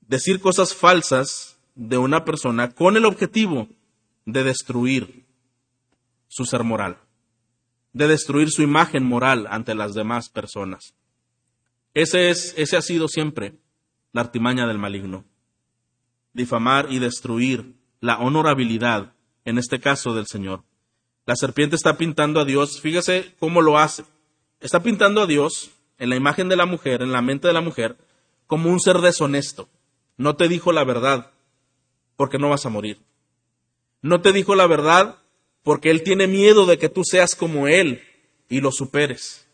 decir 0.00 0.40
cosas 0.40 0.74
falsas 0.74 1.58
de 1.74 1.98
una 1.98 2.24
persona 2.24 2.70
con 2.70 2.96
el 2.96 3.04
objetivo 3.04 3.68
de 4.24 4.44
destruir 4.44 5.24
su 6.28 6.44
ser 6.44 6.64
moral, 6.64 6.98
de 7.92 8.08
destruir 8.08 8.50
su 8.50 8.62
imagen 8.62 9.04
moral 9.04 9.46
ante 9.50 9.74
las 9.74 9.94
demás 9.94 10.28
personas. 10.28 10.94
Ese, 11.94 12.30
es, 12.30 12.54
ese 12.56 12.76
ha 12.76 12.82
sido 12.82 13.08
siempre 13.08 13.54
la 14.12 14.22
artimaña 14.22 14.66
del 14.66 14.78
maligno 14.78 15.24
difamar 16.32 16.86
y 16.90 16.98
destruir 16.98 17.74
la 18.00 18.18
honorabilidad, 18.18 19.14
en 19.44 19.58
este 19.58 19.80
caso 19.80 20.14
del 20.14 20.26
Señor. 20.26 20.64
La 21.26 21.36
serpiente 21.36 21.76
está 21.76 21.96
pintando 21.96 22.40
a 22.40 22.44
Dios, 22.44 22.80
fíjese 22.80 23.34
cómo 23.38 23.62
lo 23.62 23.78
hace. 23.78 24.04
Está 24.60 24.82
pintando 24.82 25.22
a 25.22 25.26
Dios 25.26 25.70
en 25.98 26.10
la 26.10 26.16
imagen 26.16 26.48
de 26.48 26.56
la 26.56 26.66
mujer, 26.66 27.02
en 27.02 27.12
la 27.12 27.22
mente 27.22 27.48
de 27.48 27.54
la 27.54 27.60
mujer, 27.60 27.96
como 28.46 28.70
un 28.70 28.80
ser 28.80 28.98
deshonesto. 28.98 29.68
No 30.16 30.36
te 30.36 30.48
dijo 30.48 30.72
la 30.72 30.84
verdad. 30.84 31.30
porque 32.16 32.38
no 32.38 32.50
vas 32.50 32.66
a 32.66 32.68
morir. 32.68 33.00
No 34.02 34.20
te 34.20 34.32
dijo 34.32 34.54
la 34.54 34.66
verdad 34.66 35.16
porque 35.62 35.90
Él 35.90 36.02
tiene 36.02 36.26
miedo 36.26 36.66
de 36.66 36.76
que 36.76 36.88
tú 36.88 37.04
seas 37.04 37.34
como 37.34 37.68
Él 37.68 38.02
y 38.48 38.60
lo 38.60 38.72
superes. 38.72 39.46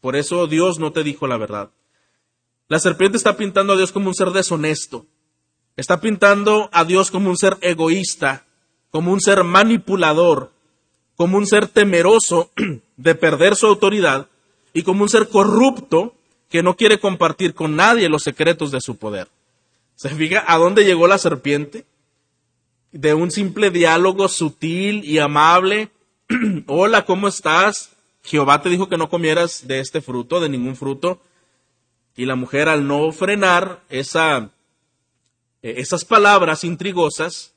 Por 0.00 0.16
eso 0.16 0.46
Dios 0.46 0.78
no 0.78 0.92
te 0.92 1.02
dijo 1.02 1.26
la 1.26 1.36
verdad. 1.36 1.70
La 2.68 2.78
serpiente 2.78 3.16
está 3.16 3.36
pintando 3.36 3.72
a 3.72 3.76
Dios 3.76 3.92
como 3.92 4.08
un 4.08 4.14
ser 4.14 4.30
deshonesto. 4.30 5.06
Está 5.76 6.00
pintando 6.00 6.68
a 6.72 6.84
Dios 6.84 7.10
como 7.10 7.30
un 7.30 7.36
ser 7.36 7.56
egoísta, 7.60 8.44
como 8.90 9.12
un 9.12 9.20
ser 9.20 9.42
manipulador, 9.42 10.52
como 11.16 11.36
un 11.36 11.46
ser 11.46 11.66
temeroso 11.66 12.50
de 12.96 13.14
perder 13.14 13.56
su 13.56 13.66
autoridad 13.66 14.28
y 14.72 14.82
como 14.82 15.02
un 15.02 15.08
ser 15.08 15.28
corrupto 15.28 16.14
que 16.48 16.62
no 16.62 16.76
quiere 16.76 17.00
compartir 17.00 17.54
con 17.54 17.74
nadie 17.74 18.08
los 18.08 18.22
secretos 18.22 18.70
de 18.70 18.80
su 18.80 18.96
poder. 18.96 19.28
¿Se 19.96 20.08
fija 20.10 20.44
a 20.46 20.58
dónde 20.58 20.84
llegó 20.84 21.06
la 21.06 21.18
serpiente? 21.18 21.84
De 22.92 23.14
un 23.14 23.30
simple 23.30 23.70
diálogo 23.70 24.28
sutil 24.28 25.04
y 25.04 25.18
amable. 25.18 25.90
Hola, 26.66 27.04
¿cómo 27.04 27.28
estás? 27.28 27.90
Jehová 28.22 28.62
te 28.62 28.68
dijo 28.68 28.88
que 28.88 28.96
no 28.96 29.08
comieras 29.08 29.66
de 29.68 29.80
este 29.80 30.00
fruto, 30.00 30.40
de 30.40 30.48
ningún 30.48 30.76
fruto. 30.76 31.20
Y 32.16 32.24
la 32.24 32.34
mujer 32.34 32.68
al 32.68 32.86
no 32.86 33.12
frenar 33.12 33.82
eh, 33.90 34.48
esas 35.62 36.04
palabras 36.04 36.64
intrigosas, 36.64 37.52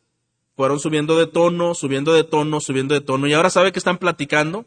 fueron 0.55 0.79
subiendo 0.79 1.17
de 1.17 1.27
tono, 1.27 1.73
subiendo 1.73 2.13
de 2.13 2.23
tono, 2.23 2.59
subiendo 2.59 2.93
de 2.93 3.01
tono. 3.01 3.25
Y 3.27 3.33
ahora 3.33 3.49
sabe 3.49 3.71
que 3.71 3.79
están 3.79 3.97
platicando. 3.97 4.65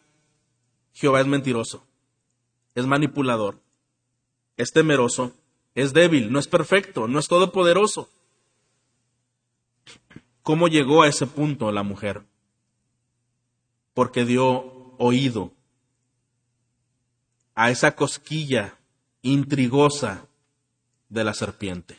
Jehová 0.93 1.21
es 1.21 1.27
mentiroso, 1.27 1.85
es 2.75 2.87
manipulador, 2.87 3.59
es 4.57 4.73
temeroso, 4.73 5.33
es 5.75 5.93
débil, 5.93 6.33
no 6.33 6.39
es 6.39 6.47
perfecto, 6.47 7.09
no 7.09 7.19
es 7.19 7.29
todopoderoso. 7.29 8.09
¿Cómo 10.45 10.69
llegó 10.69 11.03
a 11.03 11.09
ese 11.09 11.27
punto 11.27 11.73
la 11.73 11.83
mujer? 11.83 12.23
Porque 13.95 14.27
dio 14.27 14.95
oído 14.99 15.53
a 17.55 17.71
esa 17.71 17.97
cosquilla 17.97 18.77
intrigosa 19.23 20.27
de 21.09 21.25
la 21.25 21.33
serpiente. 21.33 21.99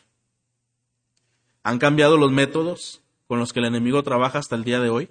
¿Han 1.64 1.80
cambiado 1.80 2.18
los 2.18 2.32
métodos 2.32 3.02
con 3.26 3.40
los 3.40 3.52
que 3.52 3.62
el 3.62 3.66
enemigo 3.66 4.04
trabaja 4.04 4.38
hasta 4.38 4.56
el 4.56 4.64
día 4.64 4.80
de 4.80 4.90
hoy? 4.90 5.10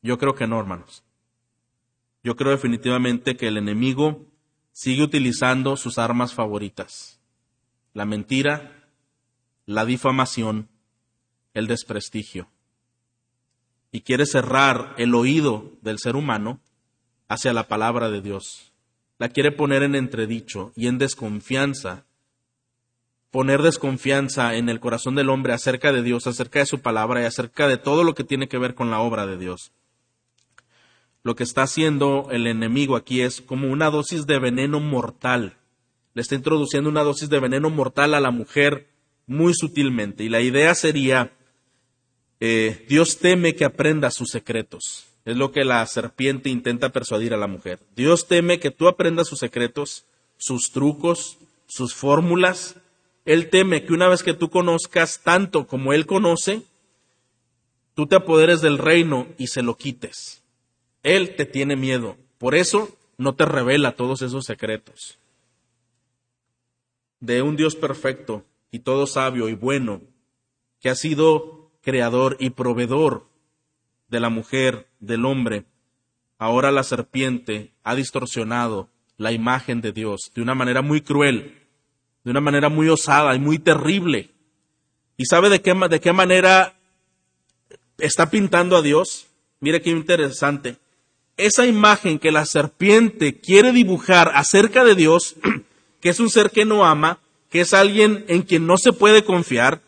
Yo 0.00 0.16
creo 0.16 0.34
que 0.34 0.46
no, 0.46 0.58
hermanos. 0.58 1.04
Yo 2.24 2.34
creo 2.34 2.52
definitivamente 2.52 3.36
que 3.36 3.48
el 3.48 3.58
enemigo 3.58 4.24
sigue 4.72 5.02
utilizando 5.02 5.76
sus 5.76 5.98
armas 5.98 6.32
favoritas. 6.32 7.20
La 7.92 8.06
mentira, 8.06 8.88
la 9.66 9.84
difamación, 9.84 10.70
el 11.58 11.66
desprestigio. 11.66 12.48
Y 13.90 14.02
quiere 14.02 14.26
cerrar 14.26 14.94
el 14.98 15.14
oído 15.14 15.72
del 15.82 15.98
ser 15.98 16.16
humano 16.16 16.60
hacia 17.28 17.52
la 17.52 17.68
palabra 17.68 18.10
de 18.10 18.20
Dios. 18.20 18.72
La 19.18 19.28
quiere 19.28 19.52
poner 19.52 19.82
en 19.82 19.94
entredicho 19.94 20.72
y 20.76 20.86
en 20.86 20.98
desconfianza. 20.98 22.04
Poner 23.30 23.62
desconfianza 23.62 24.54
en 24.54 24.68
el 24.68 24.80
corazón 24.80 25.14
del 25.14 25.30
hombre 25.30 25.52
acerca 25.52 25.92
de 25.92 26.02
Dios, 26.02 26.26
acerca 26.26 26.60
de 26.60 26.66
su 26.66 26.80
palabra 26.80 27.22
y 27.22 27.24
acerca 27.24 27.66
de 27.68 27.76
todo 27.76 28.04
lo 28.04 28.14
que 28.14 28.24
tiene 28.24 28.48
que 28.48 28.58
ver 28.58 28.74
con 28.74 28.90
la 28.90 29.00
obra 29.00 29.26
de 29.26 29.36
Dios 29.36 29.72
lo 31.28 31.36
que 31.36 31.44
está 31.44 31.62
haciendo 31.62 32.28
el 32.30 32.46
enemigo 32.46 32.96
aquí 32.96 33.20
es 33.20 33.42
como 33.42 33.70
una 33.70 33.90
dosis 33.90 34.26
de 34.26 34.38
veneno 34.38 34.80
mortal. 34.80 35.58
Le 36.14 36.22
está 36.22 36.34
introduciendo 36.34 36.88
una 36.88 37.02
dosis 37.02 37.28
de 37.28 37.38
veneno 37.38 37.68
mortal 37.68 38.14
a 38.14 38.20
la 38.20 38.30
mujer 38.30 38.88
muy 39.26 39.52
sutilmente. 39.54 40.24
Y 40.24 40.30
la 40.30 40.40
idea 40.40 40.74
sería, 40.74 41.32
eh, 42.40 42.84
Dios 42.88 43.18
teme 43.18 43.54
que 43.54 43.64
aprenda 43.64 44.10
sus 44.10 44.30
secretos. 44.30 45.06
Es 45.24 45.36
lo 45.36 45.52
que 45.52 45.64
la 45.64 45.84
serpiente 45.86 46.48
intenta 46.48 46.90
persuadir 46.90 47.34
a 47.34 47.36
la 47.36 47.46
mujer. 47.46 47.80
Dios 47.94 48.26
teme 48.28 48.60
que 48.60 48.70
tú 48.70 48.88
aprendas 48.88 49.28
sus 49.28 49.40
secretos, 49.40 50.06
sus 50.38 50.70
trucos, 50.70 51.38
sus 51.66 51.94
fórmulas. 51.94 52.76
Él 53.24 53.50
teme 53.50 53.84
que 53.84 53.92
una 53.92 54.08
vez 54.08 54.22
que 54.22 54.34
tú 54.34 54.48
conozcas 54.48 55.20
tanto 55.22 55.66
como 55.66 55.92
Él 55.92 56.06
conoce, 56.06 56.62
tú 57.94 58.06
te 58.06 58.16
apoderes 58.16 58.60
del 58.62 58.78
reino 58.78 59.26
y 59.36 59.48
se 59.48 59.62
lo 59.62 59.76
quites. 59.76 60.42
Él 61.02 61.36
te 61.36 61.44
tiene 61.44 61.76
miedo. 61.76 62.16
Por 62.38 62.54
eso 62.54 62.96
no 63.18 63.34
te 63.34 63.44
revela 63.44 63.96
todos 63.96 64.22
esos 64.22 64.44
secretos. 64.46 65.18
De 67.20 67.42
un 67.42 67.56
Dios 67.56 67.74
perfecto 67.74 68.44
y 68.70 68.78
todo 68.78 69.06
sabio 69.06 69.48
y 69.48 69.54
bueno, 69.54 70.00
que 70.80 70.88
ha 70.88 70.94
sido 70.94 71.57
creador 71.88 72.36
y 72.38 72.50
proveedor 72.50 73.24
de 74.08 74.20
la 74.20 74.28
mujer, 74.28 74.88
del 75.00 75.24
hombre, 75.24 75.64
ahora 76.36 76.70
la 76.70 76.82
serpiente 76.82 77.72
ha 77.82 77.94
distorsionado 77.94 78.90
la 79.16 79.32
imagen 79.32 79.80
de 79.80 79.92
Dios 79.92 80.30
de 80.34 80.42
una 80.42 80.54
manera 80.54 80.82
muy 80.82 81.00
cruel, 81.00 81.66
de 82.24 82.30
una 82.30 82.42
manera 82.42 82.68
muy 82.68 82.90
osada 82.90 83.34
y 83.34 83.38
muy 83.38 83.58
terrible. 83.58 84.28
¿Y 85.16 85.24
sabe 85.24 85.48
de 85.48 85.62
qué, 85.62 85.72
de 85.72 85.98
qué 85.98 86.12
manera 86.12 86.78
está 87.96 88.28
pintando 88.28 88.76
a 88.76 88.82
Dios? 88.82 89.26
Mire 89.60 89.80
qué 89.80 89.88
interesante 89.88 90.76
esa 91.38 91.64
imagen 91.64 92.18
que 92.18 92.32
la 92.32 92.44
serpiente 92.44 93.40
quiere 93.40 93.72
dibujar 93.72 94.30
acerca 94.34 94.84
de 94.84 94.94
Dios, 94.94 95.36
que 96.02 96.10
es 96.10 96.20
un 96.20 96.28
ser 96.28 96.50
que 96.50 96.66
no 96.66 96.84
ama, 96.84 97.18
que 97.48 97.62
es 97.62 97.72
alguien 97.72 98.26
en 98.28 98.42
quien 98.42 98.66
no 98.66 98.76
se 98.76 98.92
puede 98.92 99.24
confiar, 99.24 99.80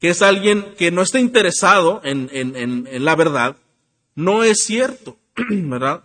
que 0.00 0.10
es 0.10 0.22
alguien 0.22 0.74
que 0.78 0.90
no 0.90 1.02
está 1.02 1.20
interesado 1.20 2.00
en, 2.04 2.30
en 2.32 3.04
la 3.04 3.14
verdad, 3.14 3.56
no 4.14 4.44
es 4.44 4.64
cierto, 4.64 5.16
¿verdad? 5.50 6.04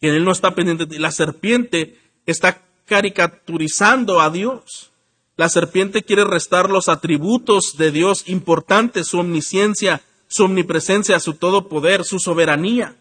Que 0.00 0.08
él 0.08 0.24
no 0.24 0.32
está 0.32 0.54
pendiente. 0.54 0.86
La 0.98 1.10
serpiente 1.10 1.98
está 2.26 2.62
caricaturizando 2.86 4.20
a 4.20 4.30
Dios. 4.30 4.90
La 5.36 5.48
serpiente 5.48 6.02
quiere 6.02 6.24
restar 6.24 6.70
los 6.70 6.88
atributos 6.88 7.76
de 7.76 7.90
Dios 7.90 8.28
importantes, 8.28 9.08
su 9.08 9.18
omnisciencia, 9.18 10.02
su 10.28 10.44
omnipresencia, 10.44 11.18
su 11.18 11.34
todopoder, 11.34 12.04
su 12.04 12.18
soberanía. 12.18 12.96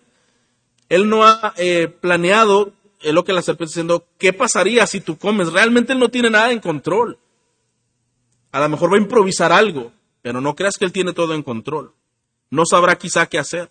Él 0.89 1.09
no 1.09 1.26
ha 1.26 1.53
eh, 1.57 1.88
planeado 1.88 2.74
lo 3.01 3.24
que 3.24 3.34
la 3.34 3.41
serpiente 3.41 3.72
está 3.72 3.82
diciendo, 3.82 4.07
¿qué 4.18 4.34
pasaría 4.34 4.88
si 4.88 5.01
tú 5.01 5.18
comes? 5.18 5.51
Realmente 5.51 5.93
él 5.93 5.99
no 5.99 6.09
tiene 6.09 6.30
nada 6.30 6.51
en 6.51 6.59
control. 6.59 7.20
A 8.51 8.59
lo 8.61 8.70
mejor 8.70 8.93
va 8.93 8.97
a 8.97 9.01
improvisar 9.01 9.51
algo, 9.51 9.91
pero 10.24 10.41
no 10.41 10.55
creas 10.55 10.78
que 10.78 10.86
él 10.86 10.91
tiene 10.91 11.13
todo 11.13 11.36
en 11.36 11.43
control. 11.43 11.91
No 12.49 12.65
sabrá 12.65 12.95
quizá 12.95 13.28
qué 13.28 13.38
hacer. 13.38 13.69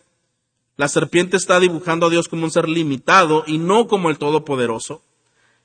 La 0.77 0.87
serpiente 0.87 1.37
está 1.37 1.59
dibujando 1.59 2.07
a 2.07 2.11
Dios 2.11 2.29
como 2.29 2.45
un 2.45 2.51
ser 2.51 2.69
limitado 2.69 3.43
y 3.47 3.59
no 3.59 3.89
como 3.89 4.11
el 4.11 4.19
Todopoderoso. 4.19 5.03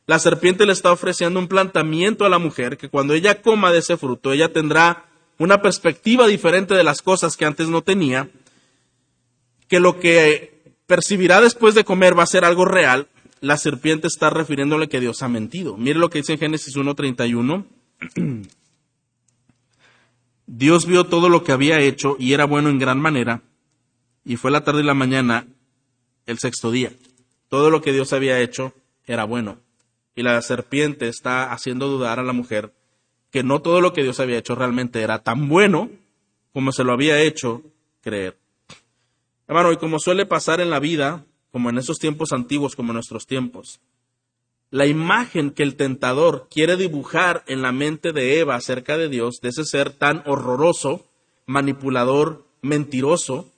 La 0.08 0.18
serpiente 0.18 0.66
le 0.66 0.72
está 0.72 0.92
ofreciendo 0.92 1.40
un 1.40 1.50
planteamiento 1.50 2.26
a 2.26 2.30
la 2.30 2.40
mujer 2.40 2.78
que 2.78 2.90
cuando 2.90 3.14
ella 3.14 3.42
coma 3.42 3.72
de 3.72 3.80
ese 3.80 3.98
fruto, 3.98 4.32
ella 4.32 4.54
tendrá 4.54 5.06
una 5.38 5.62
perspectiva 5.62 6.26
diferente 6.26 6.74
de 6.74 6.84
las 6.84 7.02
cosas 7.02 7.36
que 7.36 7.46
antes 7.46 7.68
no 7.68 7.82
tenía, 7.82 8.30
que 9.68 9.82
lo 9.82 10.00
que 10.00 10.64
percibirá 10.88 11.42
después 11.42 11.76
de 11.76 11.84
comer 11.84 12.18
va 12.18 12.24
a 12.24 12.28
ser 12.28 12.46
algo 12.46 12.64
real, 12.64 13.10
la 13.42 13.58
serpiente 13.58 14.08
está 14.08 14.30
refiriéndole 14.30 14.88
que 14.88 15.02
Dios 15.02 15.22
ha 15.22 15.28
mentido. 15.28 15.76
Mire 15.76 16.00
lo 16.00 16.10
que 16.10 16.20
dice 16.20 16.34
en 16.34 16.40
Génesis 16.40 16.76
1.31. 16.76 17.66
Dios 20.48 20.86
vio 20.86 21.04
todo 21.04 21.28
lo 21.30 21.44
que 21.44 21.52
había 21.52 21.80
hecho 21.82 22.16
y 22.18 22.34
era 22.34 22.46
bueno 22.46 22.70
en 22.70 22.80
gran 22.80 23.00
manera, 23.00 23.42
y 24.26 24.38
fue 24.38 24.50
la 24.50 24.64
tarde 24.64 24.82
y 24.82 24.86
la 24.86 24.94
mañana 24.94 25.46
el 26.26 26.40
sexto 26.40 26.72
día. 26.72 26.92
Todo 27.50 27.70
lo 27.70 27.82
que 27.82 27.94
Dios 27.94 28.14
había 28.14 28.40
hecho 28.40 28.74
era 29.06 29.26
bueno. 29.26 29.60
Y 30.16 30.24
la 30.24 30.42
serpiente 30.42 31.08
está 31.08 31.52
haciendo 31.52 31.88
dudar 31.88 32.20
a 32.20 32.24
la 32.24 32.34
mujer 32.34 32.74
que 33.30 33.44
no 33.44 33.62
todo 33.62 33.82
lo 33.82 33.94
que 33.94 34.04
Dios 34.04 34.20
había 34.20 34.38
hecho 34.38 34.56
realmente 34.56 35.02
era 35.02 35.20
tan 35.20 35.48
bueno 35.48 35.90
como 36.54 36.72
se 36.72 36.84
lo 36.84 36.94
había 36.94 37.22
hecho 37.22 37.62
creer. 38.02 38.38
Hermano, 39.48 39.72
y 39.72 39.78
como 39.78 40.00
suele 40.00 40.26
pasar 40.26 40.60
en 40.60 40.70
la 40.70 40.80
vida, 40.80 41.26
como 41.52 41.70
en 41.70 41.78
esos 41.78 42.00
tiempos 42.00 42.32
antiguos, 42.32 42.76
como 42.76 42.92
en 42.92 42.96
nuestros 42.96 43.28
tiempos, 43.28 43.80
la 44.70 44.86
imagen 44.86 45.52
que 45.52 45.64
el 45.64 45.76
tentador 45.76 46.48
quiere 46.52 46.76
dibujar 46.76 47.44
en 47.48 47.62
la 47.62 47.72
mente 47.72 48.12
de 48.12 48.40
Eva 48.40 48.56
acerca 48.56 48.98
de 48.98 49.10
Dios, 49.10 49.40
de 49.42 49.50
ese 49.50 49.64
ser 49.64 49.92
tan 49.92 50.24
horroroso, 50.26 51.08
manipulador, 51.46 52.46
mentiroso 52.62 53.52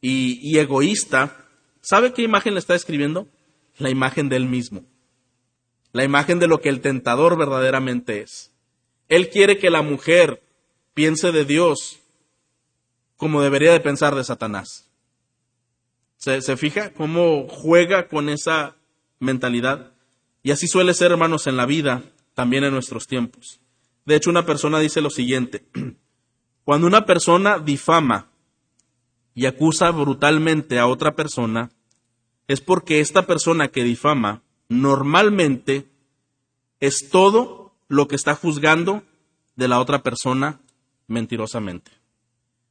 y, 0.00 0.58
egoísta, 0.58 1.46
¿sabe 1.80 2.12
qué 2.12 2.22
imagen 2.22 2.54
le 2.54 2.60
está 2.60 2.74
escribiendo? 2.74 3.26
La 3.78 3.90
imagen 3.90 4.28
de 4.28 4.36
él 4.36 4.46
mismo. 4.46 4.84
La 5.92 6.04
imagen 6.04 6.38
de 6.38 6.46
lo 6.46 6.60
que 6.60 6.68
el 6.68 6.80
tentador 6.80 7.38
verdaderamente 7.38 8.20
es. 8.20 8.52
Él 9.08 9.28
quiere 9.30 9.58
que 9.58 9.70
la 9.70 9.82
mujer 9.82 10.42
piense 10.94 11.32
de 11.32 11.44
Dios 11.44 12.00
como 13.16 13.42
debería 13.42 13.72
de 13.72 13.80
pensar 13.80 14.14
de 14.14 14.24
Satanás. 14.24 14.90
¿Se, 16.16 16.56
fija 16.56 16.92
cómo 16.92 17.48
juega 17.48 18.08
con 18.08 18.28
esa 18.28 18.76
mentalidad? 19.18 19.93
Y 20.44 20.52
así 20.52 20.68
suele 20.68 20.94
ser, 20.94 21.10
hermanos, 21.10 21.48
en 21.48 21.56
la 21.56 21.66
vida, 21.66 22.04
también 22.34 22.62
en 22.62 22.72
nuestros 22.72 23.08
tiempos. 23.08 23.60
De 24.04 24.14
hecho, 24.14 24.30
una 24.30 24.46
persona 24.46 24.78
dice 24.78 25.00
lo 25.00 25.10
siguiente, 25.10 25.64
Cuando 26.64 26.86
una 26.86 27.04
persona 27.04 27.58
difama 27.58 28.30
y 29.34 29.44
acusa 29.44 29.90
brutalmente 29.90 30.78
a 30.78 30.86
otra 30.86 31.14
persona, 31.14 31.70
es 32.48 32.62
porque 32.62 33.00
esta 33.00 33.26
persona 33.26 33.68
que 33.68 33.84
difama 33.84 34.42
normalmente 34.68 35.86
es 36.80 37.10
todo 37.10 37.74
lo 37.88 38.08
que 38.08 38.16
está 38.16 38.34
juzgando 38.34 39.02
de 39.56 39.68
la 39.68 39.78
otra 39.78 40.02
persona 40.02 40.60
mentirosamente. 41.06 41.90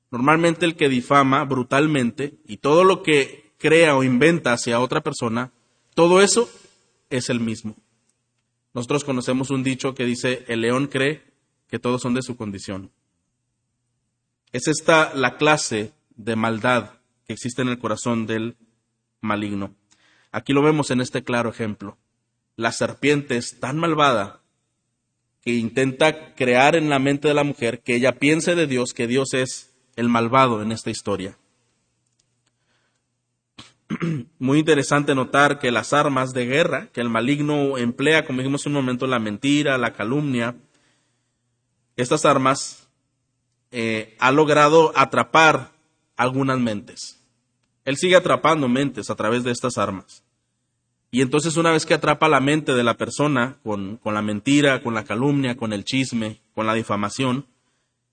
Normalmente 0.09 0.65
el 0.65 0.75
que 0.75 0.89
difama 0.89 1.43
brutalmente 1.43 2.39
y 2.47 2.57
todo 2.57 2.83
lo 2.83 3.03
que 3.03 3.53
crea 3.59 3.95
o 3.95 4.03
inventa 4.03 4.53
hacia 4.53 4.79
otra 4.79 5.01
persona, 5.01 5.51
todo 5.93 6.21
eso 6.21 6.49
es 7.17 7.29
el 7.29 7.39
mismo. 7.39 7.75
Nosotros 8.73 9.03
conocemos 9.03 9.51
un 9.51 9.63
dicho 9.63 9.93
que 9.93 10.05
dice, 10.05 10.45
el 10.47 10.61
león 10.61 10.87
cree 10.87 11.23
que 11.67 11.79
todos 11.79 12.01
son 12.01 12.13
de 12.13 12.23
su 12.23 12.35
condición. 12.35 12.91
Es 14.51 14.67
esta 14.67 15.13
la 15.13 15.37
clase 15.37 15.93
de 16.15 16.35
maldad 16.35 16.91
que 17.25 17.33
existe 17.33 17.61
en 17.61 17.69
el 17.69 17.79
corazón 17.79 18.25
del 18.25 18.57
maligno. 19.21 19.75
Aquí 20.31 20.53
lo 20.53 20.63
vemos 20.63 20.91
en 20.91 21.01
este 21.01 21.23
claro 21.23 21.49
ejemplo. 21.49 21.97
La 22.55 22.71
serpiente 22.71 23.37
es 23.37 23.59
tan 23.59 23.77
malvada 23.77 24.41
que 25.41 25.53
intenta 25.53 26.33
crear 26.33 26.75
en 26.75 26.89
la 26.89 26.99
mente 26.99 27.27
de 27.27 27.33
la 27.33 27.43
mujer 27.43 27.81
que 27.81 27.95
ella 27.95 28.13
piense 28.13 28.55
de 28.55 28.65
Dios 28.65 28.93
que 28.93 29.07
Dios 29.07 29.33
es 29.33 29.73
el 29.95 30.09
malvado 30.09 30.61
en 30.61 30.71
esta 30.71 30.89
historia. 30.89 31.37
Muy 34.39 34.59
interesante 34.59 35.15
notar 35.15 35.59
que 35.59 35.71
las 35.71 35.93
armas 35.93 36.33
de 36.33 36.45
guerra 36.45 36.87
que 36.93 37.01
el 37.01 37.09
maligno 37.09 37.77
emplea, 37.77 38.25
como 38.25 38.39
dijimos 38.39 38.65
un 38.65 38.73
momento, 38.73 39.07
la 39.07 39.19
mentira, 39.19 39.77
la 39.77 39.93
calumnia, 39.93 40.55
estas 41.95 42.25
armas 42.25 42.87
eh, 43.71 44.15
ha 44.19 44.31
logrado 44.31 44.91
atrapar 44.95 45.71
algunas 46.15 46.59
mentes. 46.59 47.19
Él 47.85 47.97
sigue 47.97 48.15
atrapando 48.15 48.67
mentes 48.67 49.09
a 49.09 49.15
través 49.15 49.43
de 49.43 49.51
estas 49.51 49.77
armas. 49.77 50.23
Y 51.11 51.21
entonces 51.21 51.57
una 51.57 51.71
vez 51.71 51.85
que 51.85 51.93
atrapa 51.93 52.27
la 52.27 52.39
mente 52.39 52.73
de 52.73 52.83
la 52.83 52.95
persona 52.95 53.57
con, 53.63 53.97
con, 53.97 54.15
la 54.15 54.21
mentira, 54.21 54.81
con 54.81 54.95
la 54.95 55.03
calumnia, 55.03 55.55
con 55.55 55.71
el 55.73 55.83
chisme, 55.83 56.39
con 56.55 56.65
la 56.65 56.73
difamación, 56.73 57.45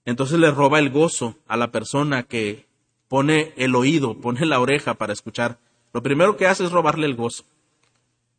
entonces 0.05 0.39
le 0.39 0.51
roba 0.51 0.79
el 0.79 0.91
gozo 0.91 1.37
a 1.47 1.57
la 1.57 1.71
persona 1.71 2.25
que 2.25 2.67
pone 3.11 3.53
el 3.57 3.75
oído, 3.75 4.15
pone 4.21 4.47
la 4.47 4.61
oreja 4.61 4.95
para 4.95 5.13
escuchar. 5.13 5.59
Lo 5.93 6.01
primero 6.01 6.37
que 6.37 6.47
hace 6.47 6.65
es 6.65 6.71
robarle 6.71 7.07
el 7.07 7.17
gozo. 7.17 7.43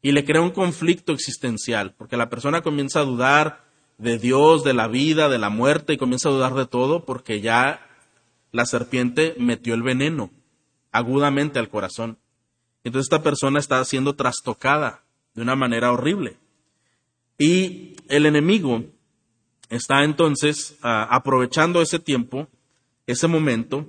Y 0.01 0.13
le 0.13 0.24
crea 0.24 0.41
un 0.41 0.51
conflicto 0.51 1.11
existencial, 1.11 1.93
porque 1.97 2.15
la 2.15 2.30
persona 2.30 2.61
comienza 2.61 3.01
a 3.01 3.03
dudar 3.03 3.65
de 3.97 4.17
Dios, 4.17 4.63
de 4.63 4.74
la 4.74 4.88
vida, 4.88 5.28
de 5.28 5.39
la 5.39 5.49
muerte, 5.49 5.91
y 5.91 5.97
comienza 5.97 6.30
a 6.30 6.32
dudar 6.32 6.53
de 6.53 6.67
todo, 6.67 7.03
porque 7.03 7.41
ya 7.41 7.86
la 8.53 8.65
serpiente 8.65 9.36
metió 9.38 9.74
el 9.74 9.84
veneno 9.84 10.32
agudamente 10.93 11.59
al 11.59 11.67
corazón. 11.67 12.17
Entonces 12.86 13.07
esta 13.07 13.22
persona 13.22 13.59
está 13.59 13.84
siendo 13.84 14.15
trastocada 14.15 15.03
de 15.34 15.41
una 15.41 15.57
manera 15.57 15.91
horrible. 15.91 16.38
Y 17.38 17.97
el 18.07 18.26
enemigo 18.26 18.86
está 19.69 20.05
entonces 20.05 20.78
ah, 20.82 21.09
aprovechando 21.11 21.82
ese 21.82 21.99
tiempo, 21.99 22.47
ese 23.05 23.28
momento, 23.28 23.86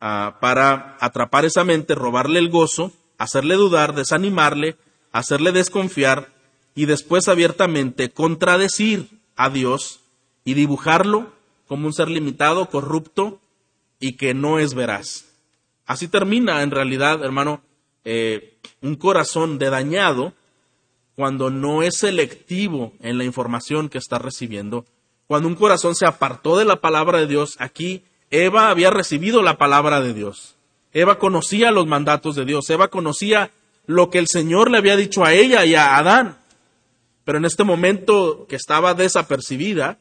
ah, 0.00 0.38
para 0.40 0.96
atrapar 1.00 1.44
esa 1.44 1.64
mente, 1.64 1.94
robarle 1.94 2.38
el 2.38 2.50
gozo, 2.50 2.92
hacerle 3.18 3.54
dudar, 3.54 3.94
desanimarle, 3.94 4.76
hacerle 5.12 5.52
desconfiar 5.52 6.32
y 6.74 6.86
después 6.86 7.28
abiertamente 7.28 8.10
contradecir 8.10 9.20
a 9.36 9.50
Dios 9.50 10.00
y 10.44 10.54
dibujarlo 10.54 11.32
como 11.66 11.86
un 11.86 11.92
ser 11.92 12.08
limitado, 12.08 12.68
corrupto 12.68 13.40
y 13.98 14.16
que 14.16 14.34
no 14.34 14.58
es 14.58 14.74
veraz. 14.74 15.26
Así 15.86 16.08
termina 16.08 16.62
en 16.62 16.70
realidad, 16.70 17.22
hermano, 17.24 17.62
eh, 18.04 18.58
un 18.80 18.96
corazón 18.96 19.58
de 19.58 19.70
dañado 19.70 20.32
cuando 21.14 21.50
no 21.50 21.82
es 21.82 21.98
selectivo 21.98 22.92
en 23.00 23.18
la 23.18 23.24
información 23.24 23.88
que 23.88 23.98
está 23.98 24.18
recibiendo, 24.18 24.86
cuando 25.26 25.48
un 25.48 25.54
corazón 25.54 25.94
se 25.94 26.06
apartó 26.06 26.56
de 26.56 26.64
la 26.64 26.80
palabra 26.80 27.18
de 27.18 27.26
Dios, 27.26 27.56
aquí 27.58 28.04
Eva 28.30 28.70
había 28.70 28.90
recibido 28.90 29.42
la 29.42 29.58
palabra 29.58 30.00
de 30.00 30.14
Dios. 30.14 30.56
Eva 30.92 31.18
conocía 31.18 31.70
los 31.70 31.86
mandatos 31.86 32.36
de 32.36 32.44
Dios, 32.44 32.68
Eva 32.70 32.88
conocía 32.88 33.50
lo 33.86 34.10
que 34.10 34.18
el 34.18 34.28
Señor 34.28 34.70
le 34.70 34.78
había 34.78 34.96
dicho 34.96 35.24
a 35.24 35.32
ella 35.34 35.64
y 35.64 35.74
a 35.74 35.96
Adán. 35.96 36.38
Pero 37.24 37.38
en 37.38 37.44
este 37.44 37.64
momento 37.64 38.46
que 38.48 38.56
estaba 38.56 38.94
desapercibida 38.94 39.98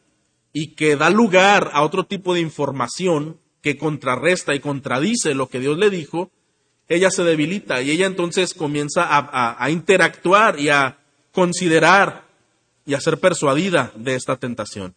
y 0.53 0.75
que 0.75 0.95
da 0.95 1.09
lugar 1.09 1.71
a 1.73 1.83
otro 1.83 2.05
tipo 2.05 2.33
de 2.33 2.41
información 2.41 3.37
que 3.61 3.77
contrarresta 3.77 4.55
y 4.55 4.59
contradice 4.59 5.33
lo 5.33 5.49
que 5.49 5.59
Dios 5.59 5.77
le 5.77 5.89
dijo, 5.89 6.31
ella 6.87 7.11
se 7.11 7.23
debilita 7.23 7.81
y 7.81 7.91
ella 7.91 8.07
entonces 8.07 8.53
comienza 8.53 9.05
a, 9.07 9.69
interactuar 9.69 10.59
y 10.59 10.69
a 10.69 10.97
considerar 11.31 12.23
y 12.85 12.95
a 12.95 12.99
ser 12.99 13.19
persuadida 13.19 13.91
de 13.95 14.15
esta 14.15 14.37
tentación. 14.37 14.95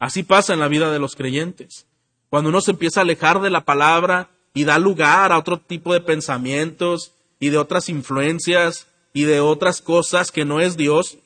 Así 0.00 0.24
pasa 0.24 0.54
en 0.54 0.60
la 0.60 0.68
vida 0.68 0.90
de 0.90 0.98
los 0.98 1.14
creyentes. 1.14 1.86
Cuando 2.30 2.50
uno 2.50 2.60
se 2.60 2.72
empieza 2.72 3.00
a 3.00 3.02
alejar 3.02 3.40
de 3.40 3.50
la 3.50 3.64
palabra 3.64 4.30
y 4.54 4.64
da 4.64 4.78
lugar 4.78 5.32
a 5.32 5.38
otro 5.38 5.58
tipo 5.58 5.92
de 5.92 6.00
pensamientos 6.00 7.12
y 7.40 7.50
de 7.50 7.58
otras 7.58 7.88
influencias 7.88 8.86
y 9.12 9.24
de 9.24 9.40
otras 9.40 9.80
cosas 9.80 10.30
que 10.30 10.44
no 10.44 10.60
es 10.60 10.76
Dios, 10.76 11.18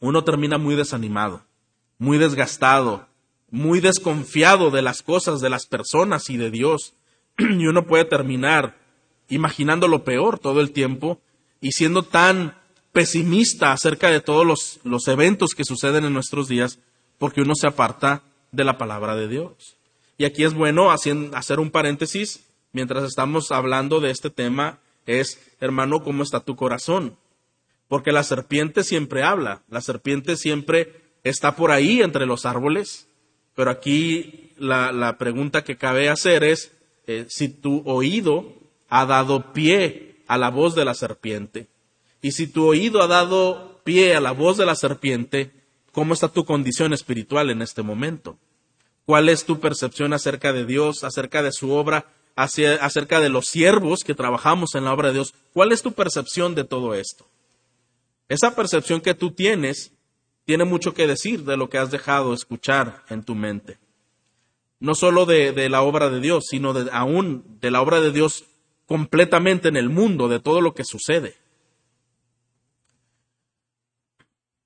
uno 0.00 0.22
termina 0.22 0.58
muy 0.58 0.76
desanimado, 0.76 1.42
muy 1.98 2.18
desgastado, 2.18 3.06
muy 3.50 3.80
desconfiado 3.80 4.70
de 4.70 4.82
las 4.82 5.02
cosas, 5.02 5.40
de 5.40 5.50
las 5.50 5.66
personas 5.66 6.30
y 6.30 6.36
de 6.36 6.50
Dios. 6.50 6.94
Y 7.38 7.66
uno 7.66 7.86
puede 7.86 8.04
terminar 8.04 8.76
imaginando 9.28 9.88
lo 9.88 10.04
peor 10.04 10.38
todo 10.38 10.60
el 10.60 10.72
tiempo 10.72 11.20
y 11.60 11.72
siendo 11.72 12.02
tan 12.02 12.56
pesimista 12.92 13.72
acerca 13.72 14.10
de 14.10 14.20
todos 14.20 14.46
los, 14.46 14.80
los 14.84 15.06
eventos 15.08 15.50
que 15.54 15.64
suceden 15.64 16.04
en 16.04 16.12
nuestros 16.12 16.48
días 16.48 16.78
porque 17.18 17.42
uno 17.42 17.54
se 17.54 17.66
aparta 17.66 18.22
de 18.52 18.64
la 18.64 18.78
palabra 18.78 19.16
de 19.16 19.28
Dios. 19.28 19.77
Y 20.18 20.24
aquí 20.24 20.44
es 20.44 20.52
bueno 20.52 20.90
hacer 20.90 21.60
un 21.60 21.70
paréntesis 21.70 22.44
mientras 22.72 23.04
estamos 23.04 23.50
hablando 23.52 24.00
de 24.00 24.10
este 24.10 24.30
tema, 24.30 24.80
es, 25.06 25.40
hermano, 25.60 26.02
¿cómo 26.02 26.22
está 26.22 26.40
tu 26.40 26.56
corazón? 26.56 27.16
Porque 27.86 28.12
la 28.12 28.24
serpiente 28.24 28.84
siempre 28.84 29.22
habla, 29.22 29.62
la 29.68 29.80
serpiente 29.80 30.36
siempre 30.36 31.00
está 31.24 31.56
por 31.56 31.70
ahí 31.70 32.02
entre 32.02 32.26
los 32.26 32.46
árboles, 32.46 33.08
pero 33.54 33.70
aquí 33.70 34.52
la, 34.58 35.16
pregunta 35.18 35.64
que 35.64 35.76
cabe 35.76 36.08
hacer 36.08 36.44
es 36.44 36.72
eh, 37.06 37.24
si 37.28 37.48
tu 37.48 37.82
oído 37.86 38.52
ha 38.88 39.06
dado 39.06 39.52
pie 39.52 40.16
a 40.26 40.36
la 40.36 40.50
voz 40.50 40.74
de 40.74 40.84
la 40.84 40.94
serpiente. 40.94 41.68
Y 42.20 42.32
si 42.32 42.48
tu 42.48 42.66
oído 42.66 43.02
ha 43.02 43.06
dado 43.06 43.80
pie 43.84 44.16
a 44.16 44.20
la 44.20 44.32
voz 44.32 44.56
de 44.56 44.66
la 44.66 44.74
serpiente, 44.74 45.52
¿cómo 45.92 46.12
está 46.12 46.28
tu 46.28 46.44
condición 46.44 46.92
espiritual 46.92 47.50
en 47.50 47.62
este 47.62 47.82
momento? 47.82 48.36
¿Cuál 49.08 49.30
es 49.30 49.46
tu 49.46 49.58
percepción 49.58 50.12
acerca 50.12 50.52
de 50.52 50.66
Dios, 50.66 51.02
acerca 51.02 51.42
de 51.42 51.50
su 51.50 51.70
obra, 51.70 52.04
acerca 52.36 53.20
de 53.20 53.30
los 53.30 53.46
siervos 53.46 54.00
que 54.04 54.14
trabajamos 54.14 54.74
en 54.74 54.84
la 54.84 54.92
obra 54.92 55.08
de 55.08 55.14
Dios? 55.14 55.32
¿Cuál 55.54 55.72
es 55.72 55.80
tu 55.80 55.92
percepción 55.92 56.54
de 56.54 56.64
todo 56.64 56.92
esto? 56.92 57.26
Esa 58.28 58.54
percepción 58.54 59.00
que 59.00 59.14
tú 59.14 59.30
tienes 59.30 59.92
tiene 60.44 60.66
mucho 60.66 60.92
que 60.92 61.06
decir 61.06 61.44
de 61.44 61.56
lo 61.56 61.70
que 61.70 61.78
has 61.78 61.90
dejado 61.90 62.34
escuchar 62.34 63.02
en 63.08 63.22
tu 63.22 63.34
mente. 63.34 63.78
No 64.78 64.94
solo 64.94 65.24
de, 65.24 65.70
la 65.70 65.80
obra 65.80 66.10
de 66.10 66.20
Dios, 66.20 66.44
sino 66.50 66.74
aún 66.92 67.56
de 67.62 67.70
la 67.70 67.80
obra 67.80 68.02
de 68.02 68.12
Dios 68.12 68.44
completamente 68.84 69.68
en 69.68 69.78
el 69.78 69.88
mundo 69.88 70.28
de 70.28 70.38
todo 70.38 70.60
lo 70.60 70.74
que 70.74 70.84
sucede. 70.84 71.34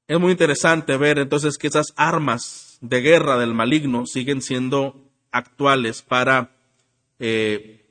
Es 0.08 0.18
muy 0.18 0.32
interesante 0.32 0.96
ver 0.96 1.20
entonces 1.20 1.56
que 1.58 1.68
esas 1.68 1.92
armas 1.94 2.71
de 2.82 3.00
guerra 3.00 3.38
del 3.38 3.54
maligno 3.54 4.04
siguen 4.04 4.42
siendo 4.42 4.94
actuales 5.30 6.02
para 6.02 6.50
eh, 7.18 7.86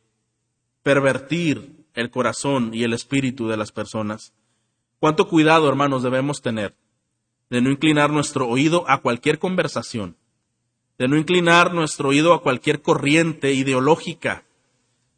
pervertir 0.83 1.87
el 1.95 2.11
corazón 2.11 2.71
y 2.73 2.83
el 2.83 2.93
espíritu 2.93 3.47
de 3.47 3.57
las 3.57 3.71
personas. 3.71 4.33
¿Cuánto 4.99 5.27
cuidado, 5.27 5.67
hermanos, 5.67 6.03
debemos 6.03 6.43
tener 6.43 6.75
de 7.49 7.61
no 7.61 7.71
inclinar 7.71 8.11
nuestro 8.11 8.47
oído 8.47 8.87
a 8.87 8.99
cualquier 8.99 9.39
conversación, 9.39 10.15
de 10.99 11.07
no 11.07 11.17
inclinar 11.17 11.73
nuestro 11.73 12.09
oído 12.09 12.33
a 12.33 12.43
cualquier 12.43 12.83
corriente 12.83 13.53
ideológica 13.53 14.43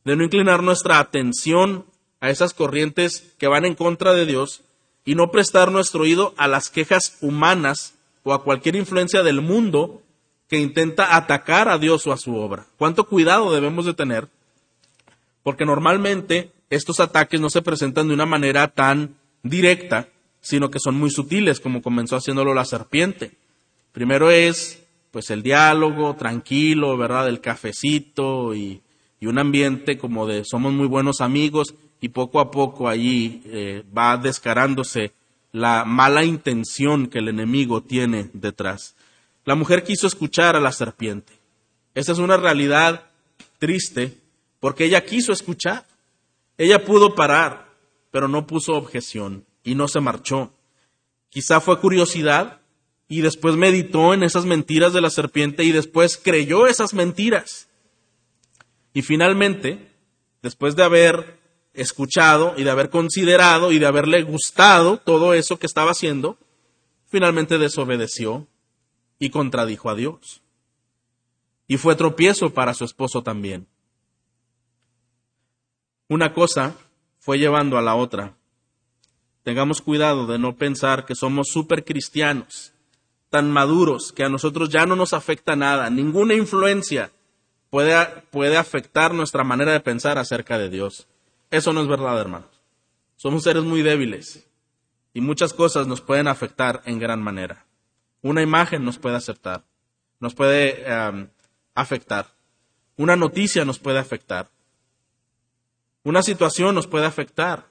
de 0.03 0.15
no 0.15 0.24
inclinar 0.24 0.63
nuestra 0.63 0.99
atención 0.99 1.86
a 2.19 2.30
esas 2.30 2.53
corrientes 2.53 3.34
que 3.38 3.47
van 3.47 3.65
en 3.65 3.76
contra 3.76 4.13
de 4.13 4.26
Dios 4.26 4.61
y 5.05 5.15
no 5.15 5.32
prestar 5.32 5.71
nuestro 5.71 6.03
oído 6.03 6.34
a 6.38 6.47
las 6.47 6.69
quejas 6.69 7.17
humanas 7.21 7.93
o 8.24 8.34
a 8.34 8.43
cualquier 8.43 8.76
influencia 8.76 9.21
del 9.21 9.41
mundo 9.41 10.01
que 10.47 10.59
intenta 10.59 11.15
atacar 11.15 11.69
a 11.69 11.78
Dios 11.78 12.05
o 12.07 12.11
a 12.11 12.17
su 12.17 12.36
obra. 12.36 12.65
¿Cuánto 12.78 13.05
cuidado 13.05 13.51
debemos 13.53 13.86
de 13.86 13.93
tener? 13.93 14.28
Porque 15.43 15.65
normalmente 15.65 16.51
estos 16.69 16.99
ataques 16.99 17.39
no 17.39 17.49
se 17.49 17.61
presentan 17.61 18.07
de 18.07 18.13
una 18.13 18.26
manera 18.26 18.67
tan 18.67 19.15
directa, 19.43 20.07
sino 20.41 20.69
que 20.69 20.80
son 20.80 20.95
muy 20.95 21.09
sutiles, 21.09 21.59
como 21.59 21.82
comenzó 21.82 22.15
haciéndolo 22.15 22.53
la 22.53 22.65
serpiente. 22.65 23.32
Primero 23.91 24.32
es 24.32 24.84
pues 25.11 25.30
el 25.30 25.43
diálogo 25.43 26.15
tranquilo, 26.15 26.97
¿verdad? 26.97 27.30
El 27.30 27.39
cafecito 27.39 28.55
y, 28.55 28.82
un 29.21 29.39
ambiente 29.39 29.97
como 29.97 30.28
de 30.28 30.43
somos 30.43 30.74
muy 30.74 30.86
buenos 30.86 31.21
amigos 31.21 31.76
y 32.01 32.09
poco 32.09 32.41
a 32.41 32.51
poco 32.51 32.89
allí 32.89 33.41
eh, 33.45 33.82
va 33.97 34.17
descarándose 34.17 35.13
la 35.54 35.86
mala 35.86 36.26
intención 36.26 37.08
que 37.08 37.20
el 37.20 37.30
enemigo 37.30 37.82
tiene 37.82 38.30
detrás. 38.34 38.95
La 39.45 39.56
mujer 39.56 39.84
quiso 39.84 40.08
escuchar 40.08 40.56
a 40.56 40.60
la 40.60 40.72
serpiente. 40.72 41.32
Esa 41.93 42.12
es 42.12 42.18
una 42.18 42.38
realidad 42.38 43.06
triste 43.60 44.18
porque 44.60 44.86
ella 44.86 45.06
quiso 45.06 45.32
escuchar. 45.32 45.86
Ella 46.58 46.84
pudo 46.84 47.14
parar, 47.14 47.70
pero 48.12 48.28
no 48.28 48.47
puso 48.47 48.74
objeción 48.74 49.45
y 49.64 49.76
no 49.76 49.88
se 49.88 49.99
marchó. 49.99 50.51
Quizá 51.30 51.62
fue 51.62 51.80
curiosidad 51.80 52.60
y 53.08 53.22
después 53.22 53.56
meditó 53.56 54.14
en 54.14 54.24
esas 54.24 54.45
mentiras 54.45 54.91
de 54.91 55.01
la 55.01 55.12
serpiente 55.12 55.64
y 55.64 55.72
después 55.72 56.18
creyó 56.18 56.66
esas 56.66 56.95
mentiras. 56.95 57.68
Y 58.91 59.04
finalmente, 59.04 59.88
después 60.41 60.76
de 60.76 60.84
haber 60.84 61.43
escuchado 61.74 62.53
y 62.57 62.63
de 62.63 62.71
haber 62.71 62.89
considerado 62.89 63.71
y 63.71 63.80
de 63.80 63.86
haberle 63.86 64.24
gustado 64.24 64.97
todo 64.97 65.34
eso 65.34 65.57
que 65.57 65.65
estaba 65.65 65.91
haciendo, 65.91 66.38
finalmente 67.07 67.57
desobedeció 67.57 68.47
y 69.19 69.30
contradijo 69.30 69.89
a 69.89 69.95
Dios. 69.95 70.41
Y 71.67 71.78
fue 71.78 71.95
tropiezo 71.95 72.53
para 72.53 72.74
su 72.74 72.86
esposo 72.86 73.24
también. 73.24 73.67
Una 76.09 76.34
cosa 76.34 76.76
fue 77.19 77.39
llevando 77.39 77.78
a 77.78 77.82
la 77.82 77.95
otra. 77.95 78.36
Tengamos 79.43 79.82
cuidado 79.82 80.28
de 80.28 80.38
no 80.38 80.55
pensar 80.55 81.05
que 81.05 81.15
somos 81.15 81.47
super 81.49 81.84
cristianos, 81.84 82.74
tan 83.30 83.51
maduros, 83.51 84.11
que 84.11 84.24
a 84.24 84.30
nosotros 84.30 84.69
ya 84.69 84.86
no 84.86 84.95
nos 84.95 85.13
afecta 85.13 85.55
nada, 85.55 85.89
ninguna 85.89 86.34
influencia 86.34 87.11
puede, 87.69 88.05
puede 88.30 88.57
afectar 88.57 89.13
nuestra 89.13 89.43
manera 89.43 89.71
de 89.71 89.80
pensar 89.80 90.17
acerca 90.17 90.57
de 90.57 90.69
Dios. 90.69 91.07
Eso 91.54 91.72
no 91.72 91.84
es 91.84 91.88
verdad, 91.88 92.20
hermanos. 92.20 92.49
Somos 93.16 93.43
seres 93.43 93.62
muy 93.62 93.84
débiles 93.84 94.43
y 95.14 95.22
muchas 95.22 95.54
cosas 95.54 95.86
nos 95.86 96.01
pueden 96.01 96.28
afectar 96.28 96.82
en 96.86 96.97
gran 96.97 97.22
manera. 97.22 97.68
Una 98.24 98.41
imagen 98.41 98.84
nos 98.84 98.97
puede 98.97 99.18
aceptar, 99.18 99.64
nos 100.20 100.34
puede 100.34 100.84
afectar. 101.76 102.26
Una 102.97 103.16
noticia 103.16 103.66
nos 103.66 103.78
puede 103.78 103.99
afectar. 103.99 104.49
Una 106.04 106.24
situación 106.24 106.74
nos 106.74 106.88
puede 106.88 107.06
afectar. 107.06 107.68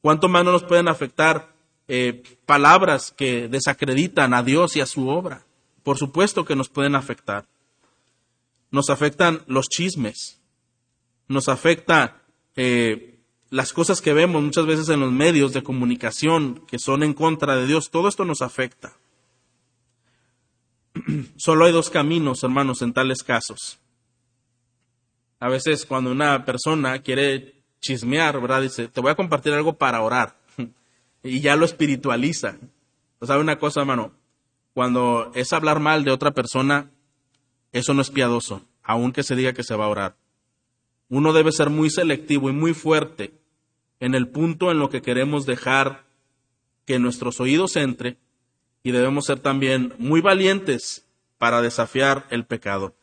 ¿Cuánto 0.00 0.30
más 0.30 0.42
no 0.42 0.52
nos 0.52 0.64
pueden 0.64 0.88
afectar 0.88 1.52
eh, 1.88 2.22
palabras 2.46 3.12
que 3.14 3.46
desacreditan 3.46 4.32
a 4.32 4.42
Dios 4.42 4.74
y 4.76 4.80
a 4.80 4.86
su 4.86 5.10
obra? 5.10 5.44
Por 5.82 5.98
supuesto 5.98 6.46
que 6.46 6.56
nos 6.56 6.70
pueden 6.70 6.94
afectar. 6.94 7.44
Nos 8.70 8.88
afectan 8.88 9.42
los 9.48 9.68
chismes. 9.68 10.40
Nos 11.28 11.50
afecta 11.50 12.21
eh, 12.56 13.18
las 13.50 13.72
cosas 13.72 14.00
que 14.00 14.12
vemos 14.12 14.42
muchas 14.42 14.66
veces 14.66 14.88
en 14.88 15.00
los 15.00 15.12
medios 15.12 15.52
de 15.52 15.62
comunicación 15.62 16.64
que 16.66 16.78
son 16.78 17.02
en 17.02 17.12
contra 17.12 17.56
de 17.56 17.66
Dios, 17.66 17.90
todo 17.90 18.08
esto 18.08 18.24
nos 18.24 18.40
afecta. 18.42 18.96
Solo 21.36 21.66
hay 21.66 21.72
dos 21.72 21.90
caminos, 21.90 22.42
hermanos, 22.42 22.82
en 22.82 22.92
tales 22.92 23.22
casos. 23.22 23.78
A 25.38 25.48
veces 25.48 25.84
cuando 25.86 26.10
una 26.10 26.44
persona 26.44 27.02
quiere 27.02 27.62
chismear, 27.80 28.40
¿verdad? 28.40 28.62
Dice, 28.62 28.88
te 28.88 29.00
voy 29.00 29.10
a 29.10 29.16
compartir 29.16 29.52
algo 29.52 29.74
para 29.74 30.00
orar. 30.00 30.36
y 31.22 31.40
ya 31.40 31.56
lo 31.56 31.64
espiritualiza. 31.64 32.56
¿Sabe 33.20 33.40
una 33.40 33.58
cosa, 33.58 33.80
hermano? 33.80 34.12
Cuando 34.72 35.30
es 35.34 35.52
hablar 35.52 35.80
mal 35.80 36.04
de 36.04 36.10
otra 36.10 36.30
persona, 36.30 36.90
eso 37.72 37.92
no 37.92 38.02
es 38.02 38.10
piadoso, 38.10 38.62
aunque 38.82 39.22
se 39.22 39.36
diga 39.36 39.52
que 39.52 39.64
se 39.64 39.76
va 39.76 39.84
a 39.84 39.88
orar. 39.88 40.16
Uno 41.12 41.34
debe 41.34 41.52
ser 41.52 41.68
muy 41.68 41.90
selectivo 41.90 42.48
y 42.48 42.54
muy 42.54 42.72
fuerte 42.72 43.34
en 44.00 44.14
el 44.14 44.28
punto 44.28 44.70
en 44.70 44.78
lo 44.78 44.88
que 44.88 45.02
queremos 45.02 45.44
dejar 45.44 46.04
que 46.86 46.98
nuestros 46.98 47.38
oídos 47.38 47.76
entre 47.76 48.16
y 48.82 48.92
debemos 48.92 49.26
ser 49.26 49.38
también 49.38 49.92
muy 49.98 50.22
valientes 50.22 51.04
para 51.36 51.60
desafiar 51.60 52.26
el 52.30 52.46
pecado. 52.46 52.94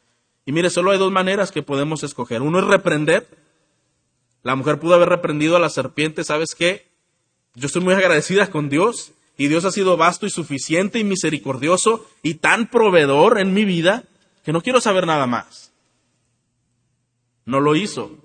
Y 0.43 0.53
mire, 0.53 0.72
solo 0.72 0.89
hay 0.89 0.97
dos 0.97 1.12
maneras 1.12 1.51
que 1.51 1.62
podemos 1.62 2.01
escoger. 2.01 2.41
Uno 2.41 2.57
es 2.57 2.66
reprender. 2.66 3.28
La 4.41 4.55
mujer 4.55 4.80
pudo 4.80 4.95
haber 4.95 5.10
reprendido 5.10 5.55
a 5.55 5.60
la 5.60 5.70
serpiente, 5.70 6.24
¿sabes 6.24 6.55
qué? 6.57 6.88
Yo 7.53 7.68
estoy 7.68 7.84
muy 7.84 7.93
agradecida 7.93 8.49
con 8.49 8.70
Dios 8.70 9.12
y 9.38 9.49
Dios 9.49 9.66
ha 9.66 9.72
sido 9.72 9.97
vasto 9.97 10.26
y 10.26 10.32
suficiente 10.32 10.97
y 10.97 11.03
misericordioso 11.03 12.10
y 12.24 12.34
tan 12.34 12.72
proveedor 12.72 13.39
en 13.39 13.53
mi 13.53 13.66
vida 13.66 14.05
que 14.43 14.51
no 14.51 14.64
quiero 14.64 14.82
saber 14.82 15.05
nada 15.05 15.28
más 15.28 15.68
no 17.50 17.60
lo 17.60 17.76
hizo. 17.76 18.18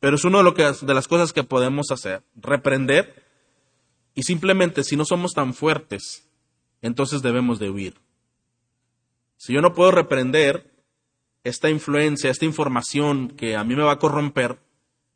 Pero 0.00 0.16
es 0.16 0.24
una 0.24 0.42
de, 0.42 0.76
de 0.80 0.94
las 0.94 1.08
cosas 1.08 1.32
que 1.32 1.42
podemos 1.42 1.90
hacer, 1.90 2.22
reprender 2.36 3.24
y 4.14 4.22
simplemente 4.22 4.84
si 4.84 4.96
no 4.96 5.04
somos 5.04 5.32
tan 5.32 5.54
fuertes, 5.54 6.28
entonces 6.82 7.22
debemos 7.22 7.58
de 7.58 7.70
huir. 7.70 7.94
Si 9.36 9.52
yo 9.52 9.60
no 9.60 9.74
puedo 9.74 9.90
reprender 9.90 10.70
esta 11.44 11.70
influencia, 11.70 12.30
esta 12.30 12.44
información 12.44 13.28
que 13.28 13.56
a 13.56 13.64
mí 13.64 13.74
me 13.74 13.84
va 13.84 13.92
a 13.92 13.98
corromper, 13.98 14.58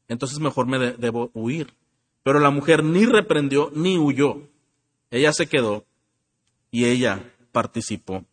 entonces 0.09 0.39
mejor 0.39 0.67
me 0.67 0.79
debo 0.79 1.31
huir. 1.35 1.75
Pero 2.23 2.39
la 2.39 2.51
mujer 2.51 2.85
ni 2.85 3.05
reprendió 3.05 3.71
ni 3.75 3.99
huyó. 3.99 4.49
Ella 5.11 5.33
se 5.33 5.47
quedó 5.47 5.85
y 6.71 6.87
ella 6.87 7.33
participó. 7.51 8.25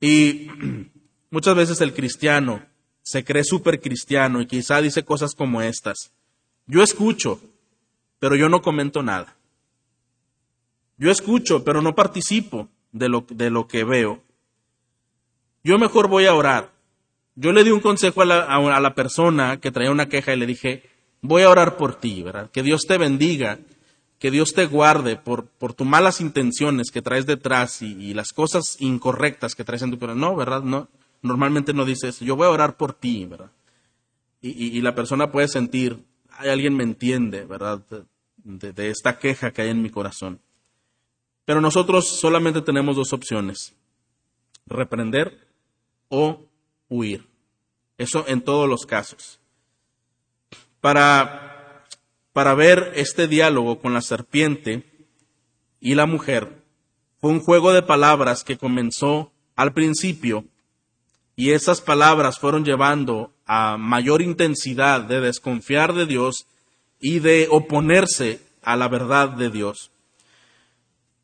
Y 0.00 0.48
Muchas 1.30 1.54
veces 1.54 1.80
el 1.80 1.94
cristiano 1.94 2.62
se 3.02 3.24
cree 3.24 3.44
súper 3.44 3.80
cristiano 3.80 4.40
y 4.40 4.46
quizá 4.46 4.80
dice 4.82 5.04
cosas 5.04 5.34
como 5.34 5.62
estas. 5.62 6.12
Yo 6.66 6.82
escucho, 6.82 7.40
pero 8.18 8.36
yo 8.36 8.48
no 8.48 8.62
comento 8.62 9.02
nada. 9.02 9.36
Yo 10.98 11.10
escucho, 11.10 11.64
pero 11.64 11.82
no 11.82 11.94
participo 11.94 12.68
de 12.92 13.08
lo, 13.08 13.24
de 13.28 13.50
lo 13.50 13.68
que 13.68 13.84
veo. 13.84 14.22
Yo 15.62 15.78
mejor 15.78 16.08
voy 16.08 16.26
a 16.26 16.34
orar. 16.34 16.72
Yo 17.36 17.52
le 17.52 17.64
di 17.64 17.70
un 17.70 17.80
consejo 17.80 18.22
a 18.22 18.26
la, 18.26 18.40
a 18.42 18.80
la 18.80 18.94
persona 18.94 19.60
que 19.60 19.70
traía 19.70 19.90
una 19.90 20.08
queja 20.08 20.34
y 20.34 20.36
le 20.36 20.46
dije, 20.46 20.90
voy 21.22 21.42
a 21.42 21.50
orar 21.50 21.76
por 21.76 21.94
ti, 21.94 22.22
¿verdad? 22.22 22.50
Que 22.50 22.62
Dios 22.62 22.82
te 22.86 22.98
bendiga, 22.98 23.58
que 24.18 24.30
Dios 24.30 24.52
te 24.52 24.66
guarde 24.66 25.16
por, 25.16 25.46
por 25.46 25.74
tus 25.74 25.86
malas 25.86 26.20
intenciones 26.20 26.90
que 26.90 27.02
traes 27.02 27.24
detrás 27.24 27.82
y, 27.82 28.14
las 28.14 28.32
cosas 28.32 28.76
incorrectas 28.80 29.54
que 29.54 29.64
traes 29.64 29.82
en 29.82 29.92
tu 29.92 29.98
corazón. 29.98 30.20
No, 30.20 30.34
¿verdad? 30.36 30.62
No 30.62 30.88
normalmente 31.22 31.72
no 31.72 31.84
dice 31.84 32.08
eso, 32.08 32.24
yo 32.24 32.36
voy 32.36 32.46
a 32.46 32.50
orar 32.50 32.76
por 32.76 32.94
ti, 32.94 33.26
¿verdad? 33.26 33.50
Y, 34.42 34.80
la 34.80 34.94
persona 34.94 35.30
puede 35.30 35.48
sentir, 35.48 36.02
hay 36.30 36.48
alguien 36.48 36.74
me 36.74 36.82
entiende, 36.82 37.44
¿verdad? 37.44 37.82
De, 38.42 38.88
esta 38.88 39.18
queja 39.18 39.50
que 39.50 39.60
hay 39.60 39.68
en 39.68 39.82
mi 39.82 39.90
corazón. 39.90 40.40
Pero 41.44 41.60
nosotros 41.60 42.08
solamente 42.20 42.62
tenemos 42.62 42.96
dos 42.96 43.12
opciones, 43.12 43.74
reprender 44.66 45.46
o 46.08 46.46
huir. 46.88 47.26
Eso 47.98 48.24
en 48.28 48.40
todos 48.40 48.66
los 48.66 48.86
casos. 48.86 49.40
Para, 50.80 51.84
para 52.32 52.54
ver 52.54 52.92
este 52.96 53.28
diálogo 53.28 53.78
con 53.78 53.92
la 53.92 54.00
serpiente 54.00 54.84
y 55.80 55.96
la 55.96 56.06
mujer, 56.06 56.62
fue 57.20 57.30
un 57.30 57.40
juego 57.40 57.74
de 57.74 57.82
palabras 57.82 58.42
que 58.42 58.56
comenzó 58.56 59.30
al 59.54 59.74
principio 59.74 60.46
y 61.40 61.52
esas 61.52 61.80
palabras 61.80 62.38
fueron 62.38 62.66
llevando 62.66 63.32
a 63.46 63.78
mayor 63.78 64.20
intensidad 64.20 65.00
de 65.00 65.22
desconfiar 65.22 65.94
de 65.94 66.04
Dios 66.04 66.44
y 67.00 67.20
de 67.20 67.48
oponerse 67.50 68.42
a 68.62 68.76
la 68.76 68.88
verdad 68.88 69.30
de 69.30 69.48
Dios. 69.48 69.90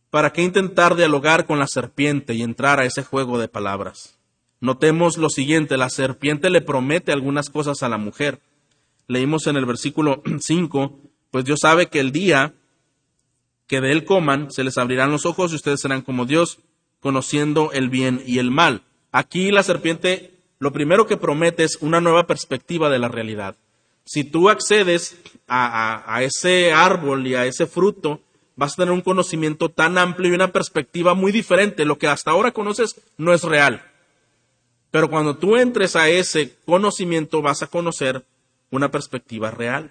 ¿Para 0.09 0.33
qué 0.33 0.41
intentar 0.41 0.97
dialogar 0.97 1.45
con 1.45 1.59
la 1.59 1.67
serpiente 1.67 2.33
y 2.33 2.41
entrar 2.41 2.81
a 2.81 2.87
ese 2.87 3.03
juego 3.03 3.39
de 3.39 3.49
palabras? 3.49 4.17
Notemos 4.59 5.19
lo 5.19 5.29
siguiente, 5.29 5.77
la 5.77 5.91
serpiente 5.91 6.49
le 6.49 6.62
promete 6.62 7.12
algunas 7.12 7.51
cosas 7.51 7.83
a 7.83 7.91
la 7.91 7.99
mujer. 7.99 8.41
Leímos 9.09 9.47
en 9.47 9.57
el 9.57 9.67
versículo 9.67 10.23
5, 10.41 10.99
pues 11.31 11.45
Dios 11.45 11.59
sabe 11.61 11.89
que 11.89 12.01
el 12.01 12.11
día 12.11 12.55
que 13.67 13.83
de 13.83 13.93
él 13.93 14.07
coman, 14.07 14.51
se 14.51 14.64
les 14.64 14.79
abrirán 14.79 15.11
los 15.11 15.27
ojos 15.27 15.53
y 15.53 15.57
ustedes 15.57 15.83
serán 15.83 16.01
como 16.01 16.25
Dios, 16.25 16.59
conociendo 17.01 17.71
el 17.73 17.91
bien 17.91 18.23
y 18.25 18.39
el 18.39 18.51
mal. 18.51 18.81
Aquí 19.13 19.51
la 19.51 19.63
serpiente 19.63 20.37
lo 20.59 20.73
primero 20.73 21.07
que 21.07 21.17
promete 21.17 21.65
es 21.65 21.77
una 21.81 22.01
nueva 22.01 22.27
perspectiva 22.27 22.89
de 22.89 22.99
la 22.99 23.09
realidad. 23.09 23.57
Si 24.05 24.25
tú 24.25 24.49
accedes 24.49 25.17
a, 25.49 26.21
ese 26.23 26.73
árbol 26.73 27.27
y 27.27 27.35
a 27.35 27.45
ese 27.45 27.67
fruto, 27.67 28.21
vas 28.55 28.73
a 28.73 28.77
tener 28.77 28.93
un 28.93 29.03
conocimiento 29.03 29.69
tan 29.69 29.99
amplio 29.99 30.31
y 30.31 30.35
una 30.35 30.53
perspectiva 30.53 31.15
muy 31.15 31.33
diferente. 31.33 31.85
Lo 31.85 31.99
que 31.99 32.09
hasta 32.09 32.31
ahora 32.31 32.53
conoces 32.53 33.01
no 33.19 33.35
es 33.35 33.43
real. 33.43 33.83
Pero 34.91 35.11
cuando 35.11 35.37
tú 35.37 35.57
entres 35.57 35.95
a 35.97 36.09
ese 36.09 36.55
conocimiento 36.65 37.43
vas 37.43 37.63
a 37.63 37.67
conocer 37.67 38.25
una 38.71 38.91
perspectiva 38.91 39.51
real. 39.51 39.91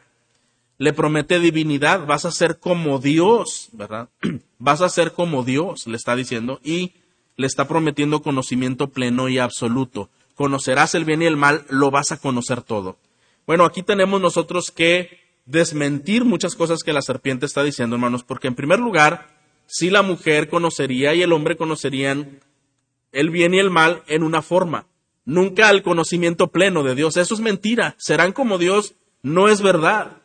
Le 0.78 0.94
promete 0.94 1.40
divinidad, 1.40 2.06
vas 2.06 2.26
a 2.26 2.32
ser 2.32 2.60
como 2.60 3.00
Dios, 3.00 3.70
¿verdad? 3.72 4.10
Vas 4.58 4.82
a 4.82 4.90
ser 4.90 5.14
como 5.14 5.44
Dios, 5.44 5.86
le 5.88 5.96
está 5.96 6.16
diciendo, 6.16 6.60
y 6.64 6.94
le 7.38 7.48
está 7.48 7.68
prometiendo 7.68 8.22
conocimiento 8.22 8.88
pleno 8.88 9.30
y 9.30 9.40
absoluto. 9.40 10.10
Conocerás 10.36 10.96
el 10.96 11.06
bien 11.06 11.22
y 11.22 11.26
el 11.26 11.38
mal, 11.38 11.66
lo 11.70 11.92
vas 11.92 12.12
a 12.12 12.18
conocer 12.18 12.62
todo. 12.62 12.98
Bueno, 13.46 13.66
aquí 13.66 13.84
tenemos 13.84 14.22
nosotros 14.22 14.72
que 14.72 15.20
desmentir 15.46 16.26
muchas 16.26 16.56
cosas 16.56 16.82
que 16.84 16.94
la 16.94 17.02
serpiente 17.02 17.46
está 17.46 17.64
diciendo, 17.64 17.96
hermanos, 17.96 18.24
porque 18.24 18.48
en 18.48 18.56
primer 18.56 18.80
lugar, 18.80 19.28
si 19.68 19.90
la 19.90 20.02
mujer 20.02 20.50
conocería 20.50 21.14
y 21.14 21.22
el 21.22 21.32
hombre 21.32 21.56
conocerían 21.56 22.40
el 23.12 23.30
bien 23.30 23.54
y 23.54 23.60
el 23.60 23.70
mal 23.70 24.04
en 24.08 24.24
una 24.24 24.42
forma, 24.42 24.88
nunca 25.24 25.70
el 25.70 25.84
conocimiento 25.84 26.48
pleno 26.48 26.84
de 26.84 26.96
Dios. 26.96 27.18
Eso 27.18 27.34
es 27.34 27.40
mentira. 27.40 27.96
Serán 27.98 28.34
como 28.34 28.58
Dios, 28.58 28.96
no 29.22 29.48
es 29.48 29.62
verdad. 29.62 30.18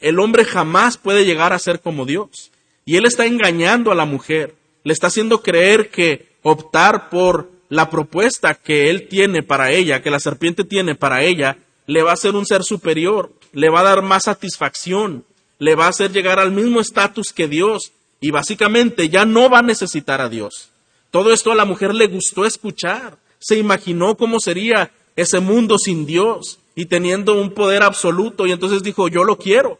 El 0.00 0.20
hombre 0.20 0.44
jamás 0.44 0.96
puede 0.96 1.24
llegar 1.24 1.52
a 1.52 1.58
ser 1.58 1.80
como 1.80 2.06
Dios. 2.06 2.52
Y 2.84 2.96
él 2.96 3.04
está 3.04 3.26
engañando 3.26 3.90
a 3.90 3.94
la 3.94 4.04
mujer. 4.04 4.54
Le 4.84 4.92
está 4.92 5.08
haciendo 5.08 5.42
creer 5.42 5.90
que 5.90 6.27
optar 6.42 7.08
por 7.10 7.50
la 7.68 7.90
propuesta 7.90 8.54
que 8.54 8.90
él 8.90 9.08
tiene 9.08 9.42
para 9.42 9.70
ella, 9.72 10.02
que 10.02 10.10
la 10.10 10.20
serpiente 10.20 10.64
tiene 10.64 10.94
para 10.94 11.22
ella, 11.22 11.58
le 11.86 12.02
va 12.02 12.10
a 12.10 12.14
hacer 12.14 12.34
un 12.34 12.46
ser 12.46 12.62
superior, 12.62 13.32
le 13.52 13.70
va 13.70 13.80
a 13.80 13.84
dar 13.84 14.02
más 14.02 14.24
satisfacción, 14.24 15.24
le 15.58 15.74
va 15.74 15.86
a 15.86 15.90
hacer 15.90 16.12
llegar 16.12 16.38
al 16.38 16.52
mismo 16.52 16.80
estatus 16.80 17.32
que 17.32 17.48
Dios 17.48 17.92
y 18.20 18.30
básicamente 18.30 19.08
ya 19.08 19.24
no 19.24 19.50
va 19.50 19.58
a 19.58 19.62
necesitar 19.62 20.20
a 20.20 20.28
Dios. 20.28 20.70
Todo 21.10 21.32
esto 21.32 21.52
a 21.52 21.54
la 21.54 21.64
mujer 21.64 21.94
le 21.94 22.06
gustó 22.06 22.44
escuchar, 22.44 23.18
se 23.38 23.56
imaginó 23.56 24.16
cómo 24.16 24.40
sería 24.40 24.90
ese 25.16 25.40
mundo 25.40 25.78
sin 25.78 26.06
Dios 26.06 26.58
y 26.74 26.86
teniendo 26.86 27.40
un 27.40 27.50
poder 27.50 27.82
absoluto 27.82 28.46
y 28.46 28.52
entonces 28.52 28.82
dijo, 28.82 29.08
yo 29.08 29.24
lo 29.24 29.36
quiero 29.38 29.78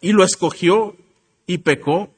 y 0.00 0.12
lo 0.12 0.24
escogió 0.24 0.94
y 1.46 1.58
pecó 1.58 2.10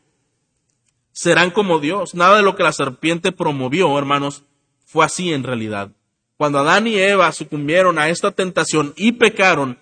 serán 1.19 1.51
como 1.51 1.81
Dios. 1.81 2.15
Nada 2.15 2.37
de 2.37 2.45
lo 2.45 2.55
que 2.55 2.63
la 2.63 2.73
serpiente 2.73 3.33
promovió, 3.33 3.99
hermanos, 3.99 4.45
fue 4.87 5.05
así 5.05 5.33
en 5.33 5.43
realidad. 5.43 5.91
Cuando 6.37 6.61
Adán 6.61 6.87
y 6.87 6.95
Eva 6.95 7.33
sucumbieron 7.33 7.99
a 7.99 8.09
esta 8.09 8.31
tentación 8.31 8.95
y 8.97 9.11
pecaron, 9.11 9.81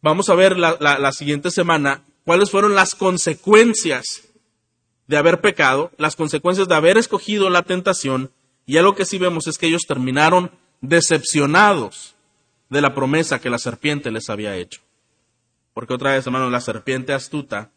vamos 0.00 0.30
a 0.30 0.34
ver 0.34 0.56
la, 0.56 1.12
siguiente 1.12 1.50
semana 1.50 2.02
cuáles 2.24 2.50
fueron 2.50 2.74
las 2.74 2.94
consecuencias 2.94 4.22
de 5.06 5.18
haber 5.18 5.42
pecado, 5.42 5.90
las 5.98 6.16
consecuencias 6.16 6.66
de 6.66 6.76
haber 6.76 6.96
escogido 6.96 7.50
la 7.50 7.62
tentación, 7.62 8.30
y 8.64 8.78
algo 8.78 8.94
que 8.94 9.04
sí 9.04 9.18
vemos 9.18 9.48
es 9.48 9.58
que 9.58 9.66
ellos 9.66 9.82
terminaron 9.86 10.50
decepcionados 10.80 12.14
de 12.70 12.80
la 12.80 12.94
promesa 12.94 13.38
que 13.38 13.50
la 13.50 13.58
serpiente 13.58 14.10
les 14.10 14.30
había 14.30 14.56
hecho. 14.56 14.80
Porque 15.74 15.92
otra 15.92 16.12
vez, 16.12 16.26
hermanos, 16.26 16.50
la 16.50 16.62
serpiente 16.62 17.12
astuta 17.12 17.70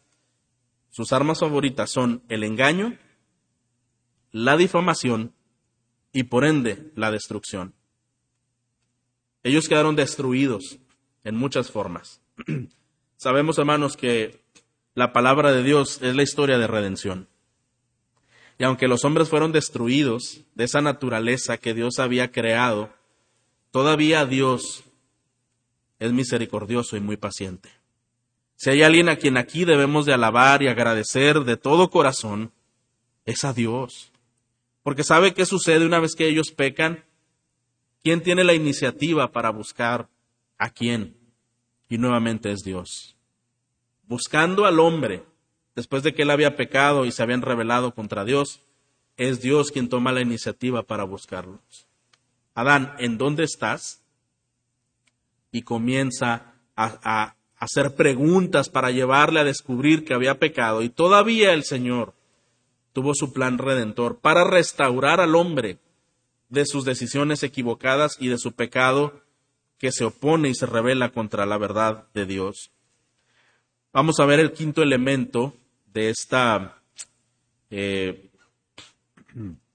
sus 0.92 1.14
armas 1.14 1.40
favoritas 1.40 1.90
son 1.90 2.22
el 2.30 2.44
engaño, 2.44 2.98
la 4.32 4.58
difamación 4.58 5.34
y 6.14 6.24
por 6.24 6.46
ende 6.46 6.92
la 6.96 7.12
destrucción. 7.12 7.74
Ellos 9.44 9.68
quedaron 9.68 9.96
destruidos 9.96 10.80
en 11.24 11.36
muchas 11.36 11.72
formas. 11.72 12.22
Sabemos, 13.18 13.58
hermanos, 13.58 13.96
que 13.96 14.42
la 14.94 15.14
palabra 15.14 15.54
de 15.54 15.64
Dios 15.64 16.02
es 16.02 16.16
la 16.16 16.24
historia 16.24 16.58
de 16.58 16.68
redención. 16.68 17.28
Y 18.58 18.66
aunque 18.66 18.88
los 18.88 19.06
hombres 19.06 19.30
fueron 19.30 19.52
destruidos 19.52 20.42
de 20.56 20.66
esa 20.66 20.82
naturaleza 20.82 21.58
que 21.58 21.74
Dios 21.74 22.00
había 22.00 22.32
creado, 22.32 22.94
todavía 23.72 24.26
Dios 24.26 24.84
es 26.00 26.12
misericordioso 26.12 26.98
y 26.98 27.00
muy 27.00 27.16
paciente. 27.16 27.81
Si 28.62 28.70
hay 28.70 28.84
alguien 28.84 29.10
a 29.10 29.16
quien 29.16 29.38
aquí 29.38 29.66
debemos 29.66 30.06
de 30.06 30.14
alabar 30.14 30.62
y 30.62 30.68
agradecer 30.68 31.40
de 31.40 31.58
todo 31.58 31.90
corazón, 31.90 32.52
es 33.26 33.44
a 33.44 33.54
Dios. 33.54 34.12
Porque 34.84 35.04
sabe 35.04 35.34
qué 35.34 35.48
sucede 35.48 35.84
una 35.84 36.00
vez 36.00 36.14
que 36.14 36.28
ellos 36.28 36.52
pecan. 36.52 37.04
¿Quién 38.04 38.22
tiene 38.22 38.44
la 38.44 38.54
iniciativa 38.54 39.32
para 39.32 39.50
buscar 39.50 40.10
a 40.60 40.70
quién? 40.70 41.18
Y 41.90 41.98
nuevamente 41.98 42.52
es 42.52 42.60
Dios. 42.60 43.16
Buscando 44.04 44.68
al 44.68 44.80
hombre, 44.80 45.24
después 45.76 46.04
de 46.04 46.14
que 46.14 46.22
él 46.22 46.30
había 46.30 46.56
pecado 46.56 47.06
y 47.06 47.12
se 47.12 47.24
habían 47.24 47.42
rebelado 47.42 47.96
contra 47.96 48.26
Dios, 48.26 48.62
es 49.18 49.42
Dios 49.42 49.72
quien 49.72 49.90
toma 49.90 50.12
la 50.12 50.22
iniciativa 50.22 50.84
para 50.84 51.04
buscarlos. 51.04 51.88
Adán, 52.54 52.94
¿en 53.00 53.18
dónde 53.18 53.44
estás? 53.44 54.04
Y 55.52 55.64
comienza 55.64 56.54
a, 56.76 57.00
a 57.02 57.41
hacer 57.62 57.94
preguntas 57.94 58.70
para 58.70 58.90
llevarle 58.90 59.40
a 59.40 59.44
descubrir 59.44 60.04
que 60.04 60.16
había 60.16 60.40
pecado. 60.40 60.82
Y 60.82 60.90
todavía 60.90 61.54
el 61.54 61.64
Señor 61.64 62.16
tuvo 62.92 63.14
su 63.14 63.32
plan 63.32 63.60
redentor 63.60 64.20
para 64.20 64.44
restaurar 64.44 65.22
al 65.22 65.36
hombre 65.36 65.78
de 66.50 66.66
sus 66.66 66.86
decisiones 66.86 67.44
equivocadas 67.44 68.18
y 68.20 68.30
de 68.30 68.40
su 68.40 68.54
pecado 68.54 69.22
que 69.78 69.92
se 69.92 70.04
opone 70.04 70.50
y 70.50 70.56
se 70.56 70.66
revela 70.66 71.12
contra 71.12 71.46
la 71.46 71.60
verdad 71.60 72.08
de 72.16 72.26
Dios. 72.26 72.72
Vamos 73.94 74.20
a 74.20 74.26
ver 74.26 74.40
el 74.40 74.54
quinto 74.54 74.82
elemento 74.82 75.54
de 75.94 76.10
esta, 76.10 76.82
eh, 77.70 78.28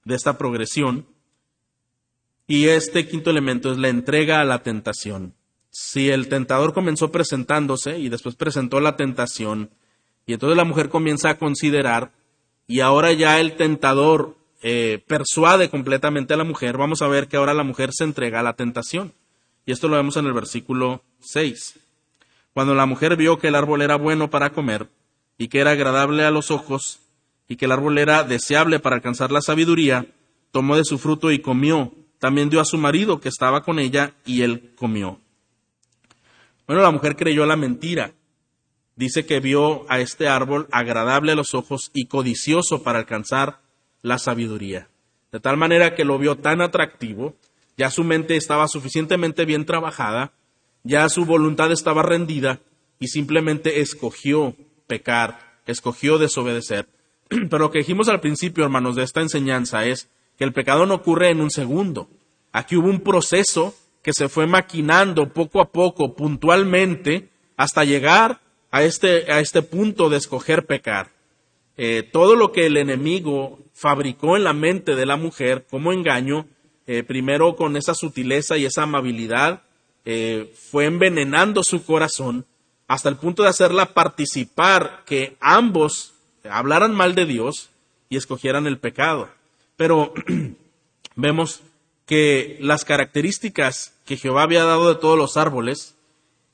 de 0.04 0.14
esta 0.14 0.36
progresión. 0.36 1.06
Y 2.48 2.66
este 2.66 3.06
quinto 3.06 3.30
elemento 3.30 3.70
es 3.70 3.78
la 3.78 3.88
entrega 3.88 4.40
a 4.40 4.44
la 4.44 4.64
tentación 4.64 5.35
si 5.78 6.08
el 6.08 6.28
tentador 6.28 6.72
comenzó 6.72 7.12
presentándose 7.12 7.98
y 7.98 8.08
después 8.08 8.34
presentó 8.34 8.80
la 8.80 8.96
tentación, 8.96 9.68
y 10.24 10.32
entonces 10.32 10.56
la 10.56 10.64
mujer 10.64 10.88
comienza 10.88 11.28
a 11.28 11.36
considerar, 11.36 12.12
y 12.66 12.80
ahora 12.80 13.12
ya 13.12 13.40
el 13.40 13.56
tentador 13.56 14.38
eh, 14.62 15.04
persuade 15.06 15.68
completamente 15.68 16.32
a 16.32 16.38
la 16.38 16.44
mujer, 16.44 16.78
vamos 16.78 17.02
a 17.02 17.08
ver 17.08 17.28
que 17.28 17.36
ahora 17.36 17.52
la 17.52 17.62
mujer 17.62 17.90
se 17.92 18.04
entrega 18.04 18.40
a 18.40 18.42
la 18.42 18.54
tentación. 18.54 19.12
Y 19.66 19.72
esto 19.72 19.88
lo 19.88 19.96
vemos 19.96 20.16
en 20.16 20.24
el 20.24 20.32
versículo 20.32 21.02
6. 21.20 21.78
Cuando 22.54 22.74
la 22.74 22.86
mujer 22.86 23.16
vio 23.16 23.38
que 23.38 23.48
el 23.48 23.54
árbol 23.54 23.82
era 23.82 23.96
bueno 23.96 24.30
para 24.30 24.54
comer, 24.54 24.88
y 25.36 25.48
que 25.48 25.60
era 25.60 25.72
agradable 25.72 26.24
a 26.24 26.30
los 26.30 26.50
ojos, 26.50 27.00
y 27.48 27.56
que 27.56 27.66
el 27.66 27.72
árbol 27.72 27.98
era 27.98 28.24
deseable 28.24 28.78
para 28.78 28.96
alcanzar 28.96 29.30
la 29.30 29.42
sabiduría, 29.42 30.06
tomó 30.52 30.74
de 30.74 30.84
su 30.84 30.96
fruto 30.96 31.30
y 31.30 31.40
comió. 31.40 31.92
También 32.18 32.48
dio 32.48 32.62
a 32.62 32.64
su 32.64 32.78
marido 32.78 33.20
que 33.20 33.28
estaba 33.28 33.62
con 33.62 33.78
ella, 33.78 34.14
y 34.24 34.40
él 34.40 34.72
comió. 34.76 35.20
Bueno, 36.66 36.82
la 36.82 36.90
mujer 36.90 37.16
creyó 37.16 37.46
la 37.46 37.56
mentira. 37.56 38.12
Dice 38.96 39.26
que 39.26 39.40
vio 39.40 39.90
a 39.90 40.00
este 40.00 40.28
árbol 40.28 40.68
agradable 40.72 41.32
a 41.32 41.36
los 41.36 41.54
ojos 41.54 41.90
y 41.92 42.06
codicioso 42.06 42.82
para 42.82 42.98
alcanzar 42.98 43.60
la 44.02 44.18
sabiduría. 44.18 44.88
De 45.32 45.40
tal 45.40 45.56
manera 45.56 45.94
que 45.94 46.04
lo 46.04 46.18
vio 46.18 46.36
tan 46.36 46.60
atractivo, 46.60 47.36
ya 47.76 47.90
su 47.90 48.04
mente 48.04 48.36
estaba 48.36 48.68
suficientemente 48.68 49.44
bien 49.44 49.66
trabajada, 49.66 50.32
ya 50.82 51.08
su 51.08 51.24
voluntad 51.24 51.70
estaba 51.72 52.02
rendida 52.02 52.60
y 52.98 53.08
simplemente 53.08 53.80
escogió 53.80 54.56
pecar, 54.86 55.60
escogió 55.66 56.18
desobedecer. 56.18 56.88
Pero 57.28 57.58
lo 57.58 57.70
que 57.70 57.80
dijimos 57.80 58.08
al 58.08 58.20
principio, 58.20 58.64
hermanos, 58.64 58.96
de 58.96 59.02
esta 59.02 59.20
enseñanza 59.20 59.84
es 59.84 60.08
que 60.38 60.44
el 60.44 60.52
pecado 60.52 60.86
no 60.86 60.94
ocurre 60.94 61.30
en 61.30 61.40
un 61.40 61.50
segundo. 61.50 62.08
Aquí 62.52 62.76
hubo 62.76 62.88
un 62.88 63.00
proceso 63.00 63.74
que 64.06 64.12
se 64.12 64.28
fue 64.28 64.46
maquinando 64.46 65.30
poco 65.30 65.60
a 65.60 65.72
poco, 65.72 66.14
puntualmente, 66.14 67.28
hasta 67.56 67.82
llegar 67.82 68.40
a 68.70 68.84
este, 68.84 69.32
a 69.32 69.40
este 69.40 69.62
punto 69.62 70.08
de 70.08 70.16
escoger 70.16 70.64
pecar. 70.64 71.10
Eh, 71.76 72.08
todo 72.12 72.36
lo 72.36 72.52
que 72.52 72.66
el 72.66 72.76
enemigo 72.76 73.58
fabricó 73.72 74.36
en 74.36 74.44
la 74.44 74.52
mente 74.52 74.94
de 74.94 75.06
la 75.06 75.16
mujer 75.16 75.66
como 75.68 75.92
engaño, 75.92 76.46
eh, 76.86 77.02
primero 77.02 77.56
con 77.56 77.76
esa 77.76 77.94
sutileza 77.94 78.56
y 78.56 78.64
esa 78.64 78.84
amabilidad, 78.84 79.62
eh, 80.04 80.54
fue 80.54 80.84
envenenando 80.84 81.64
su 81.64 81.84
corazón 81.84 82.46
hasta 82.86 83.08
el 83.08 83.16
punto 83.16 83.42
de 83.42 83.48
hacerla 83.48 83.86
participar 83.86 85.02
que 85.04 85.36
ambos 85.40 86.14
hablaran 86.48 86.94
mal 86.94 87.16
de 87.16 87.26
Dios 87.26 87.70
y 88.08 88.16
escogieran 88.16 88.68
el 88.68 88.78
pecado. 88.78 89.28
Pero 89.76 90.14
vemos 91.16 91.60
que 92.06 92.56
las 92.60 92.84
características 92.84 93.94
que 94.04 94.16
Jehová 94.16 94.44
había 94.44 94.64
dado 94.64 94.88
de 94.88 95.00
todos 95.00 95.18
los 95.18 95.36
árboles 95.36 95.96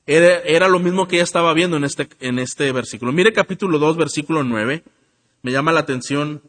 era, 0.06 0.68
lo 0.68 0.80
mismo 0.80 1.06
que 1.06 1.16
ella 1.16 1.24
estaba 1.24 1.54
viendo 1.54 1.76
en 1.76 1.84
este, 1.84 2.08
en 2.20 2.38
este 2.38 2.72
versículo. 2.72 3.12
Mire 3.12 3.32
capítulo 3.32 3.78
2, 3.78 3.96
versículo 3.96 4.42
9. 4.42 4.82
Me 5.42 5.52
llama 5.52 5.72
la 5.72 5.80
atención 5.80 6.42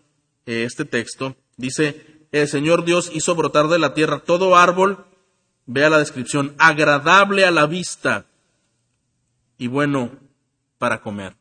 eh, 0.46 0.64
este 0.64 0.86
texto. 0.86 1.36
Dice, 1.58 2.26
el 2.32 2.48
Señor 2.48 2.84
Dios 2.84 3.12
hizo 3.14 3.36
brotar 3.36 3.68
de 3.68 3.78
la 3.78 3.94
tierra 3.94 4.20
todo 4.20 4.56
árbol, 4.56 5.06
vea 5.68 5.90
la 5.90 6.00
descripción, 6.00 6.56
agradable 6.58 7.46
a 7.46 7.52
la 7.52 7.68
vista 7.68 8.26
y 9.58 9.68
bueno 9.68 10.12
para 10.80 11.02
comer. 11.02 11.36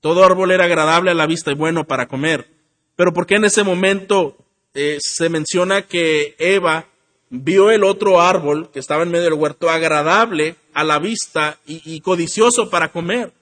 Todo 0.00 0.24
árbol 0.24 0.50
era 0.50 0.64
agradable 0.64 1.12
a 1.12 1.14
la 1.14 1.26
vista 1.26 1.52
y 1.52 1.54
bueno 1.54 1.84
para 1.84 2.08
comer. 2.08 2.50
Pero 2.96 3.12
¿por 3.12 3.26
qué 3.26 3.36
en 3.36 3.44
ese 3.44 3.62
momento 3.62 4.36
eh, 4.76 4.98
se 5.00 5.30
menciona 5.30 5.82
que 5.82 6.36
Eva 6.38 6.86
vio 7.30 7.70
el 7.70 7.82
otro 7.82 8.20
árbol 8.20 8.70
que 8.70 8.78
estaba 8.78 9.02
en 9.02 9.10
medio 9.10 9.24
del 9.24 9.32
huerto 9.32 9.70
agradable 9.70 10.56
a 10.74 10.84
la 10.84 10.98
vista 10.98 11.58
y, 11.66 12.00
codicioso 12.02 12.68
para 12.68 12.92
comer, 12.92 13.32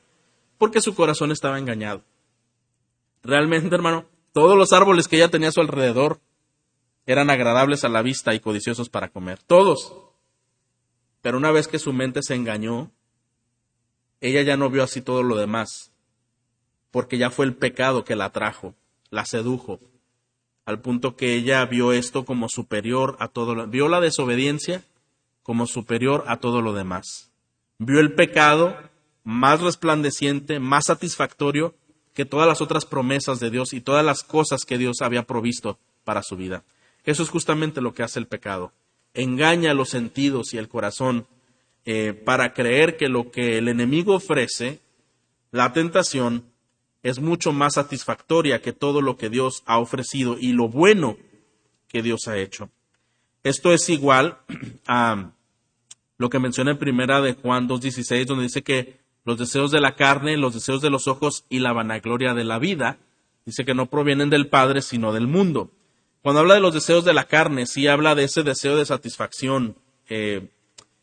porque 0.58 0.80
su 0.80 0.94
corazón 0.94 1.32
estaba 1.32 1.58
engañado. 1.58 2.02
Realmente, 3.24 3.74
hermano, 3.74 4.06
todos 4.32 4.56
los 4.56 4.72
árboles 4.72 5.08
que 5.08 5.16
ella 5.16 5.28
tenía 5.28 5.48
a 5.48 5.52
su 5.52 5.60
alrededor 5.60 6.20
eran 7.04 7.30
agradables 7.30 7.84
a 7.84 7.88
la 7.88 8.02
vista 8.02 8.32
y 8.34 8.40
codiciosos 8.40 8.88
para 8.88 9.08
comer. 9.08 9.40
Todos. 9.44 9.92
Pero 11.20 11.36
una 11.36 11.50
vez 11.50 11.66
que 11.66 11.80
su 11.80 11.92
mente 11.92 12.20
se 12.22 12.36
engañó, 12.36 12.92
ella 14.20 14.42
ya 14.42 14.56
no 14.56 14.70
vio 14.70 14.84
así 14.84 15.02
todo 15.02 15.24
lo 15.24 15.36
demás, 15.36 15.90
porque 16.92 17.18
ya 17.18 17.30
fue 17.30 17.44
el 17.44 17.54
pecado 17.54 18.04
que 18.04 18.14
la 18.14 18.26
atrajo, 18.26 18.74
la 19.10 19.24
sedujo, 19.24 19.80
al 20.64 20.80
punto 20.80 21.16
que 21.16 21.34
ella 21.34 21.64
vio 21.66 21.92
esto 21.92 22.24
como 22.24 22.48
superior 22.48 23.16
a 23.20 23.28
todo 23.28 23.54
lo, 23.54 23.66
vio 23.66 23.88
la 23.88 24.00
desobediencia 24.00 24.82
como 25.42 25.66
superior 25.66 26.24
a 26.26 26.38
todo 26.38 26.62
lo 26.62 26.72
demás. 26.72 27.30
Vio 27.78 28.00
el 28.00 28.14
pecado 28.14 28.76
más 29.24 29.60
resplandeciente, 29.60 30.58
más 30.60 30.86
satisfactorio 30.86 31.74
que 32.14 32.24
todas 32.24 32.46
las 32.46 32.60
otras 32.60 32.86
promesas 32.86 33.40
de 33.40 33.50
Dios 33.50 33.72
y 33.72 33.80
todas 33.80 34.04
las 34.04 34.22
cosas 34.22 34.64
que 34.64 34.78
Dios 34.78 35.02
había 35.02 35.24
provisto 35.24 35.78
para 36.04 36.22
su 36.22 36.36
vida. 36.36 36.62
Eso 37.04 37.22
es 37.22 37.28
justamente 37.28 37.80
lo 37.80 37.92
que 37.92 38.02
hace 38.02 38.18
el 38.18 38.26
pecado. 38.26 38.72
Engaña 39.12 39.74
los 39.74 39.90
sentidos 39.90 40.54
y 40.54 40.58
el 40.58 40.68
corazón 40.68 41.26
eh, 41.84 42.14
para 42.14 42.54
creer 42.54 42.96
que 42.96 43.08
lo 43.08 43.30
que 43.30 43.58
el 43.58 43.68
enemigo 43.68 44.14
ofrece, 44.14 44.80
la 45.50 45.72
tentación, 45.72 46.44
es 47.04 47.20
mucho 47.20 47.52
más 47.52 47.74
satisfactoria 47.74 48.62
que 48.62 48.72
todo 48.72 49.02
lo 49.02 49.16
que 49.16 49.28
Dios 49.28 49.62
ha 49.66 49.78
ofrecido 49.78 50.36
y 50.40 50.52
lo 50.52 50.68
bueno 50.68 51.18
que 51.86 52.02
Dios 52.02 52.26
ha 52.26 52.38
hecho. 52.38 52.70
Esto 53.44 53.72
es 53.74 53.90
igual 53.90 54.38
a 54.88 55.30
lo 56.16 56.30
que 56.30 56.38
menciona 56.38 56.72
en 56.72 56.78
primera 56.78 57.20
de 57.20 57.34
Juan 57.34 57.68
2.16, 57.68 58.24
donde 58.24 58.44
dice 58.44 58.62
que 58.62 58.98
los 59.24 59.38
deseos 59.38 59.70
de 59.70 59.80
la 59.80 59.96
carne, 59.96 60.38
los 60.38 60.54
deseos 60.54 60.80
de 60.80 60.88
los 60.88 61.06
ojos 61.06 61.44
y 61.50 61.58
la 61.58 61.74
vanagloria 61.74 62.32
de 62.32 62.44
la 62.44 62.58
vida, 62.58 62.98
dice 63.44 63.66
que 63.66 63.74
no 63.74 63.86
provienen 63.86 64.30
del 64.30 64.48
Padre, 64.48 64.80
sino 64.80 65.12
del 65.12 65.26
mundo. 65.26 65.70
Cuando 66.22 66.40
habla 66.40 66.54
de 66.54 66.60
los 66.60 66.72
deseos 66.72 67.04
de 67.04 67.12
la 67.12 67.24
carne, 67.24 67.66
sí 67.66 67.86
habla 67.86 68.14
de 68.14 68.24
ese 68.24 68.42
deseo 68.42 68.76
de 68.76 68.86
satisfacción 68.86 69.76
eh, 70.08 70.48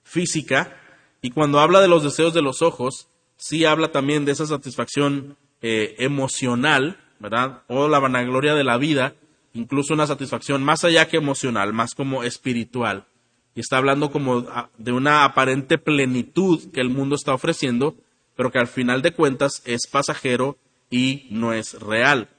física, 0.04 0.78
y 1.22 1.30
cuando 1.30 1.60
habla 1.60 1.80
de 1.80 1.88
los 1.88 2.04
deseos 2.04 2.34
de 2.34 2.42
los 2.42 2.64
ojos, 2.64 3.08
sí 3.38 3.66
habla 3.66 3.92
también 3.92 4.26
de 4.26 4.32
esa 4.32 4.48
satisfacción 4.48 5.38
eh, 5.62 5.96
emocional, 6.00 6.98
¿verdad? 7.20 7.64
O 7.68 7.88
la 7.88 8.00
vanagloria 8.00 8.56
de 8.56 8.64
la 8.64 8.78
vida, 8.78 9.16
incluso 9.54 9.94
una 9.94 10.08
satisfacción 10.08 10.64
más 10.64 10.84
allá 10.84 11.08
que 11.08 11.18
emocional, 11.18 11.74
más 11.74 11.94
como 11.94 12.24
espiritual. 12.24 13.06
Y 13.54 13.60
está 13.60 13.78
hablando 13.78 14.12
como 14.12 14.46
de 14.78 14.92
una 14.92 15.26
aparente 15.26 15.78
plenitud 15.78 16.72
que 16.72 16.82
el 16.82 16.90
mundo 16.90 17.16
está 17.16 17.34
ofreciendo, 17.34 17.96
pero 18.36 18.52
que 18.52 18.60
al 18.60 18.68
final 18.68 19.02
de 19.02 19.12
cuentas 19.12 19.62
es 19.66 19.88
pasajero 19.92 20.58
y 20.90 21.28
no 21.30 21.54
es 21.54 21.80
real. 21.80 22.30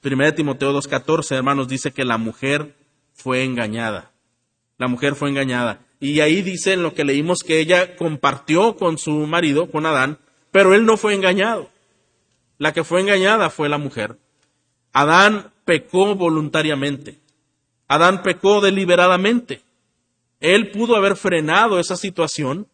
Primera 0.00 0.30
de 0.30 0.36
Timoteo 0.36 0.72
2.14, 0.72 1.36
hermanos, 1.36 1.68
dice 1.68 1.92
que 1.92 2.04
la 2.04 2.18
mujer 2.18 2.74
fue 3.14 3.44
engañada. 3.44 4.10
La 4.76 4.88
mujer 4.88 5.14
fue 5.14 5.30
engañada. 5.30 5.80
Y 6.00 6.20
ahí 6.20 6.42
dice 6.42 6.72
en 6.72 6.82
lo 6.82 6.94
que 6.94 7.04
leímos 7.04 7.42
que 7.42 7.60
ella 7.60 7.96
compartió 7.96 8.76
con 8.76 8.98
su 8.98 9.12
marido, 9.26 9.70
con 9.70 9.86
Adán, 9.86 10.18
pero 10.50 10.74
él 10.74 10.84
no 10.84 10.96
fue 10.96 11.14
engañado. 11.14 11.70
La 12.58 12.72
que 12.72 12.84
fue 12.84 13.00
engañada 13.00 13.50
fue 13.50 13.68
la 13.68 13.78
mujer. 13.78 14.18
Adán 14.92 15.52
pecó 15.64 16.14
voluntariamente. 16.14 17.18
Adán 17.88 18.22
pecó 18.22 18.60
deliberadamente. 18.60 19.62
Él 20.40 20.70
pudo 20.70 20.96
haber 20.96 21.16
frenado 21.16 21.78
esa 21.78 21.96
situación, 21.96 22.68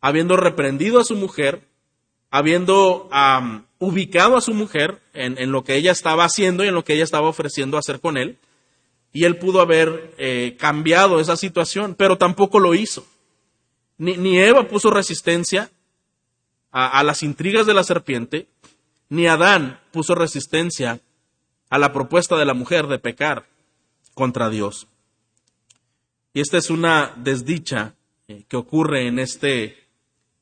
habiendo 0.00 0.36
reprendido 0.36 0.98
a 0.98 1.04
su 1.04 1.14
mujer, 1.14 1.62
habiendo 2.30 3.08
ubicado 3.78 4.36
a 4.36 4.40
su 4.40 4.54
mujer 4.54 5.00
en, 5.12 5.52
lo 5.52 5.64
que 5.64 5.76
ella 5.76 5.92
estaba 5.92 6.24
haciendo 6.24 6.64
y 6.64 6.68
en 6.68 6.74
lo 6.74 6.84
que 6.84 6.94
ella 6.94 7.04
estaba 7.04 7.28
ofreciendo 7.28 7.76
hacer 7.76 8.00
con 8.00 8.16
él, 8.16 8.38
y 9.12 9.24
él 9.24 9.36
pudo 9.36 9.60
haber 9.60 10.14
eh, 10.16 10.56
cambiado 10.58 11.20
esa 11.20 11.36
situación, 11.36 11.94
pero 11.94 12.16
tampoco 12.16 12.58
lo 12.58 12.74
hizo. 12.74 13.06
Ni, 13.98 14.38
Eva 14.38 14.66
puso 14.66 14.90
resistencia 14.90 15.70
a, 16.70 16.98
a 16.98 17.04
las 17.04 17.22
intrigas 17.22 17.66
de 17.66 17.74
la 17.74 17.84
serpiente, 17.84 18.48
ni 19.12 19.26
Adán 19.26 19.78
puso 19.90 20.14
resistencia 20.14 21.02
a 21.68 21.76
la 21.76 21.92
propuesta 21.92 22.38
de 22.38 22.46
la 22.46 22.54
mujer 22.54 22.86
de 22.86 22.98
pecar 22.98 23.44
contra 24.14 24.48
Dios. 24.48 24.86
Y 26.32 26.40
esta 26.40 26.56
es 26.56 26.70
una 26.70 27.12
desdicha 27.16 27.94
eh, 28.26 28.44
que 28.48 28.56
ocurre 28.56 29.06
en 29.06 29.18
este 29.18 29.76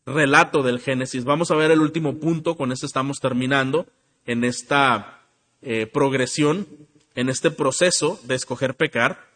relato 0.06 0.62
del 0.62 0.78
Génesis. 0.78 1.24
Vamos 1.24 1.50
a 1.50 1.56
ver 1.56 1.72
el 1.72 1.80
último 1.80 2.18
punto, 2.18 2.56
con 2.56 2.70
esto 2.70 2.86
estamos 2.86 3.18
terminando, 3.18 3.88
en 4.24 4.44
esta 4.44 5.22
eh, 5.62 5.86
progresión, 5.86 6.68
en 7.16 7.28
este 7.28 7.50
proceso 7.50 8.20
de 8.22 8.36
escoger 8.36 8.76
pecar. 8.76 9.26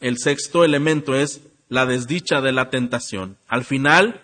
El 0.00 0.18
sexto 0.18 0.64
elemento 0.64 1.14
es 1.14 1.42
la 1.68 1.86
desdicha 1.86 2.40
de 2.40 2.50
la 2.50 2.70
tentación. 2.70 3.36
Al 3.46 3.62
final, 3.62 4.20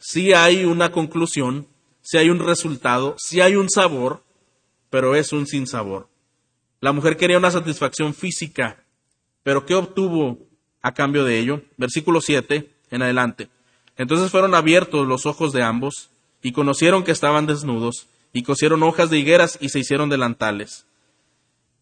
sí 0.00 0.32
hay 0.32 0.64
una 0.64 0.90
conclusión, 0.90 1.68
sí 2.02 2.18
hay 2.18 2.28
un 2.28 2.40
resultado, 2.40 3.14
sí 3.18 3.40
hay 3.40 3.56
un 3.56 3.70
sabor, 3.70 4.22
pero 4.90 5.14
es 5.16 5.32
un 5.32 5.46
sinsabor. 5.46 6.08
La 6.80 6.92
mujer 6.92 7.16
quería 7.16 7.38
una 7.38 7.50
satisfacción 7.50 8.12
física, 8.12 8.84
pero 9.42 9.64
¿qué 9.64 9.74
obtuvo 9.74 10.38
a 10.82 10.92
cambio 10.92 11.24
de 11.24 11.38
ello? 11.38 11.62
Versículo 11.76 12.20
7 12.20 12.68
en 12.90 13.02
adelante. 13.02 13.48
Entonces 13.96 14.30
fueron 14.30 14.54
abiertos 14.54 15.06
los 15.06 15.26
ojos 15.26 15.52
de 15.52 15.62
ambos, 15.62 16.10
y 16.42 16.52
conocieron 16.52 17.04
que 17.04 17.12
estaban 17.12 17.46
desnudos, 17.46 18.08
y 18.32 18.42
cosieron 18.42 18.82
hojas 18.82 19.10
de 19.10 19.18
higueras 19.18 19.58
y 19.60 19.68
se 19.68 19.78
hicieron 19.78 20.08
delantales. 20.08 20.86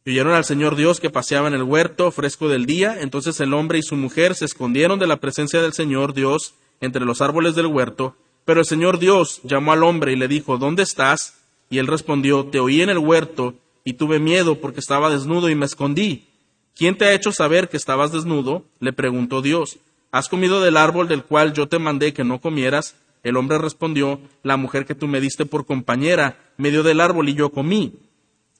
Y 0.05 0.11
oyeron 0.13 0.35
al 0.35 0.45
Señor 0.45 0.77
Dios 0.77 1.01
que 1.01 1.11
paseaba 1.11 1.49
en 1.49 1.55
el 1.55 1.63
huerto 1.63 2.11
fresco 2.11 2.49
del 2.49 2.67
día, 2.67 3.01
entonces 3.01 3.41
el 3.41 3.55
hombre 3.55 3.79
y 3.79 3.83
su 3.83 3.97
mujer 3.97 4.35
se 4.35 4.45
escondieron 4.45 4.99
de 4.99 5.07
la 5.07 5.19
presencia 5.19 5.63
del 5.63 5.73
Señor 5.73 6.15
Dios 6.15 6.55
entre 6.81 7.05
los 7.05 7.21
árboles 7.21 7.55
del 7.55 7.67
huerto, 7.67 8.17
pero 8.45 8.61
el 8.61 8.67
Señor 8.67 8.99
Dios 8.99 9.41
llamó 9.45 9.73
al 9.73 9.83
hombre 9.83 10.13
y 10.13 10.17
le 10.17 10.29
dijo, 10.29 10.59
¿Dónde 10.59 10.83
estás? 10.83 11.35
Y 11.69 11.79
él 11.79 11.87
respondió, 11.87 12.47
Te 12.47 12.61
oí 12.61 12.83
en 12.83 12.91
el 12.91 12.99
huerto, 12.99 13.55
y 13.85 13.95
tuve 13.95 14.19
miedo 14.19 14.61
porque 14.61 14.81
estaba 14.81 15.11
desnudo 15.11 15.49
y 15.51 15.55
me 15.55 15.67
escondí. 15.67 16.27
¿Quién 16.75 16.97
te 16.97 17.07
ha 17.07 17.15
hecho 17.15 17.33
saber 17.33 17.69
que 17.69 17.77
estabas 17.77 18.13
desnudo? 18.13 18.65
le 18.79 18.93
preguntó 18.93 19.43
Dios. 19.43 19.79
¿Has 20.13 20.29
comido 20.29 20.61
del 20.61 20.77
árbol 20.77 21.09
del 21.09 21.25
cual 21.25 21.53
yo 21.53 21.69
te 21.69 21.79
mandé 21.79 22.13
que 22.13 22.25
no 22.25 22.41
comieras? 22.41 22.97
El 23.23 23.37
hombre 23.37 23.59
respondió, 23.59 24.21
La 24.43 24.57
mujer 24.57 24.87
que 24.87 24.95
tú 24.95 25.07
me 25.07 25.21
diste 25.21 25.47
por 25.47 25.67
compañera 25.67 26.39
me 26.57 26.71
dio 26.71 26.83
del 26.83 27.01
árbol 27.01 27.29
y 27.29 27.35
yo 27.35 27.51
comí. 27.51 27.95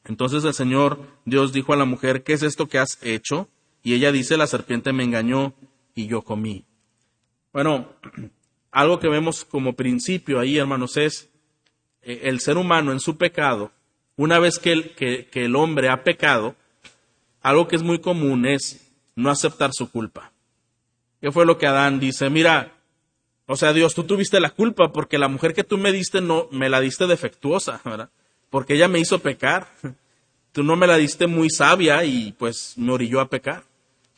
Entonces 0.05 0.45
el 0.45 0.55
Señor 0.55 1.01
Dios 1.25 1.53
dijo 1.53 1.73
a 1.73 1.77
la 1.77 1.85
mujer, 1.85 2.23
¿qué 2.23 2.33
es 2.33 2.43
esto 2.43 2.69
que 2.69 2.79
has 2.79 2.99
hecho? 3.03 3.49
Y 3.83 3.95
ella 3.95 4.13
dice, 4.13 4.37
la 4.37 4.47
serpiente 4.47 4.93
me 4.93 5.05
engañó 5.05 5.55
y 5.95 6.07
yo 6.07 6.23
comí. 6.23 6.65
Bueno, 7.53 7.89
algo 8.71 8.99
que 8.99 9.09
vemos 9.09 9.45
como 9.45 9.75
principio 9.75 10.41
ahí, 10.41 10.59
hermanos, 10.59 10.97
es 10.97 11.29
eh, 12.03 12.23
el 12.25 12.41
ser 12.41 12.57
humano 12.57 12.93
en 12.93 13.01
su 13.01 13.17
pecado, 13.17 13.73
una 14.17 14.39
vez 14.39 14.59
que 14.59 14.73
el, 14.73 14.91
que 14.95 15.29
el 15.33 15.57
hombre 15.57 15.89
ha 15.89 16.05
pecado, 16.05 16.55
algo 17.43 17.69
que 17.69 17.77
es 17.77 17.83
muy 17.83 18.01
común 18.01 18.47
es 18.47 18.91
no 19.15 19.31
aceptar 19.31 19.71
su 19.73 19.91
culpa. 19.91 20.33
¿Qué 21.21 21.31
fue 21.31 21.47
lo 21.47 21.59
que 21.59 21.67
Adán 21.67 22.01
dice? 22.01 22.31
Mira, 22.31 22.73
o 23.47 23.57
sea, 23.57 23.73
Dios, 23.73 23.95
tú 23.95 24.05
tuviste 24.05 24.41
la 24.41 24.51
culpa 24.51 24.93
porque 24.93 25.19
la 25.19 25.29
mujer 25.29 25.55
que 25.55 25.65
tú 25.65 25.77
me 25.77 25.93
diste 25.93 26.21
no 26.21 26.49
me 26.51 26.69
la 26.69 26.81
diste 26.81 27.07
defectuosa, 27.07 27.81
¿verdad? 27.85 28.09
Porque 28.49 28.75
ella 28.75 28.89
me 28.89 29.01
hizo 29.01 29.19
pecar. 29.19 29.69
Tú 30.53 30.65
no 30.65 30.75
me 30.75 30.89
la 30.89 30.97
diste 30.97 31.29
muy 31.29 31.49
sabia 31.49 32.05
y 32.05 32.33
pues 32.33 32.75
me 32.77 32.93
orilló 32.93 33.21
a 33.21 33.29
pecar. 33.29 33.63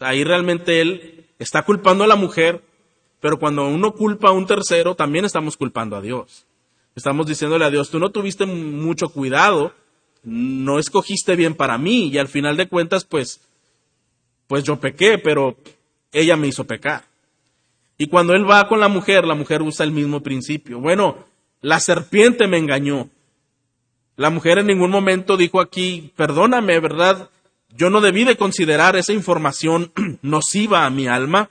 ahí 0.00 0.24
realmente 0.24 0.80
él 0.80 1.26
está 1.38 1.62
culpando 1.62 2.04
a 2.04 2.06
la 2.06 2.16
mujer, 2.16 2.62
pero 3.22 3.38
cuando 3.38 3.68
uno 3.68 3.92
culpa 3.92 4.30
a 4.30 4.32
un 4.32 4.46
tercero, 4.46 4.96
también 4.96 5.24
estamos 5.24 5.56
culpando 5.56 5.94
a 5.94 6.00
Dios. 6.00 6.44
Estamos 6.96 7.24
diciéndole 7.24 7.64
a 7.64 7.70
Dios, 7.70 7.88
tú 7.88 8.00
no 8.00 8.10
tuviste 8.10 8.46
mucho 8.46 9.10
cuidado, 9.10 9.72
no 10.24 10.80
escogiste 10.80 11.36
bien 11.36 11.54
para 11.54 11.78
mí 11.78 12.08
y 12.08 12.18
al 12.18 12.26
final 12.26 12.56
de 12.56 12.66
cuentas, 12.66 13.04
pues, 13.04 13.40
pues 14.48 14.64
yo 14.64 14.80
pequé, 14.80 15.18
pero 15.18 15.56
ella 16.10 16.36
me 16.36 16.48
hizo 16.48 16.64
pecar. 16.64 17.04
Y 17.96 18.08
cuando 18.08 18.34
él 18.34 18.44
va 18.44 18.66
con 18.66 18.80
la 18.80 18.88
mujer, 18.88 19.24
la 19.24 19.36
mujer 19.36 19.62
usa 19.62 19.86
el 19.86 19.92
mismo 19.92 20.20
principio. 20.20 20.80
Bueno, 20.80 21.24
la 21.60 21.78
serpiente 21.78 22.48
me 22.48 22.58
engañó. 22.58 23.08
La 24.16 24.30
mujer 24.30 24.58
en 24.58 24.66
ningún 24.66 24.90
momento 24.90 25.36
dijo 25.36 25.60
aquí, 25.60 26.12
perdóname, 26.16 26.80
¿verdad? 26.80 27.30
Yo 27.70 27.88
no 27.88 28.00
debí 28.00 28.24
de 28.24 28.36
considerar 28.36 28.96
esa 28.96 29.12
información 29.12 29.92
nociva 30.22 30.86
a 30.86 30.90
mi 30.90 31.06
alma. 31.06 31.50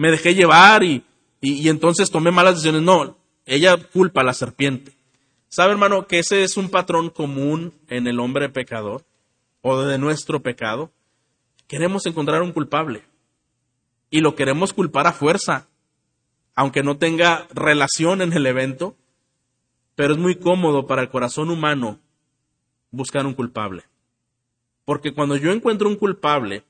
Me 0.00 0.10
dejé 0.10 0.34
llevar 0.34 0.82
y, 0.82 1.04
y, 1.42 1.68
entonces 1.68 2.10
tomé 2.10 2.30
malas 2.30 2.54
decisiones. 2.54 2.80
No, 2.80 3.18
ella 3.44 3.76
culpa 3.76 4.22
a 4.22 4.24
la 4.24 4.32
serpiente. 4.32 4.92
¿Sabe, 5.50 5.72
hermano, 5.72 6.06
que 6.06 6.20
ese 6.20 6.42
es 6.42 6.56
un 6.56 6.70
patrón 6.70 7.10
común 7.10 7.74
en 7.86 8.06
el 8.06 8.18
hombre 8.18 8.48
pecador 8.48 9.04
o 9.60 9.82
de 9.82 9.98
nuestro 9.98 10.40
pecado? 10.40 10.90
Queremos 11.66 12.06
encontrar 12.06 12.40
un 12.40 12.52
culpable 12.52 13.02
y 14.08 14.22
lo 14.22 14.34
queremos 14.34 14.72
culpar 14.72 15.06
a 15.06 15.12
fuerza, 15.12 15.68
aunque 16.54 16.82
no 16.82 16.96
tenga 16.96 17.46
relación 17.52 18.22
en 18.22 18.32
el 18.32 18.46
evento, 18.46 18.96
pero 19.96 20.14
es 20.14 20.18
muy 20.18 20.36
cómodo 20.36 20.86
para 20.86 21.02
el 21.02 21.10
corazón 21.10 21.50
humano 21.50 21.98
buscar 22.90 23.26
un 23.26 23.34
culpable. 23.34 23.84
Porque 24.86 25.12
cuando 25.12 25.36
yo 25.36 25.52
encuentro 25.52 25.90
un 25.90 25.96
culpable, 25.96 26.64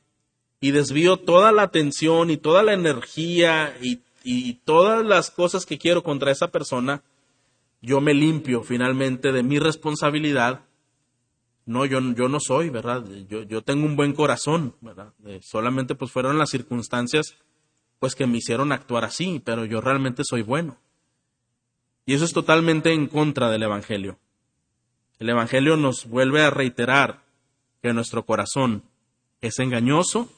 y 0.60 0.72
desvío 0.72 1.16
toda 1.16 1.52
la 1.52 1.62
atención 1.62 2.30
y 2.30 2.36
toda 2.36 2.62
la 2.62 2.74
energía 2.74 3.76
y, 3.80 4.00
y 4.22 4.54
todas 4.64 5.04
las 5.04 5.30
cosas 5.30 5.64
que 5.64 5.78
quiero 5.78 6.02
contra 6.02 6.30
esa 6.30 6.48
persona, 6.48 7.02
yo 7.80 8.00
me 8.00 8.12
limpio 8.12 8.62
finalmente 8.62 9.32
de 9.32 9.42
mi 9.42 9.58
responsabilidad. 9.58 10.60
No, 11.64 11.86
yo, 11.86 12.00
yo 12.14 12.28
no 12.28 12.40
soy, 12.40 12.68
¿verdad? 12.68 13.04
Yo, 13.28 13.42
yo 13.42 13.62
tengo 13.62 13.86
un 13.86 13.96
buen 13.96 14.12
corazón, 14.12 14.74
¿verdad? 14.80 15.12
Eh, 15.24 15.40
solamente 15.42 15.94
pues 15.94 16.10
fueron 16.10 16.36
las 16.36 16.50
circunstancias 16.50 17.36
pues 17.98 18.14
que 18.14 18.26
me 18.26 18.38
hicieron 18.38 18.72
actuar 18.72 19.04
así, 19.04 19.40
pero 19.44 19.64
yo 19.64 19.80
realmente 19.80 20.24
soy 20.24 20.42
bueno. 20.42 20.78
Y 22.06 22.14
eso 22.14 22.24
es 22.24 22.32
totalmente 22.32 22.92
en 22.92 23.06
contra 23.06 23.50
del 23.50 23.62
Evangelio. 23.62 24.18
El 25.18 25.28
Evangelio 25.28 25.76
nos 25.76 26.06
vuelve 26.06 26.42
a 26.42 26.50
reiterar 26.50 27.22
que 27.82 27.92
nuestro 27.92 28.24
corazón 28.24 28.82
es 29.42 29.58
engañoso 29.58 30.30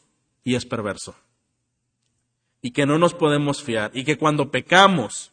y 0.45 0.55
es 0.55 0.67
perverso. 0.67 1.15
Y 2.61 2.71
que 2.73 2.87
no 2.87 2.99
nos 2.99 3.15
podemos 3.15 3.63
fiar. 3.63 3.91
Y 3.95 4.05
que 4.05 4.19
cuando 4.19 4.51
pecamos 4.51 5.33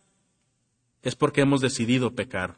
es 1.04 1.16
porque 1.16 1.42
hemos 1.42 1.62
decidido 1.62 2.16
pecar. 2.16 2.58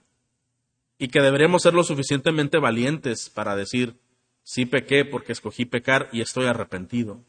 Y 0.97 1.09
que 1.09 1.21
deberemos 1.21 1.63
ser 1.63 1.73
lo 1.73 1.83
suficientemente 1.83 2.57
valientes 2.57 3.29
para 3.29 3.55
decir, 3.55 3.95
sí 4.43 4.65
pequé 4.65 5.03
porque 5.03 5.33
escogí 5.33 5.65
pecar 5.65 6.09
y 6.11 6.21
estoy 6.21 6.45
arrepentido 6.45 7.21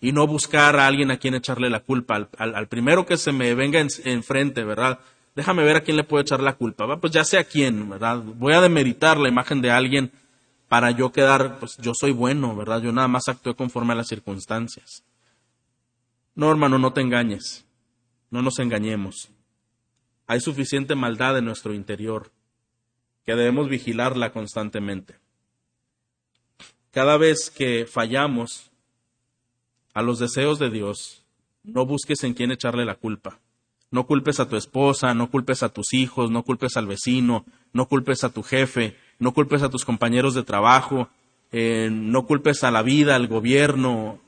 y 0.00 0.12
no 0.12 0.26
buscar 0.26 0.78
a 0.78 0.86
alguien 0.86 1.10
a 1.10 1.18
quien 1.18 1.34
echarle 1.34 1.70
la 1.70 1.80
culpa. 1.80 2.28
Al, 2.36 2.68
primero 2.68 3.06
que 3.06 3.16
se 3.16 3.32
me 3.32 3.54
venga 3.54 3.80
enfrente, 4.04 4.64
¿verdad? 4.64 5.00
Déjame 5.34 5.64
ver 5.64 5.76
a 5.76 5.80
quién 5.80 5.96
le 5.96 6.04
puedo 6.04 6.22
echar 6.22 6.40
la 6.40 6.54
culpa. 6.54 6.98
Pues 7.00 7.12
ya 7.12 7.24
sé 7.24 7.38
a 7.38 7.44
quién, 7.44 7.88
¿verdad? 7.88 8.22
Voy 8.22 8.52
a 8.52 8.60
demeritar 8.60 9.18
la 9.18 9.28
imagen 9.28 9.60
de 9.60 9.70
alguien 9.70 10.12
para 10.68 10.90
yo 10.90 11.12
quedar, 11.12 11.58
pues 11.58 11.76
yo 11.78 11.92
soy 11.94 12.12
bueno, 12.12 12.56
¿verdad? 12.56 12.82
Yo 12.82 12.92
nada 12.92 13.08
más 13.08 13.28
actué 13.28 13.54
conforme 13.54 13.92
a 13.92 13.96
las 13.96 14.08
circunstancias. 14.08 15.04
No, 16.34 16.50
hermano, 16.50 16.78
no 16.78 16.92
te 16.92 17.00
engañes. 17.00 17.64
No 18.30 18.42
nos 18.42 18.58
engañemos. 18.58 19.30
Hay 20.26 20.40
suficiente 20.40 20.94
maldad 20.94 21.38
en 21.38 21.44
nuestro 21.44 21.72
interior 21.72 22.32
que 23.24 23.34
debemos 23.34 23.68
vigilarla 23.68 24.32
constantemente. 24.32 25.18
Cada 26.90 27.16
vez 27.16 27.50
que 27.50 27.86
fallamos, 27.86 28.70
a 29.96 30.02
los 30.02 30.18
deseos 30.18 30.58
de 30.58 30.68
Dios, 30.68 31.24
no 31.62 31.86
busques 31.86 32.22
en 32.22 32.34
quién 32.34 32.50
echarle 32.50 32.84
la 32.84 32.96
culpa. 32.96 33.40
No 33.90 34.06
culpes 34.06 34.40
a 34.40 34.48
tu 34.48 34.56
esposa, 34.56 35.14
no 35.14 35.30
culpes 35.30 35.62
a 35.62 35.70
tus 35.70 35.94
hijos, 35.94 36.30
no 36.30 36.42
culpes 36.42 36.76
al 36.76 36.86
vecino, 36.86 37.46
no 37.72 37.88
culpes 37.88 38.22
a 38.22 38.28
tu 38.28 38.42
jefe, 38.42 38.94
no 39.18 39.32
culpes 39.32 39.62
a 39.62 39.70
tus 39.70 39.84
compañeros 39.84 40.34
de 40.34 40.42
trabajo, 40.42 41.08
eh, 41.52 41.88
no 41.90 42.26
culpes 42.26 42.64
a 42.64 42.70
la 42.70 42.82
vida, 42.82 43.16
al 43.16 43.28
gobierno, 43.28 44.20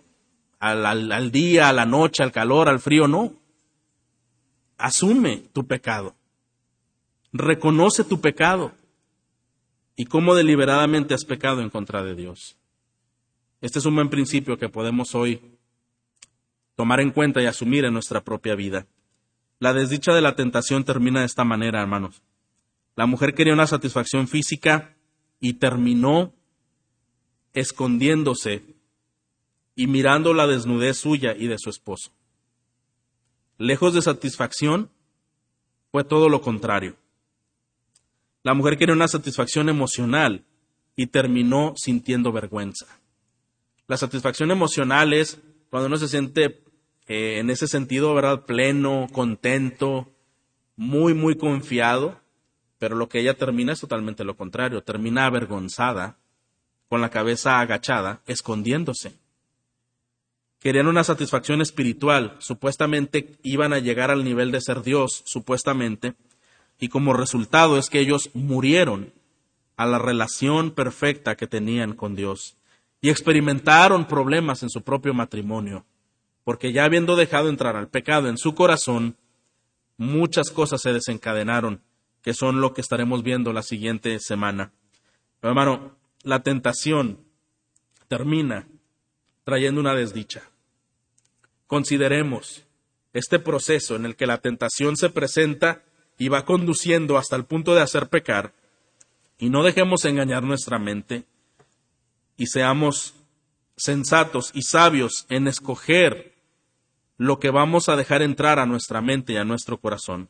al, 0.58 0.86
al 1.12 1.30
día, 1.30 1.68
a 1.68 1.72
la 1.72 1.86
noche, 1.86 2.22
al 2.22 2.32
calor, 2.32 2.68
al 2.68 2.80
frío, 2.80 3.08
no. 3.08 3.32
Asume 4.76 5.44
tu 5.52 5.66
pecado. 5.66 6.14
Reconoce 7.32 8.04
tu 8.04 8.20
pecado 8.20 8.72
y 9.96 10.06
cómo 10.06 10.34
deliberadamente 10.34 11.14
has 11.14 11.24
pecado 11.24 11.60
en 11.60 11.70
contra 11.70 12.02
de 12.02 12.14
Dios. 12.14 12.56
Este 13.60 13.80
es 13.80 13.86
un 13.86 13.96
buen 13.96 14.08
principio 14.08 14.56
que 14.56 14.68
podemos 14.68 15.14
hoy 15.14 15.40
tomar 16.76 17.00
en 17.00 17.10
cuenta 17.10 17.42
y 17.42 17.46
asumir 17.46 17.84
en 17.84 17.92
nuestra 17.92 18.22
propia 18.22 18.54
vida. 18.54 18.86
La 19.58 19.74
desdicha 19.74 20.14
de 20.14 20.20
la 20.20 20.36
tentación 20.36 20.84
termina 20.84 21.20
de 21.20 21.26
esta 21.26 21.42
manera, 21.42 21.82
hermanos. 21.82 22.22
La 22.98 23.06
mujer 23.06 23.32
quería 23.32 23.52
una 23.52 23.68
satisfacción 23.68 24.26
física 24.26 24.96
y 25.38 25.52
terminó 25.52 26.34
escondiéndose 27.54 28.74
y 29.76 29.86
mirando 29.86 30.34
la 30.34 30.48
desnudez 30.48 30.98
suya 30.98 31.32
y 31.38 31.46
de 31.46 31.58
su 31.60 31.70
esposo. 31.70 32.10
Lejos 33.56 33.94
de 33.94 34.02
satisfacción, 34.02 34.90
fue 35.92 36.02
todo 36.02 36.28
lo 36.28 36.40
contrario. 36.40 36.96
La 38.42 38.54
mujer 38.54 38.76
quería 38.76 38.96
una 38.96 39.06
satisfacción 39.06 39.68
emocional 39.68 40.44
y 40.96 41.06
terminó 41.06 41.74
sintiendo 41.76 42.32
vergüenza. 42.32 42.86
La 43.86 43.96
satisfacción 43.96 44.50
emocional 44.50 45.12
es 45.12 45.40
cuando 45.70 45.86
uno 45.86 45.98
se 45.98 46.08
siente 46.08 46.64
eh, 47.06 47.38
en 47.38 47.50
ese 47.50 47.68
sentido, 47.68 48.12
¿verdad? 48.12 48.44
Pleno, 48.44 49.06
contento, 49.12 50.10
muy, 50.74 51.14
muy 51.14 51.36
confiado, 51.36 52.20
pero 52.78 52.96
lo 52.96 53.08
que 53.08 53.20
ella 53.20 53.34
termina 53.34 53.72
es 53.72 53.80
totalmente 53.80 54.24
lo 54.24 54.36
contrario, 54.36 54.82
termina 54.82 55.26
avergonzada, 55.26 56.16
con 56.88 57.00
la 57.00 57.10
cabeza 57.10 57.60
agachada, 57.60 58.22
escondiéndose. 58.26 59.18
Querían 60.58 60.86
una 60.86 61.04
satisfacción 61.04 61.60
espiritual, 61.60 62.36
supuestamente 62.38 63.38
iban 63.42 63.72
a 63.72 63.78
llegar 63.78 64.10
al 64.10 64.24
nivel 64.24 64.50
de 64.50 64.60
ser 64.60 64.82
Dios, 64.82 65.22
supuestamente, 65.26 66.14
y 66.80 66.88
como 66.88 67.12
resultado 67.12 67.78
es 67.78 67.90
que 67.90 68.00
ellos 68.00 68.30
murieron 68.34 69.12
a 69.76 69.86
la 69.86 69.98
relación 69.98 70.70
perfecta 70.70 71.36
que 71.36 71.46
tenían 71.46 71.92
con 71.92 72.16
Dios 72.16 72.56
y 73.00 73.10
experimentaron 73.10 74.06
problemas 74.06 74.62
en 74.62 74.70
su 74.70 74.82
propio 74.82 75.14
matrimonio 75.14 75.84
porque 76.48 76.72
ya 76.72 76.84
habiendo 76.86 77.14
dejado 77.14 77.50
entrar 77.50 77.76
al 77.76 77.88
pecado 77.88 78.30
en 78.30 78.38
su 78.38 78.54
corazón, 78.54 79.18
muchas 79.98 80.48
cosas 80.48 80.80
se 80.80 80.94
desencadenaron, 80.94 81.82
que 82.22 82.34
son 82.34 82.60
lo 82.60 82.74
que 82.74 82.80
estaremos 82.80 83.22
viendo 83.22 83.52
la 83.52 83.62
siguiente 83.62 84.18
semana. 84.20 84.72
Pero 85.40 85.50
hermano, 85.50 85.96
la 86.22 86.42
tentación 86.42 87.20
termina 88.08 88.66
trayendo 89.44 89.80
una 89.80 89.94
desdicha. 89.94 90.42
Consideremos 91.66 92.64
este 93.12 93.38
proceso 93.38 93.96
en 93.96 94.04
el 94.04 94.16
que 94.16 94.26
la 94.26 94.38
tentación 94.38 94.96
se 94.96 95.10
presenta 95.10 95.82
y 96.18 96.28
va 96.28 96.44
conduciendo 96.44 97.16
hasta 97.16 97.36
el 97.36 97.44
punto 97.44 97.74
de 97.74 97.82
hacer 97.82 98.08
pecar, 98.08 98.52
y 99.38 99.50
no 99.50 99.62
dejemos 99.62 100.04
engañar 100.04 100.42
nuestra 100.42 100.78
mente 100.78 101.24
y 102.36 102.46
seamos 102.46 103.14
sensatos 103.76 104.50
y 104.52 104.62
sabios 104.62 105.26
en 105.28 105.46
escoger 105.46 106.34
lo 107.16 107.38
que 107.38 107.50
vamos 107.50 107.88
a 107.88 107.96
dejar 107.96 108.22
entrar 108.22 108.58
a 108.58 108.66
nuestra 108.66 109.00
mente 109.00 109.34
y 109.34 109.36
a 109.36 109.44
nuestro 109.44 109.78
corazón. 109.78 110.28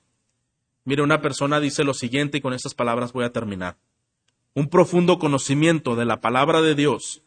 Mire, 0.89 1.03
una 1.03 1.21
persona 1.21 1.61
dice 1.61 1.85
lo 1.85 1.93
siguiente 1.93 2.39
y 2.39 2.41
con 2.41 2.55
estas 2.55 2.73
palabras 2.73 3.13
voy 3.13 3.27
a 3.27 3.31
terminar. 3.31 3.77
Un 4.55 4.71
profundo 4.71 5.19
conocimiento 5.19 5.97
de 5.97 6.07
la 6.07 6.23
palabra 6.23 6.63
de 6.63 6.75
Dios 6.75 7.21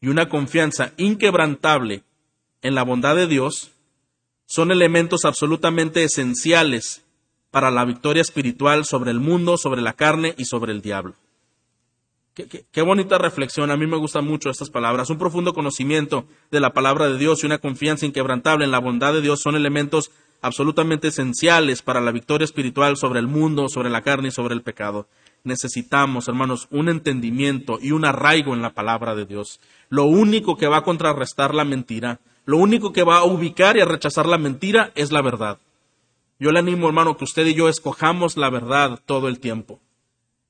y 0.00 0.06
una 0.06 0.28
confianza 0.28 0.92
inquebrantable 0.98 2.04
en 2.62 2.76
la 2.76 2.84
bondad 2.84 3.16
de 3.16 3.26
Dios 3.26 3.72
son 4.46 4.70
elementos 4.70 5.24
absolutamente 5.24 6.04
esenciales 6.04 7.02
para 7.50 7.72
la 7.72 7.84
victoria 7.84 8.22
espiritual 8.22 8.84
sobre 8.84 9.10
el 9.10 9.18
mundo, 9.18 9.56
sobre 9.56 9.82
la 9.82 9.94
carne 9.94 10.36
y 10.38 10.44
sobre 10.44 10.70
el 10.70 10.80
diablo. 10.80 11.16
Qué, 12.34 12.82
bonita 12.82 13.18
reflexión, 13.18 13.72
a 13.72 13.76
mí 13.76 13.88
me 13.88 13.96
gustan 13.96 14.24
mucho 14.26 14.48
estas 14.48 14.70
palabras. 14.70 15.10
Un 15.10 15.18
profundo 15.18 15.52
conocimiento 15.52 16.24
de 16.52 16.60
la 16.60 16.72
palabra 16.72 17.08
de 17.08 17.18
Dios 17.18 17.42
y 17.42 17.46
una 17.46 17.58
confianza 17.58 18.06
inquebrantable 18.06 18.64
en 18.64 18.70
la 18.70 18.78
bondad 18.78 19.12
de 19.12 19.22
Dios 19.22 19.40
son 19.42 19.56
elementos 19.56 20.12
absolutamente 20.42 21.08
esenciales 21.08 21.80
para 21.80 22.00
la 22.00 22.12
victoria 22.12 22.44
espiritual 22.44 22.96
sobre 22.96 23.20
el 23.20 23.28
mundo, 23.28 23.68
sobre 23.68 23.88
la 23.88 24.02
carne 24.02 24.28
y 24.28 24.32
sobre 24.32 24.54
el 24.54 24.62
pecado. 24.62 25.08
Necesitamos, 25.44 26.28
hermanos, 26.28 26.68
un 26.70 26.88
entendimiento 26.88 27.78
y 27.80 27.92
un 27.92 28.04
arraigo 28.04 28.52
en 28.52 28.62
la 28.62 28.74
palabra 28.74 29.14
de 29.14 29.24
Dios. 29.24 29.60
Lo 29.88 30.04
único 30.04 30.56
que 30.56 30.66
va 30.66 30.78
a 30.78 30.84
contrarrestar 30.84 31.54
la 31.54 31.64
mentira, 31.64 32.20
lo 32.44 32.58
único 32.58 32.92
que 32.92 33.04
va 33.04 33.18
a 33.18 33.24
ubicar 33.24 33.76
y 33.76 33.80
a 33.80 33.84
rechazar 33.84 34.26
la 34.26 34.38
mentira 34.38 34.92
es 34.94 35.12
la 35.12 35.22
verdad. 35.22 35.58
Yo 36.38 36.50
le 36.50 36.58
animo, 36.58 36.88
hermano, 36.88 37.16
que 37.16 37.24
usted 37.24 37.46
y 37.46 37.54
yo 37.54 37.68
escojamos 37.68 38.36
la 38.36 38.50
verdad 38.50 39.00
todo 39.06 39.28
el 39.28 39.38
tiempo. 39.38 39.80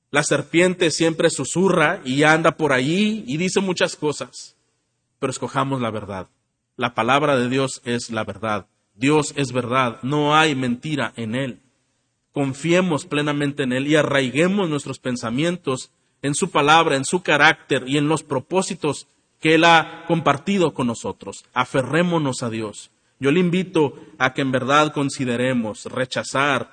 La 0.09 0.23
serpiente 0.23 0.91
siempre 0.91 1.29
susurra 1.29 2.01
y 2.03 2.23
anda 2.23 2.57
por 2.57 2.73
allí 2.73 3.23
y 3.27 3.37
dice 3.37 3.61
muchas 3.61 3.95
cosas, 3.95 4.55
pero 5.19 5.31
escojamos 5.31 5.81
la 5.81 5.91
verdad. 5.91 6.27
La 6.77 6.95
palabra 6.95 7.35
de 7.35 7.49
Dios 7.49 7.81
es 7.85 8.09
la 8.09 8.23
verdad. 8.23 8.67
Dios 8.95 9.33
es 9.35 9.51
verdad, 9.51 9.99
no 10.03 10.35
hay 10.35 10.55
mentira 10.55 11.13
en 11.15 11.35
Él. 11.35 11.59
Confiemos 12.31 13.05
plenamente 13.05 13.63
en 13.63 13.73
Él 13.73 13.87
y 13.87 13.95
arraiguemos 13.95 14.69
nuestros 14.69 14.99
pensamientos 14.99 15.91
en 16.21 16.35
su 16.35 16.49
palabra, 16.51 16.95
en 16.95 17.05
su 17.05 17.21
carácter 17.21 17.83
y 17.87 17.97
en 17.97 18.07
los 18.07 18.23
propósitos 18.23 19.07
que 19.39 19.55
Él 19.55 19.65
ha 19.65 20.05
compartido 20.07 20.73
con 20.73 20.87
nosotros. 20.87 21.45
Aferrémonos 21.53 22.43
a 22.43 22.49
Dios. 22.49 22.91
Yo 23.19 23.31
le 23.31 23.39
invito 23.39 23.95
a 24.17 24.33
que 24.33 24.41
en 24.41 24.51
verdad 24.51 24.93
consideremos 24.93 25.85
rechazar 25.85 26.71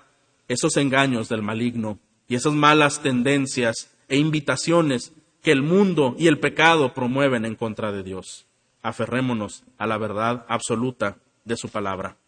esos 0.49 0.77
engaños 0.77 1.29
del 1.29 1.43
maligno 1.43 1.99
y 2.29 2.37
esas 2.37 2.53
malas 2.53 3.03
tendencias 3.03 3.91
e 4.09 4.17
invitaciones 4.17 5.13
que 5.43 5.53
el 5.53 5.63
mundo 5.63 6.15
y 6.19 6.27
el 6.27 6.39
pecado 6.39 6.93
promueven 6.93 7.45
en 7.45 7.55
contra 7.55 7.93
de 7.93 8.03
Dios. 8.03 8.47
Aferrémonos 8.83 9.65
a 9.79 9.87
la 9.87 9.99
verdad 9.99 10.45
absoluta 10.49 11.19
de 11.45 11.57
su 11.57 11.69
palabra. 11.69 12.20